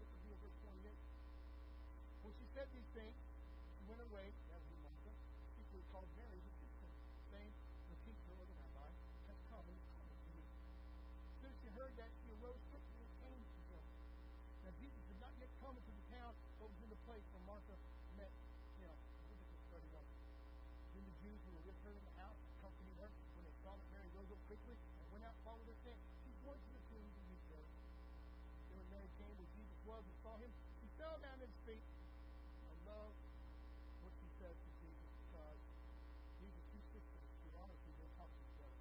Look 0.00 0.08
at 0.08 0.20
here, 0.24 0.38
verse 0.40 0.56
28. 0.64 0.88
When 2.24 2.32
she 2.40 2.46
said 2.56 2.68
these 2.72 2.88
things, 2.96 3.12
she 3.12 3.84
went 3.88 4.00
away, 4.00 4.32
that 4.48 4.56
was 4.56 4.78
Martha, 4.80 5.12
people 5.60 5.76
who 5.76 5.84
called 5.92 6.08
Mary 6.16 6.40
the 6.40 6.52
sister, 6.56 6.88
saying, 7.28 7.52
The 7.92 7.98
teacher 8.08 8.32
or 8.32 8.48
the 8.48 8.56
rabbi 8.56 8.88
has 9.28 9.36
come 9.52 9.64
and 9.68 9.76
is 9.76 9.84
coming 9.92 10.16
to 10.24 10.30
you. 10.32 10.44
As 10.44 11.36
soon 11.44 11.52
as 11.52 11.58
she 11.60 11.68
heard 11.76 11.92
that, 12.00 12.08
she 12.24 12.32
arose 12.40 12.64
quickly 12.72 13.04
and 13.04 13.12
came 13.20 13.44
to 13.44 13.60
him. 13.68 13.84
Now 14.64 14.72
Not 15.44 15.60
come 15.60 15.76
into 15.76 15.92
the 15.92 16.08
town, 16.08 16.32
but 16.56 16.72
was 16.72 16.80
in 16.80 16.88
the 16.88 16.96
place 17.04 17.20
where 17.36 17.44
Martha 17.44 17.76
met 18.16 18.32
him. 18.80 18.96
Leviticus 19.28 19.92
31. 19.92 20.00
Then 20.96 21.04
the 21.04 21.16
Jews 21.20 21.36
who 21.44 21.52
were 21.52 21.68
with 21.68 21.78
her 21.84 21.92
in 21.92 22.00
the 22.00 22.16
house 22.16 22.40
accompanied 22.56 22.96
her. 22.96 23.12
When 23.36 23.44
they 23.44 23.52
saw 23.60 23.76
that 23.76 23.88
Mary 23.92 24.08
rose 24.16 24.32
up 24.32 24.40
quickly 24.48 24.72
and 24.72 25.04
went 25.12 25.20
out, 25.28 25.36
followed 25.44 25.68
her, 25.68 25.76
saying, 25.84 26.00
She's 26.24 26.40
going 26.48 26.56
to 26.56 26.70
the 26.72 26.80
tomb 26.88 27.04
to 27.04 27.22
meet 27.28 27.44
her. 27.52 27.60
Then 27.60 28.76
when 28.80 28.88
Mary 28.88 29.10
came 29.20 29.36
where 29.36 29.52
Jesus 29.52 29.78
was 29.84 30.00
and 30.00 30.16
saw 30.24 30.32
him, 30.40 30.48
she 30.80 30.88
fell 30.96 31.16
down 31.20 31.36
at 31.36 31.44
his 31.44 31.60
feet. 31.68 31.84
I 31.84 32.72
love 32.88 33.12
what 34.00 34.12
she 34.16 34.28
said 34.40 34.56
to 34.56 34.70
Jesus 34.80 35.12
because 35.28 35.60
these 36.40 36.56
are 36.56 36.66
two 36.72 36.82
sisters 36.88 37.28
who 37.44 37.52
honestly 37.60 37.92
don't 38.00 38.14
talk 38.16 38.32
to 38.32 38.40
each 38.48 38.60
other. 38.64 38.80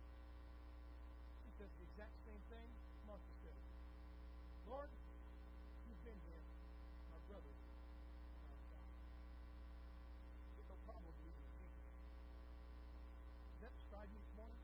She 1.43 1.51
says 1.59 1.67
the 1.75 1.83
exact 1.91 2.15
same 2.23 2.43
thing 2.47 2.71
Martha 3.03 3.35
said. 3.43 3.59
Lord, 4.71 4.87
you've 5.91 6.03
been 6.07 6.23
here. 6.23 6.43
My 7.13 7.21
brother 7.29 7.53
now 7.53 8.57
died. 8.73 8.89
There's 10.57 10.69
no 10.71 10.77
problem 10.89 11.05
with 11.13 11.19
Jesus. 11.21 11.45
Does 13.53 13.61
that 13.63 13.73
describe 13.77 14.09
you 14.09 14.17
this 14.17 14.33
morning? 14.33 14.59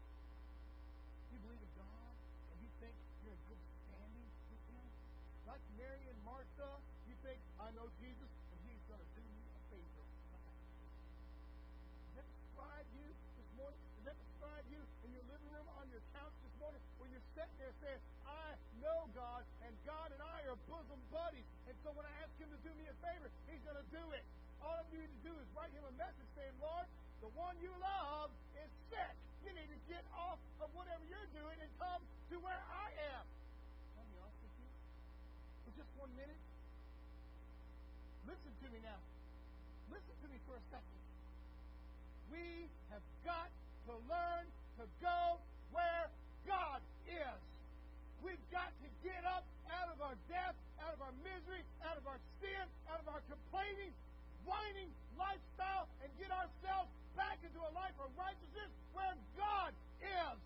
You 1.30 1.38
believe 1.46 1.62
in 1.62 1.74
God 1.78 2.14
and 2.52 2.58
you 2.60 2.70
think 2.82 2.96
you're 3.22 3.38
in 3.38 3.44
good 3.48 3.62
standing 3.86 4.30
with 4.50 4.64
Him? 4.74 4.88
Like 5.46 5.64
Mary 5.78 6.04
and 6.10 6.20
Martha, 6.26 6.70
you 7.06 7.16
think, 7.22 7.40
I 7.70 7.78
know 7.78 7.86
Jesus 8.02 8.26
and 8.26 8.60
He's 8.66 8.82
going 8.90 8.98
to 8.98 9.10
do 9.14 9.22
me 9.22 9.46
a 9.46 9.62
favor. 9.70 10.02
Does 10.02 10.18
that 12.18 12.26
describe 12.26 12.88
you 12.98 13.06
this 13.14 13.50
morning? 13.62 13.78
Does 13.94 14.10
that 14.10 14.18
describe 14.18 14.66
you 14.74 14.82
in 15.06 15.14
your 15.14 15.22
living 15.30 15.54
room 15.54 15.70
on 15.78 15.86
your 15.94 16.02
couch 16.18 16.34
this 16.42 16.50
morning 16.58 16.82
when 16.98 17.14
you're 17.14 17.30
sitting 17.38 17.54
there 17.62 17.70
saying, 17.86 18.02
I 18.26 18.58
know 18.82 19.06
God 19.14 19.46
and 19.62 19.70
God 19.86 20.10
and 20.10 20.18
I 20.18 20.50
are 20.50 20.58
bosom 20.66 20.98
buddies. 21.14 21.46
And 21.70 21.78
so 21.86 21.94
when 21.94 22.10
I 22.10 22.14
ask 22.26 22.34
Him 22.42 22.50
to 22.50 22.58
do 22.66 22.74
me 22.74 22.90
a 22.90 22.96
favor, 23.06 23.30
He's 23.46 23.62
going 23.62 23.78
to 23.78 23.86
do 23.94 24.02
it. 24.18 24.26
All 24.66 24.82
you 24.90 25.06
need 25.06 25.14
to 25.22 25.30
do 25.30 25.38
is 25.38 25.46
write 25.54 25.70
Him 25.70 25.86
a 25.86 25.94
message 25.94 26.26
saying, 26.34 26.58
Lord, 26.58 26.90
the 27.22 27.30
one 27.38 27.54
you 27.62 27.70
love 27.78 28.34
is 28.58 28.74
sick. 28.90 29.14
You 29.46 29.54
need 29.54 29.70
to 29.70 29.78
get 29.86 30.02
off 30.18 30.42
of 30.58 30.74
whatever 30.74 31.06
you're 31.06 31.30
doing 31.38 31.62
and 31.62 31.70
come 31.78 32.02
to 32.34 32.36
where 32.42 32.66
I 32.66 33.14
am. 33.14 33.30
Can 33.94 34.02
I 34.02 34.10
be 34.10 34.18
honest 34.18 34.42
with 34.42 34.58
you? 34.58 34.74
For 35.70 35.72
just 35.78 35.94
one 36.02 36.10
minute. 36.18 36.49
Listen 38.30 38.54
to 38.62 38.68
me 38.70 38.78
now. 38.86 39.02
Listen 39.90 40.14
to 40.22 40.28
me 40.30 40.38
for 40.46 40.54
a 40.54 40.64
second. 40.70 41.02
We 42.30 42.70
have 42.94 43.02
got 43.26 43.50
to 43.90 43.98
learn 44.06 44.46
to 44.78 44.86
go 45.02 45.42
where 45.74 46.06
God 46.46 46.78
is. 47.10 47.42
We've 48.22 48.46
got 48.54 48.70
to 48.70 48.88
get 49.02 49.26
up 49.26 49.42
out 49.74 49.90
of 49.90 49.98
our 50.06 50.14
death, 50.30 50.54
out 50.86 50.94
of 50.94 51.02
our 51.02 51.16
misery, 51.26 51.66
out 51.82 51.98
of 51.98 52.06
our 52.06 52.22
sin, 52.38 52.66
out 52.94 53.02
of 53.02 53.10
our 53.10 53.26
complaining, 53.26 53.90
whining 54.46 54.94
lifestyle, 55.18 55.90
and 56.06 56.14
get 56.22 56.30
ourselves 56.30 56.94
back 57.18 57.42
into 57.42 57.58
a 57.66 57.72
life 57.74 57.98
of 57.98 58.14
righteousness 58.14 58.70
where 58.94 59.18
God 59.42 59.74
is. 60.06 60.38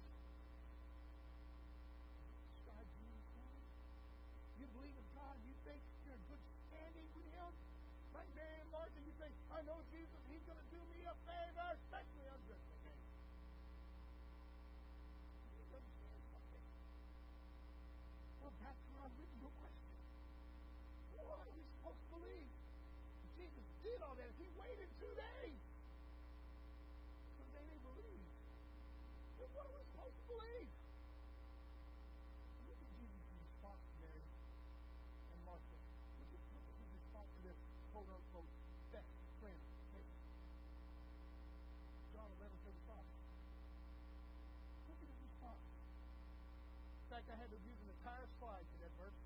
fact, 47.23 47.39
I 47.39 47.47
had 47.47 47.51
to 47.55 47.59
use 47.63 47.79
an 47.79 47.89
entire 47.95 48.27
slide 48.39 48.65
for 48.67 48.77
that 48.83 48.93
verse. 48.99 49.19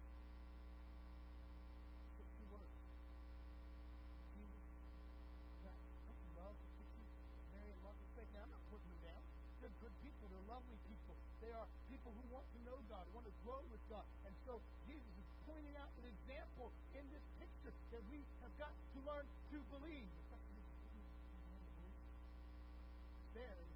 Two 2.37 2.47
words. 2.53 2.73
Jesus 4.37 4.61
Christ. 5.65 5.81
Love 6.37 6.57
I'm 8.37 8.51
not 8.53 8.63
putting 8.69 8.89
them 8.93 9.01
down. 9.01 9.21
They're 9.61 9.77
good 9.81 9.95
people. 10.05 10.29
They're 10.29 10.49
lovely 10.49 10.77
people. 10.85 11.15
They 11.41 11.49
are 11.57 11.65
people 11.89 12.13
who 12.13 12.23
want 12.29 12.45
to 12.53 12.59
know 12.69 12.77
God, 12.85 13.05
want 13.17 13.25
to 13.25 13.35
grow 13.41 13.61
with 13.73 13.81
God. 13.89 14.05
And 14.29 14.33
so 14.45 14.61
Jesus 14.85 15.09
is 15.17 15.27
pointing 15.49 15.73
out 15.81 15.89
an 15.97 16.05
example 16.05 16.69
in 16.93 17.05
this 17.09 17.25
picture 17.41 17.73
that 17.73 18.03
we 18.13 18.21
have 18.45 18.53
got 18.61 18.73
to 18.73 18.99
learn 19.09 19.25
to 19.25 19.57
believe. 19.73 20.05
It's 20.05 20.29
to 20.29 20.37
believe. 20.53 21.97
There 23.33 23.66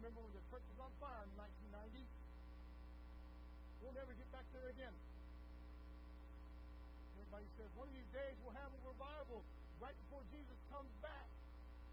remember 0.00 0.24
when 0.24 0.32
the 0.32 0.40
church 0.48 0.64
was 0.72 0.80
on 0.80 0.88
fire 0.96 1.28
in 1.28 1.32
1990. 1.76 2.08
We'll 3.84 3.92
never 3.92 4.16
get 4.16 4.32
back 4.32 4.48
there 4.56 4.72
again. 4.72 4.96
Everybody 7.20 7.44
says, 7.60 7.68
one 7.76 7.84
of 7.84 7.92
these 7.92 8.08
days 8.08 8.32
we'll 8.40 8.56
have 8.56 8.72
a 8.72 8.80
revival 8.80 9.44
right 9.76 9.92
before 10.08 10.24
Jesus 10.32 10.56
comes 10.72 10.88
back. 11.04 11.28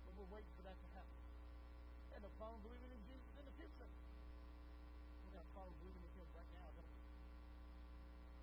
But 0.07 0.15
we're 0.15 0.31
waiting 0.39 0.47
for 0.55 0.63
that 0.63 0.79
to 0.79 0.87
happen. 0.95 1.19
And 2.15 2.23
the 2.23 2.31
problem 2.39 2.63
believing 2.63 2.95
in 2.95 3.03
Jesus 3.11 3.27
in 3.35 3.43
the 3.43 3.55
future. 3.59 3.91
We've 5.27 5.35
got 5.35 5.43
a 5.43 5.51
problem 5.51 5.75
believing 5.83 6.07
in 6.07 6.11
Him 6.15 6.31
right 6.31 6.51
now, 6.55 6.67
don't 6.79 6.87
we? 6.87 7.03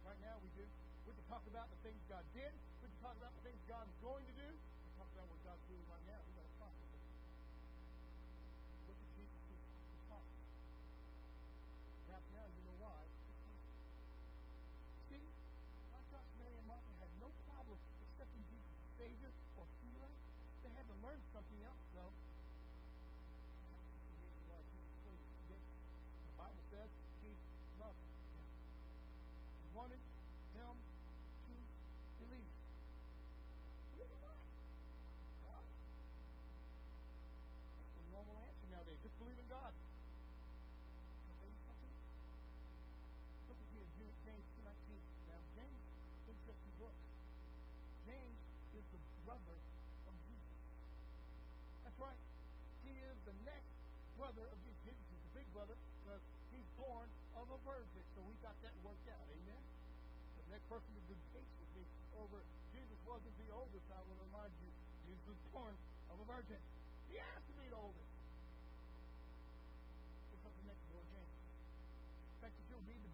Right 0.05 0.21
now 0.29 0.37
we 0.45 0.53
do. 0.61 0.69
We 1.09 1.17
can 1.17 1.25
talk 1.25 1.45
about 1.49 1.73
the 1.73 1.81
things 1.81 2.05
God 2.12 2.25
did. 2.37 2.53
We 2.85 2.93
can 2.93 3.01
talk 3.01 3.17
about 3.17 3.33
the 3.33 3.49
things 3.49 3.61
God's 3.65 3.97
going 4.05 4.29
to 4.29 4.35
do. 4.45 4.49
We 4.53 4.85
can 4.93 4.97
talk 5.01 5.09
about 5.17 5.25
what 5.33 5.41
God's 5.41 5.65
doing 5.73 5.89
right 5.89 6.05
now. 6.05 6.21
We 6.21 6.34
something 21.33 21.61
else, 21.62 21.85
though. 21.95 22.12
worked 58.85 59.09
out. 59.09 59.26
Amen? 59.32 59.62
But 60.37 60.45
that 60.53 60.62
person 60.68 60.93
has 60.93 61.07
been 61.09 61.24
faced 61.32 61.57
with 61.57 61.70
me 61.72 61.85
over 62.20 62.39
Jesus 62.76 62.99
wasn't 63.07 63.32
the 63.39 63.49
oldest, 63.55 63.87
I 63.95 64.03
will 64.05 64.18
remind 64.28 64.51
you. 64.61 64.70
Jesus 65.07 65.24
was 65.30 65.41
born 65.55 65.74
of 66.11 66.18
a 66.20 66.26
virgin. 66.26 66.59
He 67.07 67.16
has 67.22 67.43
to 67.47 67.55
be 67.55 67.70
the 67.70 67.78
oldest. 67.78 68.12
It's 70.35 70.43
up 70.43 70.53
to 70.53 70.64
next 70.66 70.85
door, 70.91 71.03
James. 71.14 71.35
In 72.35 72.39
fact, 72.43 72.55
if 72.59 72.66
you'll 72.66 72.82
read 72.91 72.99
the 72.99 73.14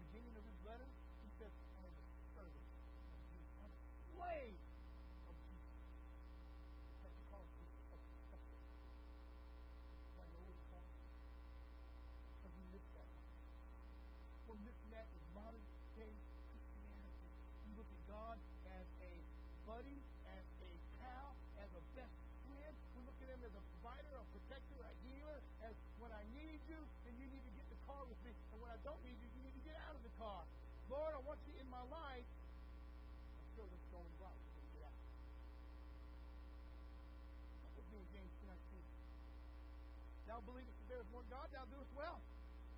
Lord 41.11 41.27
God, 41.29 41.47
thou 41.51 41.65
doest 41.67 41.91
well. 41.95 42.19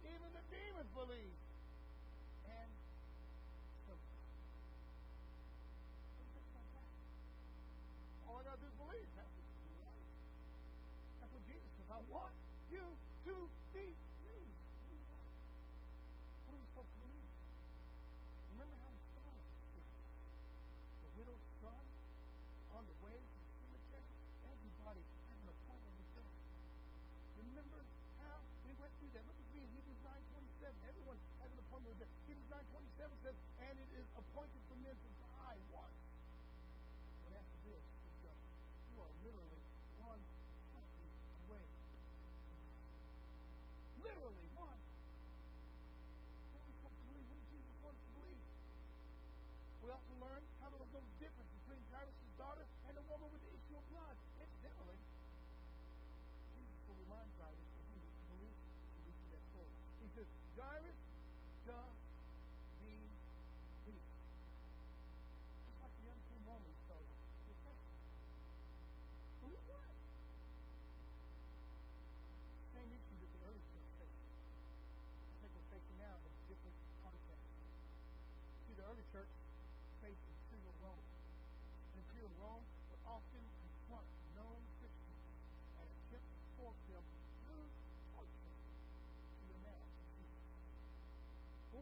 Even 0.04 0.30
the 0.34 0.44
demons 0.50 0.90
believe 0.98 1.38
this 37.64 37.80
is 37.80 38.14
just, 38.24 38.44
you 38.92 38.98
are 39.00 39.14
literally 39.24 39.64
one 40.04 40.22
heartbeat 40.76 41.16
away. 41.48 41.66
Literally 44.04 44.48
one. 44.56 44.80
What 46.54 46.64
we 46.68 46.76
want 46.84 46.94
to 46.96 47.04
believe, 47.08 47.28
what 47.32 47.44
Jesus 47.52 47.76
wants 47.84 48.02
to 48.04 48.10
believe. 48.20 48.44
We 49.84 49.88
also 49.92 50.14
learn 50.20 50.44
how 50.60 50.68
there 50.72 50.80
was 50.80 50.92
no 50.96 51.04
difference 51.20 51.52
between 51.64 51.82
Jairus' 51.92 52.36
daughter 52.40 52.66
and 52.88 52.94
the 52.96 53.06
woman 53.12 53.28
with 53.32 53.44
the 53.44 53.52
issue 53.52 53.76
of 53.76 53.84
blood. 53.92 54.16
Incidentally, 54.40 55.00
Jesus 56.56 56.80
will 56.88 57.00
remind 57.04 57.28
Jairus 57.36 57.68
that 57.68 57.84
he 57.92 58.00
was 58.00 58.16
believed 58.32 58.64
to 58.64 59.00
be 59.04 59.12
that 59.36 59.44
soul. 59.52 59.68
He 60.00 60.08
says, 60.16 60.28
Jairus, 60.56 61.00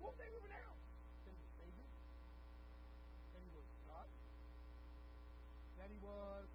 won't 0.02 0.18
they 0.18 0.30
over 0.34 0.50
now? 0.50 0.74
Then. 1.26 1.38
Then 3.34 3.42
he 3.46 3.52
was 3.54 3.68
God. 3.86 4.10
Then 5.78 5.90
he 5.94 6.00
was 6.02 6.50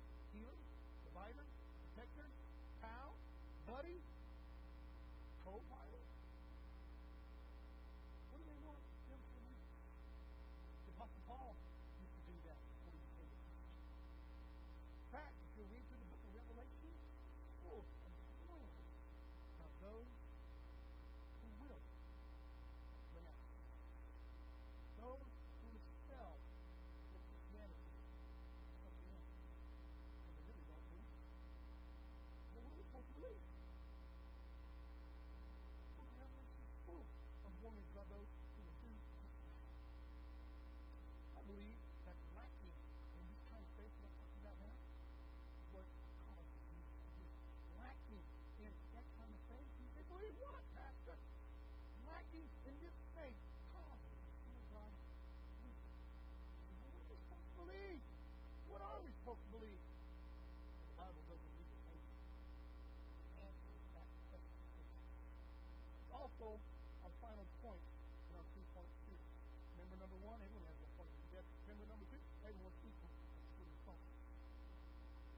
one, 70.26 70.42
everyone 70.42 70.74
was 70.82 70.90
falling 70.98 71.14
to 71.14 71.28
death. 71.30 71.48
Remember 71.70 71.86
number 71.86 72.06
two? 72.10 72.18
Everyone 72.42 72.66
was 72.66 72.82
equal. 72.82 73.14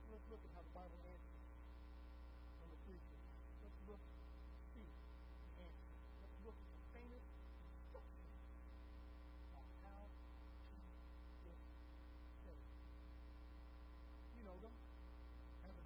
Let's 0.09 0.25
look 0.33 0.41
at 0.41 0.51
how 0.57 0.65
the 0.65 0.73
Bible 0.73 0.99
answers. 1.05 1.45
Number 2.65 2.77
three. 2.89 2.97
Let's 3.61 3.79
look 3.85 4.01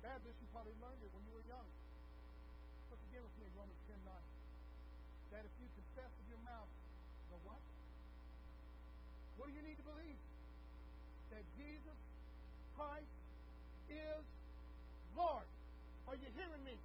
Baptist, 0.03 0.35
you 0.43 0.51
probably 0.53 0.75
learned 0.83 0.99
it 0.99 1.09
when 1.15 1.23
you 1.25 1.33
were 1.33 1.47
young. 1.47 1.63
Look 2.91 3.01
again 3.09 3.23
with 3.23 3.33
me 3.39 3.47
in 3.47 3.53
Romans 3.55 3.81
10 3.87 3.97
9. 4.03 4.13
That 5.33 5.47
if 5.47 5.53
you 5.57 5.67
confess 5.73 6.11
with 6.21 6.27
your 6.27 6.43
mouth 6.45 6.67
the 7.31 7.39
what? 7.47 7.72
What 9.43 9.51
do 9.51 9.59
you 9.59 9.67
need 9.67 9.75
to 9.75 9.83
believe? 9.91 10.23
That 11.35 11.43
Jesus 11.59 11.99
Christ 12.79 13.11
is 13.91 14.23
Lord. 15.19 15.43
Are 16.07 16.15
you 16.15 16.31
hearing 16.39 16.63
me? 16.63 16.79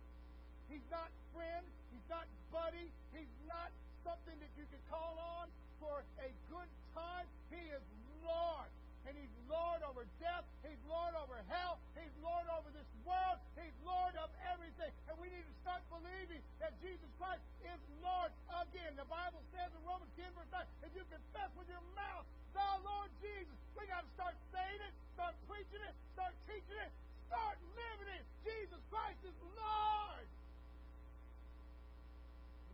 He's 0.67 0.83
not 0.91 1.07
friend. 1.31 1.63
He's 1.95 2.03
not 2.11 2.27
buddy. 2.51 2.91
He's 3.15 3.31
not 3.47 3.71
something 4.03 4.35
that 4.43 4.51
you 4.59 4.67
can 4.75 4.83
call 4.91 5.15
on 5.39 5.47
for 5.79 6.03
a 6.19 6.31
good 6.51 6.67
time. 6.99 7.31
He 7.55 7.63
is 7.71 7.85
Lord 8.27 8.67
and 9.09 9.17
He's 9.17 9.33
Lord 9.49 9.81
over 9.89 10.05
death. 10.21 10.45
He's 10.61 10.79
Lord 10.85 11.17
over 11.17 11.41
hell. 11.49 11.81
He's 11.97 12.13
Lord 12.21 12.45
over 12.53 12.69
this 12.77 12.85
world. 13.09 13.41
He's 13.57 13.73
Lord 13.81 14.13
of 14.21 14.29
everything. 14.53 14.93
And 15.09 15.17
we 15.17 15.33
need 15.33 15.49
to 15.49 15.57
start 15.65 15.81
believing 15.89 16.45
that 16.61 16.77
Jesus 16.85 17.09
Christ 17.17 17.41
is 17.65 17.81
Lord 18.05 18.29
again. 18.69 18.93
The 19.01 19.09
Bible 19.09 19.41
says 19.57 19.73
in 19.73 19.81
Romans 19.89 20.13
10, 20.21 20.29
verse 20.37 20.53
9, 20.53 20.61
if 20.85 20.93
you 20.93 21.05
confess 21.09 21.51
with 21.57 21.73
your 21.73 21.81
mouth 21.97 22.29
the 22.53 22.69
Lord 22.85 23.09
Jesus, 23.25 23.57
we 23.73 23.89
got 23.89 24.05
to 24.05 24.13
start 24.13 24.37
saying 24.53 24.81
it, 24.85 24.93
start 25.17 25.33
preaching 25.49 25.81
it, 25.81 25.95
start 26.13 26.37
teaching 26.45 26.79
it, 26.85 26.93
start 27.33 27.57
living 27.81 28.13
it. 28.13 28.25
Jesus 28.45 28.83
Christ 28.93 29.25
is 29.25 29.37
Lord. 29.57 30.29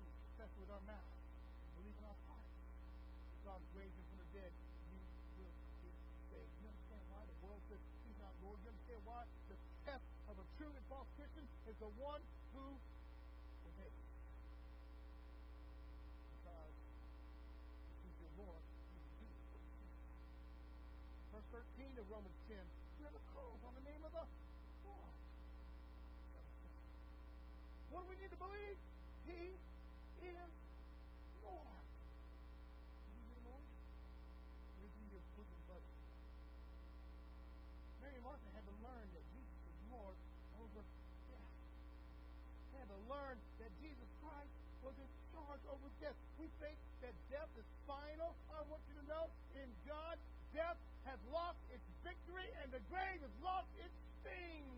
We 0.03 0.11
confess 0.35 0.51
with 0.59 0.71
our 0.75 0.83
mouth. 0.83 1.14
is 11.69 11.77
the 11.81 11.89
one 11.97 12.21
who 12.53 12.77
obeys. 13.65 14.05
Because 16.45 16.77
your 18.21 18.33
Lord 18.37 18.61
you 18.61 19.33
Verse 21.33 21.49
13 21.81 21.89
of 21.97 22.05
Romans 22.13 22.37
10 22.53 22.61
We 23.01 23.09
have 23.09 23.17
a 23.17 23.25
call 23.33 23.57
on 23.65 23.73
the 23.81 23.85
name 23.89 24.05
of 24.05 24.13
the 24.13 24.25
Lord. 24.85 25.17
What 27.91 28.05
do 28.05 28.13
we 28.13 28.17
need 28.21 28.29
to 28.29 28.41
believe? 28.41 28.77
He 29.25 29.57
We 46.39 46.51
think 46.59 46.77
that 47.03 47.15
death 47.31 47.51
is 47.59 47.69
final. 47.87 48.35
I 48.51 48.63
want 48.67 48.83
you 48.91 48.95
to 48.99 49.07
know 49.07 49.31
in 49.55 49.69
God, 49.87 50.19
death 50.55 50.79
has 51.07 51.21
lost 51.31 51.61
its 51.71 51.85
victory 52.03 52.49
and 52.63 52.73
the 52.73 52.83
grave 52.91 53.21
has 53.23 53.35
lost 53.43 53.71
its 53.79 53.95
sting. 54.21 54.69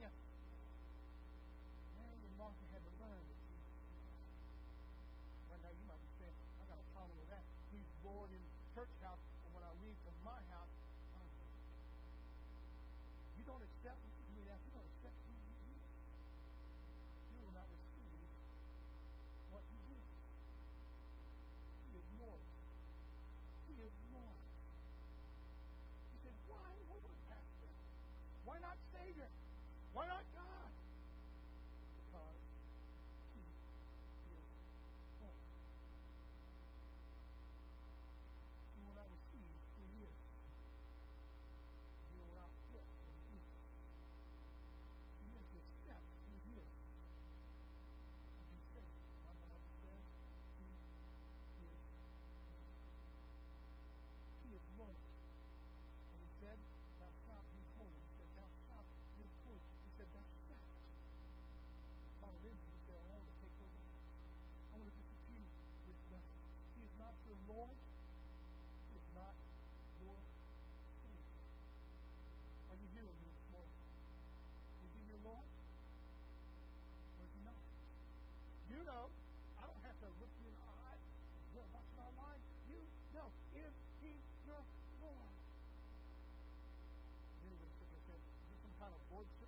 Ford 89.17 89.46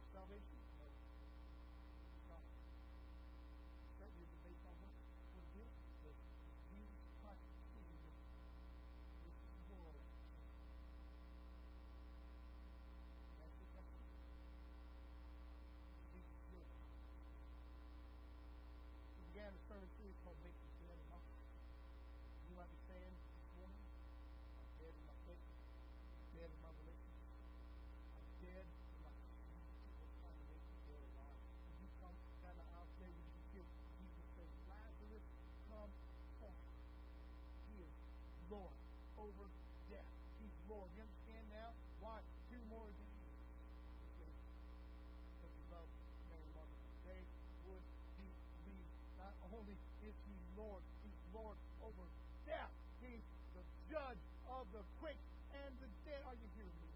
judge 53.99 54.23
of 54.47 54.65
the 54.71 54.83
quick 55.03 55.19
and 55.51 55.75
the 55.83 55.91
dead. 56.07 56.23
Are 56.31 56.39
you 56.39 56.47
hearing 56.55 56.79
me? 56.79 56.88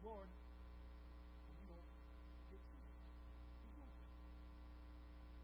Lord, 0.00 0.32
then 0.32 1.56
you 1.60 1.68
don't 1.68 1.84
get 2.48 2.56
to 2.56 2.72
His 2.72 3.76
Lord. 3.76 3.92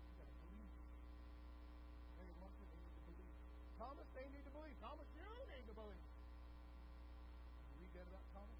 You 0.01 0.17
got 0.17 0.33
to 0.33 0.37
believe. 0.49 0.73
Mary 2.17 2.33
and 2.33 2.41
Martha, 2.41 2.65
they 2.65 2.81
need 2.81 2.97
to 2.97 3.05
believe. 3.05 3.37
Thomas, 3.77 4.09
they 4.17 4.25
need 4.33 4.45
to 4.49 4.55
believe. 4.57 4.77
Thomas, 4.81 5.05
you 5.13 5.21
need 5.29 5.69
to 5.69 5.77
believe. 5.77 6.09
You 7.69 7.85
read 7.85 7.93
that 8.01 8.09
about 8.09 8.25
Thomas? 8.33 8.57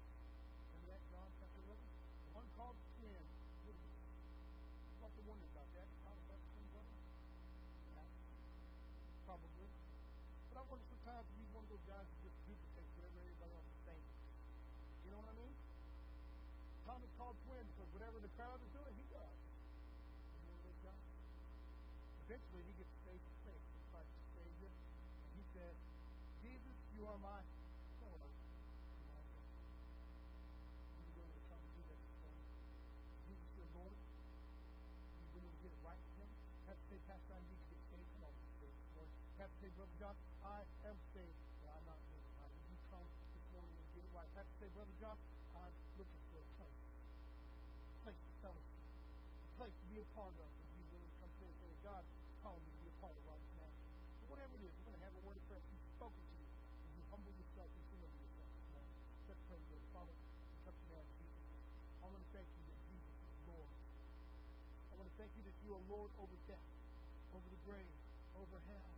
Remember 0.69 0.85
that, 0.93 1.01
John 1.09 1.29
chapter 1.41 1.65
11? 1.65 1.81
The 1.81 2.31
one 2.37 2.45
called 2.53 2.77
twin. 3.01 3.25
What 3.65 3.73
is 3.73 3.81
it? 3.81 3.97
What 5.01 5.09
the 5.17 5.25
wonder 5.25 5.49
about 5.49 5.69
that? 5.73 5.89
Thomas 6.05 6.25
had 6.29 6.37
a 6.37 6.45
twin 6.45 6.65
brother? 6.77 6.93
Yeah. 7.97 8.05
Probably. 9.25 9.65
But 10.53 10.61
I 10.61 10.63
wonder 10.69 10.85
sometimes 10.93 11.25
if 11.25 11.41
he's 11.41 11.49
one 11.57 11.65
of 11.65 11.73
those 11.73 11.89
guys 11.89 12.05
who 12.05 12.29
just 12.29 12.37
duplicates 12.45 12.93
whatever 13.01 13.17
everybody 13.25 13.53
else 13.57 13.65
is 13.65 13.81
saying. 13.81 14.05
You 15.01 15.09
know 15.09 15.25
what 15.25 15.33
I 15.33 15.41
mean? 15.41 15.57
Thomas 16.97 17.13
called 17.13 17.37
twin 17.45 17.61
because 17.61 17.93
whatever 17.93 18.17
the 18.17 18.31
crowd 18.33 18.57
is 18.57 18.73
doing, 18.73 18.89
he 18.97 19.05
does. 19.13 19.37
Eventually, 22.25 22.65
he 22.65 22.73
gets 22.81 22.89
face 23.05 23.21
to 23.21 23.35
face 23.45 23.65
with 23.69 23.85
Christ 23.93 24.09
the 24.17 24.25
Savior, 24.33 24.73
and 24.73 25.31
he 25.37 25.45
says, 25.53 25.77
Jesus, 26.41 26.73
you 26.97 27.05
are 27.05 27.21
my 27.21 27.37
Lord. 28.01 28.33
and 28.33 29.05
my 29.13 29.21
God." 29.29 29.45
You 30.97 31.05
willing 31.21 31.37
to 31.37 31.43
come 31.53 31.61
and 31.61 31.71
do 31.77 31.85
that 31.85 32.01
this 32.01 32.17
morning? 32.17 32.49
Jesus 33.29 33.49
your 33.61 33.69
Lord? 33.77 33.93
You 33.93 35.37
to 35.37 35.53
get 35.61 35.77
right? 35.85 36.01
Have 36.65 36.81
to 36.81 36.85
say, 36.89 36.97
Pastor, 37.05 37.31
I 37.37 37.45
need 37.45 37.61
get 37.61 37.81
saved. 37.93 38.09
Come. 38.25 38.33
Have 39.37 39.53
to 39.53 39.57
say, 39.61 39.69
Brother 39.77 39.95
John, 40.01 40.17
I 40.41 40.65
am 40.89 40.97
saved, 41.13 41.37
I'm 41.61 41.85
not 41.85 42.01
living. 42.09 42.25
You 42.73 42.77
come 42.89 43.05
this 43.37 43.45
morning 43.53 43.77
and 43.77 43.85
get 43.93 44.01
it 44.01 44.11
right? 44.17 44.29
Have 44.33 44.49
to 44.49 44.57
say, 44.57 44.67
Brother 44.73 44.97
John, 44.97 45.13
I'm 45.55 45.73
looking 45.95 46.23
for 46.27 46.43
a 46.43 46.49
place. 46.59 46.75
A 47.87 48.03
place 48.03 48.19
to 48.19 48.31
fellowship. 48.43 48.83
A 48.83 49.49
place 49.57 49.75
to 49.79 49.86
be 49.97 50.05
a 50.05 50.13
part 50.13 50.29
of. 50.37 50.45
And 50.45 50.69
be 50.77 50.85
willing 50.93 51.09
to 51.09 51.17
come 51.25 51.33
to 51.33 51.43
and 51.49 51.57
say, 51.57 51.73
God, 51.81 52.03
calling 52.45 52.61
me 52.61 52.69
to 52.69 52.81
be 52.85 52.89
a 52.93 52.97
part 53.01 53.17
of 53.17 53.23
right 53.25 53.45
now. 53.57 53.69
So 54.21 54.23
whatever 54.29 54.53
it 54.53 54.61
is, 54.61 54.69
we're 54.77 54.93
going 54.93 55.01
to 55.01 55.05
have 55.09 55.15
a 55.17 55.23
word 55.25 55.37
of 55.41 55.43
prayer. 55.49 55.63
He's 55.73 55.85
spoken 55.97 56.21
to 56.21 56.35
you. 56.37 56.45
As 56.85 56.91
you 56.93 57.03
humble 57.09 57.33
yourself 57.33 57.65
and 57.65 57.81
surrender 57.89 58.19
yourself 58.21 58.45
this 58.45 58.67
morning. 58.77 58.93
Let's 59.25 59.41
pray 59.49 59.57
together. 59.57 59.89
Father, 59.97 60.13
to 60.13 60.21
you 60.21 60.85
now 60.93 61.05
Jesus' 61.17 61.49
I 61.97 62.05
want 62.13 62.21
to 62.21 62.29
thank 62.29 62.45
you 62.45 62.61
that 62.69 62.77
Jesus 62.93 63.17
is 63.25 63.37
Lord. 63.49 63.73
I 63.73 64.93
want 65.01 65.07
to 65.09 65.15
thank 65.17 65.31
you 65.33 65.43
that 65.49 65.57
you 65.65 65.69
are 65.73 65.81
Lord 65.89 66.13
over 66.21 66.37
death, 66.45 66.69
over 67.33 67.47
the 67.49 67.61
grave, 67.65 67.97
over 68.37 68.57
hell. 68.69 68.93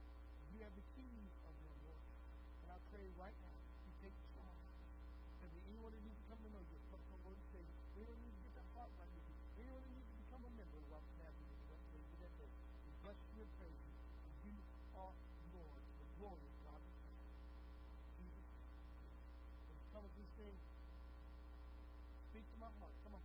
You 0.51 0.67
have 0.67 0.75
the 0.75 0.83
keys 0.99 1.31
of 1.47 1.55
them, 1.63 1.75
Lord. 1.87 2.03
And 2.67 2.75
I 2.75 2.79
pray 2.91 3.07
right 3.15 3.37
now, 3.39 3.55
you 3.87 3.91
take 4.03 4.15
charge. 4.35 4.67
If 5.39 5.47
there's 5.47 5.67
anyone 5.71 5.95
that 5.95 6.03
needs 6.03 6.19
to 6.19 6.27
come 6.27 6.43
to 6.43 6.51
know 6.51 6.63
you, 6.67 6.75
personal 6.91 7.23
Lord 7.23 7.39
and 7.39 7.47
Savior, 7.55 7.79
anyone 7.95 8.19
that 8.19 8.28
of 10.99 11.15
Nazareth, 11.19 11.63
that 11.71 11.81
day 11.91 12.03
to 12.03 12.15
that 12.19 12.33
day, 12.39 12.51
we 12.85 12.91
bless 13.03 13.19
you 13.31 13.41
and 13.43 13.51
praise 13.57 13.79
you. 13.79 13.93
For 14.19 14.31
you 14.43 14.55
are 14.99 15.13
Lord, 15.55 15.81
the 15.99 16.07
glorious 16.19 16.55
God 16.67 16.79
the 16.83 16.93
Son. 16.99 17.15
Jesus, 18.19 18.47
come 19.95 20.03
with 20.03 20.15
these 20.19 20.33
things, 20.35 20.61
speak 22.29 22.45
to 22.51 22.57
my 22.59 22.71
heart. 22.79 22.93
Come 23.07 23.15
on, 23.15 23.23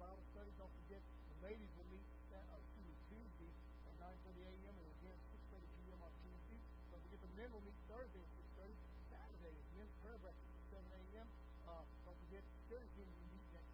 Bible 0.00 0.24
study. 0.32 0.48
Don't 0.56 0.72
forget, 0.84 1.04
the 1.04 1.36
ladies 1.44 1.68
will 1.76 1.84
meet 1.92 2.08
that, 2.32 2.40
uh, 2.48 2.56
Tuesday 3.12 3.52
at 3.84 3.94
9.30 4.00 4.48
a.m. 4.48 4.72
and 4.72 4.88
again 4.96 5.18
6.30 5.52 5.68
p.m. 5.84 6.00
on 6.00 6.12
Tuesday. 6.24 6.58
Don't 6.88 7.02
forget, 7.04 7.20
the 7.20 7.32
men 7.36 7.48
will 7.52 7.60
meet 7.60 7.76
Thursday 7.84 8.24
at 8.24 8.30
6.30. 8.56 8.72
Saturday 9.12 9.52
is 9.52 9.66
men's 9.76 9.92
prayer 10.00 10.16
breakfast 10.24 10.48
at 10.48 10.80
7 10.80 10.80
a.m. 10.80 11.28
Uh, 11.68 11.84
don't 12.08 12.18
forget, 12.24 12.40
Steelers 12.64 12.88
team 12.96 13.04
will 13.04 13.28
meeting 13.28 13.52
at 13.52 13.66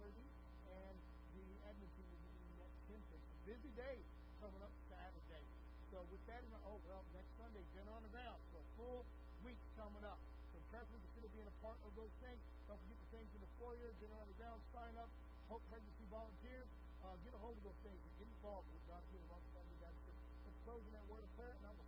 8.30 0.00 0.24
and 0.72 0.96
the 1.36 1.44
admin 1.68 1.90
team 2.00 2.08
will 2.08 2.24
meeting 2.32 2.56
at 2.64 2.72
10.30. 2.88 3.20
A 3.20 3.40
busy 3.44 3.72
day 3.76 3.96
coming 4.40 4.62
up 4.64 4.72
Saturday. 4.88 5.44
So 5.92 6.00
with 6.08 6.24
that 6.32 6.40
in 6.40 6.48
mind, 6.48 6.64
oh, 6.64 6.80
well, 6.88 7.04
next 7.12 7.28
Sunday, 7.36 7.60
dinner 7.76 7.92
on 7.92 8.00
the 8.00 8.12
ground. 8.12 8.40
So 8.56 8.56
a 8.56 8.66
full 8.80 9.00
week 9.44 9.60
coming 9.76 10.04
up. 10.08 10.16
So 10.56 10.64
prayerfully 10.72 11.04
consider 11.12 11.28
being 11.36 11.48
a 11.48 11.56
part 11.60 11.76
of 11.84 11.92
those 11.92 12.12
things. 12.24 12.40
Don't 12.66 12.80
forget 12.88 12.98
the 13.04 13.10
things 13.12 13.30
in 13.36 13.40
the 13.44 13.52
foyer, 13.60 13.92
dinner 14.00 14.16
on 14.16 14.26
the 14.26 14.38
ground, 14.40 14.58
sign 14.74 14.96
up, 14.98 15.12
hope 15.48 15.62
pregnancy 15.70 16.06
volunteers. 16.10 16.68
Uh, 17.06 17.14
get 17.22 17.30
a 17.34 17.40
hold 17.40 17.54
of 17.54 17.62
those 17.62 17.80
things 17.86 17.98
and 18.02 18.12
get 18.18 18.26
involved 18.26 18.66
with 18.74 18.82
God 18.90 19.02
here 19.14 19.22
at 19.22 19.30
Rock 19.30 19.44
Family 19.54 19.78
Baptist 19.78 20.10
Church. 20.10 20.18
Let's 20.42 20.58
close 20.66 20.82
in 20.90 20.92
that 20.98 21.06
word 21.06 21.22
of 21.22 21.30
prayer, 21.38 21.54
and 21.54 21.64
I 21.66 21.72
will 21.78 21.86